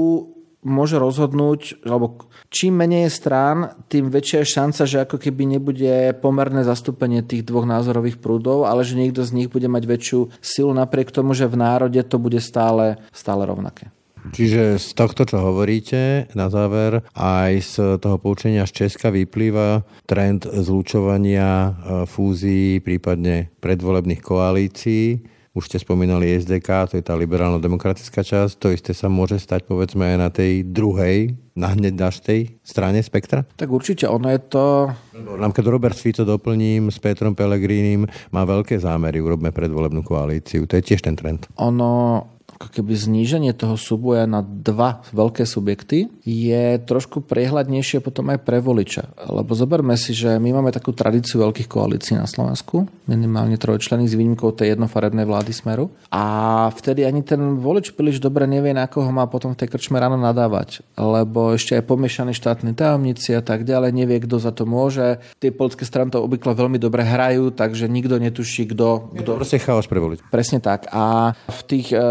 môže 0.63 0.95
rozhodnúť, 0.97 1.83
alebo 1.83 2.31
čím 2.47 2.79
menej 2.79 3.11
je 3.11 3.17
strán, 3.19 3.75
tým 3.91 4.15
väčšia 4.15 4.47
je 4.47 4.53
šanca, 4.55 4.83
že 4.87 5.03
ako 5.03 5.17
keby 5.19 5.59
nebude 5.59 6.15
pomerné 6.23 6.63
zastúpenie 6.63 7.27
tých 7.27 7.43
dvoch 7.43 7.67
názorových 7.67 8.23
prúdov, 8.23 8.71
ale 8.71 8.87
že 8.87 8.95
niekto 8.95 9.27
z 9.27 9.35
nich 9.35 9.51
bude 9.51 9.67
mať 9.67 9.83
väčšiu 9.91 10.21
silu 10.39 10.71
napriek 10.71 11.11
tomu, 11.11 11.35
že 11.35 11.51
v 11.51 11.59
národe 11.59 11.99
to 12.07 12.17
bude 12.23 12.39
stále, 12.39 13.03
stále 13.11 13.43
rovnaké. 13.43 13.91
Čiže 14.23 14.79
z 14.79 14.89
tohto, 14.95 15.27
čo 15.27 15.43
hovoríte, 15.43 16.31
na 16.39 16.47
záver, 16.47 17.03
aj 17.19 17.53
z 17.59 17.75
toho 17.99 18.23
poučenia 18.23 18.63
z 18.71 18.87
Česka 18.87 19.11
vyplýva 19.11 19.83
trend 20.07 20.47
zlučovania, 20.47 21.51
e, 21.51 21.71
fúzií, 22.07 22.79
prípadne 22.79 23.51
predvolebných 23.59 24.23
koalícií 24.23 25.27
už 25.53 25.69
ste 25.69 25.77
spomínali 25.77 26.33
SDK, 26.33 26.89
to 26.89 26.95
je 26.97 27.05
tá 27.05 27.13
liberálno-demokratická 27.13 28.25
časť. 28.25 28.57
To 28.57 28.73
isté 28.73 28.97
sa 28.97 29.13
môže 29.13 29.37
stať 29.37 29.69
povedzme 29.69 30.17
aj 30.17 30.17
na 30.17 30.29
tej 30.33 30.65
druhej, 30.65 31.37
na 31.53 31.77
hneď 31.77 32.01
tej 32.25 32.57
strane 32.65 33.05
spektra? 33.05 33.45
Tak 33.61 33.69
určite, 33.69 34.09
ono 34.09 34.33
je 34.33 34.41
to... 34.49 34.89
Napríklad 35.13 35.69
Robert 35.69 35.99
Fico 36.01 36.25
doplním 36.25 36.89
s 36.89 36.97
Petrom 36.97 37.37
Pelegrínim 37.37 38.09
má 38.33 38.49
veľké 38.49 38.81
zámery, 38.81 39.21
urobme 39.21 39.53
predvolebnú 39.53 40.01
koalíciu. 40.01 40.65
To 40.65 40.81
je 40.81 40.83
tiež 40.89 41.05
ten 41.05 41.21
trend. 41.21 41.45
Ono, 41.61 42.32
ako 42.63 42.71
keby 42.79 42.95
zníženie 42.95 43.51
toho 43.59 43.75
súboja 43.75 44.31
na 44.31 44.39
dva 44.47 45.03
veľké 45.11 45.43
subjekty 45.43 46.07
je 46.23 46.79
trošku 46.87 47.27
priehľadnejšie 47.27 47.99
potom 47.99 48.31
aj 48.31 48.39
pre 48.47 48.63
voliča. 48.63 49.11
Lebo 49.27 49.59
zoberme 49.59 49.99
si, 49.99 50.15
že 50.15 50.39
my 50.39 50.63
máme 50.63 50.71
takú 50.71 50.95
tradíciu 50.95 51.43
veľkých 51.43 51.67
koalícií 51.67 52.15
na 52.15 52.31
Slovensku, 52.31 52.87
minimálne 53.11 53.59
trojčlení 53.59 54.07
s 54.07 54.15
výnimkou 54.15 54.55
tej 54.55 54.79
jednofarebnej 54.79 55.27
vlády 55.27 55.51
Smeru. 55.51 55.91
A 56.15 56.23
vtedy 56.71 57.03
ani 57.03 57.27
ten 57.27 57.59
volič 57.59 57.99
príliš 57.99 58.23
dobre 58.23 58.47
nevie, 58.47 58.71
na 58.71 58.87
koho 58.87 59.11
má 59.11 59.27
potom 59.27 59.59
v 59.59 59.67
tej 59.67 59.75
krčme 59.75 59.99
ráno 59.99 60.15
nadávať. 60.15 60.87
Lebo 60.95 61.59
ešte 61.59 61.75
aj 61.75 61.91
pomiešaní 61.91 62.31
štátni 62.31 62.79
tajomníci 62.79 63.35
a 63.35 63.43
tak 63.43 63.67
ďalej, 63.67 63.91
nevie, 63.91 64.23
kto 64.23 64.39
za 64.39 64.55
to 64.55 64.63
môže. 64.63 65.19
Tie 65.43 65.51
politické 65.51 65.83
strany 65.83 66.15
to 66.15 66.23
obvykle 66.23 66.55
veľmi 66.55 66.79
dobre 66.79 67.03
hrajú, 67.03 67.51
takže 67.51 67.91
nikto 67.91 68.23
netuší, 68.23 68.71
kto... 68.71 69.11
kto... 69.11 69.19
Je 69.19 69.27
to 69.27 69.41
proste 69.43 69.59
chaos 69.59 69.91
pre. 69.91 69.99
Presne 70.31 70.59
tak. 70.63 70.91
A 70.91 71.35
v 71.51 71.61
tých 71.67 71.95
eh, 71.95 72.03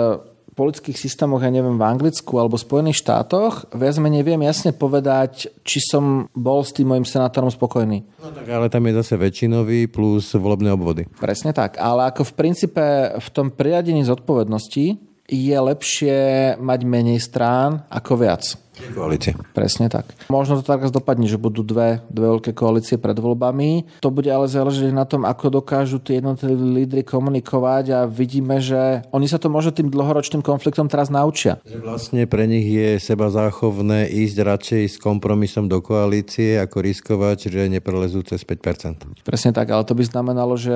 politických 0.62 0.94
systémoch, 0.94 1.42
ja 1.42 1.50
neviem, 1.50 1.74
v 1.74 1.88
Anglicku 1.90 2.38
alebo 2.38 2.62
Spojených 2.62 3.02
štátoch, 3.02 3.74
viac 3.74 3.98
menej 3.98 4.22
viem 4.22 4.46
jasne 4.46 4.70
povedať, 4.78 5.50
či 5.66 5.82
som 5.82 6.30
bol 6.38 6.62
s 6.62 6.78
tým 6.78 6.94
mojim 6.94 7.02
senátorom 7.02 7.50
spokojný. 7.50 8.06
No 8.22 8.30
tak 8.30 8.46
ale 8.46 8.70
tam 8.70 8.86
je 8.86 8.94
zase 9.02 9.18
väčšinový 9.18 9.90
plus 9.90 10.38
volebné 10.38 10.70
obvody. 10.70 11.10
Presne 11.18 11.50
tak, 11.58 11.82
ale 11.82 12.14
ako 12.14 12.30
v 12.30 12.34
princípe 12.38 12.86
v 13.18 13.28
tom 13.34 13.50
priadení 13.50 14.06
zodpovednosti 14.06 15.10
je 15.32 15.58
lepšie 15.58 16.20
mať 16.62 16.80
menej 16.86 17.18
strán 17.18 17.88
ako 17.90 18.22
viac. 18.22 18.44
Koalície. 18.90 19.38
Presne 19.54 19.88
tak. 19.88 20.10
Možno 20.28 20.58
to 20.60 20.66
tak 20.66 20.82
dopadne, 20.90 21.30
že 21.30 21.38
budú 21.38 21.62
dve, 21.62 22.02
dve 22.10 22.32
veľké 22.38 22.58
koalície 22.58 22.98
pred 22.98 23.14
voľbami. 23.14 24.02
To 24.02 24.10
bude 24.10 24.28
ale 24.28 24.50
záležiť 24.50 24.90
na 24.90 25.06
tom, 25.06 25.24
ako 25.24 25.62
dokážu 25.62 26.02
tie 26.02 26.18
jednotliví 26.18 26.82
lídry 26.82 27.02
komunikovať 27.06 27.86
a 27.94 28.00
vidíme, 28.10 28.58
že 28.58 29.06
oni 29.14 29.30
sa 29.30 29.38
to 29.38 29.48
možno 29.48 29.72
tým 29.72 29.94
dlhoročným 29.94 30.42
konfliktom 30.42 30.90
teraz 30.90 31.14
naučia. 31.14 31.62
Vlastne 31.68 32.26
pre 32.26 32.50
nich 32.50 32.66
je 32.66 32.98
seba 32.98 33.30
záchovné 33.30 34.10
ísť 34.10 34.38
radšej 34.42 34.84
s 34.92 34.96
kompromisom 34.98 35.70
do 35.70 35.80
koalície, 35.80 36.58
ako 36.58 36.82
riskovať, 36.82 37.52
že 37.54 37.72
neprelezú 37.72 38.26
cez 38.26 38.42
5%. 38.42 39.24
Presne 39.24 39.52
tak, 39.54 39.70
ale 39.70 39.86
to 39.86 39.94
by 39.94 40.04
znamenalo, 40.04 40.58
že 40.58 40.76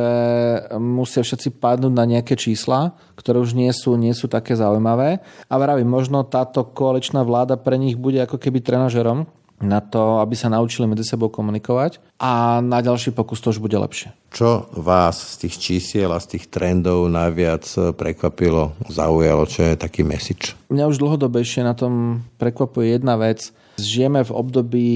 musia 0.78 1.26
všetci 1.26 1.58
padnúť 1.58 1.94
na 1.94 2.06
nejaké 2.06 2.38
čísla, 2.38 2.94
ktoré 3.18 3.42
už 3.42 3.58
nie 3.58 3.72
sú, 3.74 3.98
nie 3.98 4.14
sú 4.14 4.30
také 4.30 4.54
zaujímavé. 4.54 5.24
A 5.50 5.54
vravím, 5.58 5.90
možno 5.90 6.28
táto 6.28 6.68
koaličná 6.68 7.24
vláda 7.26 7.56
pre 7.56 7.80
nich 7.80 7.95
bude 7.96 8.20
ako 8.22 8.38
keby 8.38 8.62
trenažerom 8.62 9.28
na 9.64 9.80
to, 9.80 10.20
aby 10.20 10.36
sa 10.36 10.52
naučili 10.52 10.84
medzi 10.84 11.08
sebou 11.08 11.32
komunikovať 11.32 12.04
a 12.20 12.60
na 12.60 12.84
ďalší 12.84 13.16
pokus 13.16 13.40
to 13.40 13.56
už 13.56 13.64
bude 13.64 13.76
lepšie. 13.80 14.12
Čo 14.36 14.68
vás 14.76 15.40
z 15.40 15.48
tých 15.48 15.56
čísiel 15.56 16.12
a 16.12 16.20
z 16.20 16.36
tých 16.36 16.52
trendov 16.52 17.08
najviac 17.08 17.96
prekvapilo, 17.96 18.76
zaujalo, 18.92 19.48
čo 19.48 19.64
je 19.64 19.80
taký 19.80 20.04
message? 20.04 20.60
Mňa 20.68 20.92
už 20.92 21.00
dlhodobejšie 21.00 21.64
na 21.64 21.72
tom 21.72 22.24
prekvapuje 22.36 23.00
jedna 23.00 23.16
vec. 23.16 23.56
Žijeme 23.80 24.28
v 24.28 24.36
období 24.36 24.92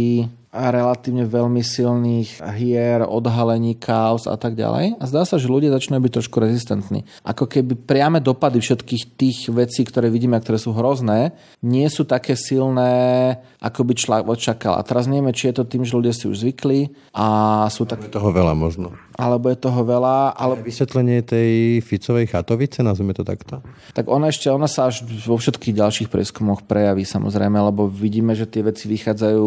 relatívne 0.49 1.29
veľmi 1.29 1.61
silných 1.61 2.41
hier, 2.57 3.05
odhalení, 3.05 3.77
chaos 3.77 4.25
a 4.25 4.33
tak 4.33 4.57
ďalej. 4.57 4.97
A 4.97 5.03
zdá 5.05 5.21
sa, 5.25 5.37
že 5.37 5.51
ľudia 5.51 5.69
začnú 5.69 6.01
byť 6.01 6.13
trošku 6.21 6.41
rezistentní. 6.41 7.05
Ako 7.21 7.45
keby 7.45 7.77
priame 7.77 8.17
dopady 8.17 8.57
všetkých 8.57 9.03
tých 9.13 9.39
vecí, 9.53 9.85
ktoré 9.85 10.09
vidíme 10.09 10.37
a 10.37 10.43
ktoré 10.43 10.57
sú 10.57 10.73
hrozné, 10.73 11.37
nie 11.61 11.85
sú 11.87 12.05
také 12.05 12.33
silné, 12.33 13.37
ako 13.61 13.85
by 13.85 13.93
človek 13.93 14.25
očakal. 14.25 14.73
A 14.77 14.85
teraz 14.85 15.05
nevieme, 15.05 15.35
či 15.35 15.53
je 15.53 15.61
to 15.61 15.69
tým, 15.69 15.85
že 15.85 15.93
ľudia 15.93 16.13
si 16.17 16.25
už 16.25 16.41
zvykli 16.41 16.89
a 17.13 17.69
sú 17.69 17.85
tak... 17.85 18.09
Toho 18.09 18.33
veľa 18.33 18.57
možno. 18.57 18.97
Alebo 19.19 19.51
je 19.51 19.59
toho 19.59 19.83
veľa. 19.83 20.31
Ale... 20.31 20.63
Vysvetlenie 20.63 21.19
tej 21.27 21.83
Ficovej 21.83 22.31
chatovice, 22.31 22.79
nazvime 22.79 23.11
to 23.11 23.27
takto? 23.27 23.59
Tak 23.91 24.07
ona 24.07 24.31
ešte, 24.31 24.47
ona 24.47 24.71
sa 24.71 24.87
až 24.87 25.03
vo 25.03 25.35
všetkých 25.35 25.75
ďalších 25.75 26.07
prieskumoch 26.07 26.63
prejaví 26.63 27.03
samozrejme, 27.03 27.59
lebo 27.59 27.91
vidíme, 27.91 28.31
že 28.31 28.47
tie 28.47 28.63
veci 28.63 28.87
vychádzajú... 28.87 29.45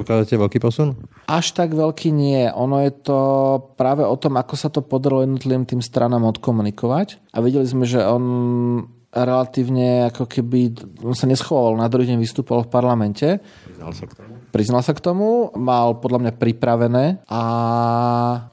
Ale 0.00 0.24
veľký 0.24 0.58
posun? 0.64 0.96
Až 1.28 1.52
tak 1.52 1.76
veľký 1.76 2.08
nie. 2.08 2.48
Ono 2.56 2.80
je 2.80 2.92
to 2.96 3.18
práve 3.76 4.00
o 4.00 4.16
tom, 4.16 4.40
ako 4.40 4.54
sa 4.56 4.72
to 4.72 4.80
podarilo 4.80 5.28
jednotlivým 5.28 5.68
tým 5.68 5.84
stranám 5.84 6.24
odkomunikovať. 6.32 7.20
A 7.36 7.44
videli 7.44 7.68
sme, 7.68 7.84
že 7.84 8.00
on 8.00 8.24
relatívne 9.12 10.08
ako 10.08 10.24
keby, 10.24 10.72
on 11.04 11.12
sa 11.12 11.28
neschoval, 11.28 11.76
na 11.76 11.84
druhý 11.92 12.08
deň 12.08 12.16
vystupoval 12.16 12.64
v 12.64 12.72
parlamente. 12.72 13.28
Priznal 13.68 13.92
sa 13.92 14.08
k 14.08 14.16
tomu? 14.16 14.41
Priznal 14.52 14.84
sa 14.84 14.92
k 14.92 15.00
tomu, 15.00 15.48
mal 15.56 15.96
podľa 15.96 16.28
mňa 16.28 16.32
pripravené 16.36 17.24
a 17.24 17.42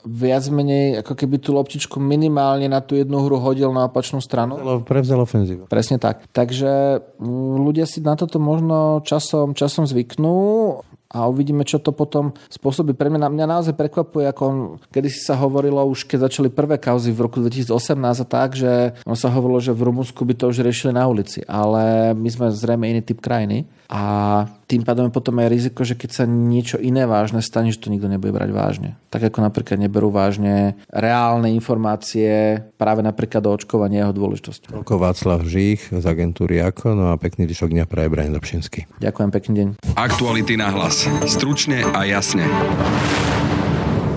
viac 0.08 0.48
menej 0.48 1.04
ako 1.04 1.12
keby 1.12 1.44
tú 1.44 1.52
loptičku 1.52 2.00
minimálne 2.00 2.72
na 2.72 2.80
tú 2.80 2.96
jednu 2.96 3.20
hru 3.20 3.36
hodil 3.36 3.76
na 3.76 3.92
opačnú 3.92 4.24
stranu. 4.24 4.56
Prevzal 4.88 5.20
ofenzívu. 5.20 5.68
Presne 5.68 6.00
tak. 6.00 6.24
Takže 6.32 7.04
mm, 7.20 7.56
ľudia 7.60 7.84
si 7.84 8.00
na 8.00 8.16
toto 8.16 8.40
možno 8.40 9.04
časom, 9.04 9.52
časom 9.52 9.84
zvyknú 9.84 10.40
a 11.10 11.26
uvidíme, 11.26 11.66
čo 11.66 11.82
to 11.82 11.90
potom 11.90 12.38
spôsobí. 12.54 12.94
Pre 12.94 13.10
mňa, 13.10 13.34
mňa 13.34 13.46
naozaj 13.50 13.74
prekvapuje, 13.74 14.30
ako 14.30 14.42
on, 14.46 14.58
kedy 14.94 15.10
si 15.10 15.26
sa 15.26 15.34
hovorilo 15.42 15.82
už, 15.90 16.06
keď 16.06 16.30
začali 16.30 16.54
prvé 16.54 16.78
kauzy 16.78 17.10
v 17.10 17.26
roku 17.26 17.42
2018 17.42 17.98
a 17.98 18.28
tak, 18.30 18.54
že 18.54 18.94
on 19.10 19.18
sa 19.18 19.34
hovorilo, 19.34 19.58
že 19.58 19.74
v 19.74 19.90
Rumunsku 19.90 20.22
by 20.22 20.34
to 20.38 20.54
už 20.54 20.62
riešili 20.62 20.94
na 20.94 21.10
ulici, 21.10 21.42
ale 21.50 22.14
my 22.14 22.30
sme 22.30 22.54
zrejme 22.54 22.86
iný 22.86 23.02
typ 23.02 23.18
krajiny 23.20 23.66
a 23.90 24.46
tým 24.70 24.86
pádom 24.86 25.10
je 25.10 25.18
potom 25.18 25.34
aj 25.42 25.50
riziko, 25.50 25.82
že 25.82 25.98
keď 25.98 26.10
sa 26.14 26.24
niečo 26.30 26.78
iné 26.78 27.10
vážne 27.10 27.42
stane, 27.42 27.74
že 27.74 27.82
to 27.82 27.90
nikto 27.90 28.06
nebude 28.06 28.30
brať 28.30 28.54
vážne. 28.54 28.90
Tak 29.10 29.34
ako 29.34 29.42
napríklad 29.42 29.82
neberú 29.82 30.14
vážne 30.14 30.78
reálne 30.94 31.50
informácie 31.50 32.62
práve 32.78 33.02
napríklad 33.02 33.42
do 33.42 33.50
očkovania 33.50 34.06
jeho 34.06 34.14
dôležitosti. 34.14 34.70
Toľko 34.70 34.94
Václav 35.02 35.42
Žích 35.42 35.98
z 35.98 36.06
agentúry 36.06 36.62
AKO, 36.62 36.94
no 36.94 37.10
a 37.10 37.18
pekný 37.18 37.50
zvyšok 37.50 37.74
dňa 37.74 37.86
pre 37.90 38.06
Brian 38.14 38.38
Dobšinský. 38.38 39.02
Ďakujem, 39.02 39.30
pekný 39.34 39.54
deň. 39.58 39.68
Aktuality 39.98 40.54
na 40.54 40.70
hlas. 40.70 40.99
Stručne 41.08 41.88
a 41.96 42.04
jasne. 42.04 42.44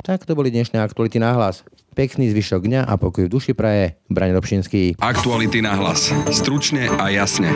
Tak 0.03 0.27
to 0.27 0.35
boli 0.35 0.51
dnešné 0.51 0.83
aktuality 0.83 1.23
na 1.23 1.31
hlas. 1.31 1.63
Pekný 1.95 2.35
zvyšok 2.35 2.67
dňa 2.67 2.81
a 2.91 2.99
pokoj 2.99 3.31
v 3.31 3.31
duši 3.31 3.55
praje 3.55 3.95
Braň 4.11 4.35
Dobšinský. 4.35 4.99
Aktuality 4.99 5.63
na 5.63 5.79
hlas. 5.79 6.11
Stručne 6.35 6.91
a 6.91 7.07
jasne. 7.15 7.55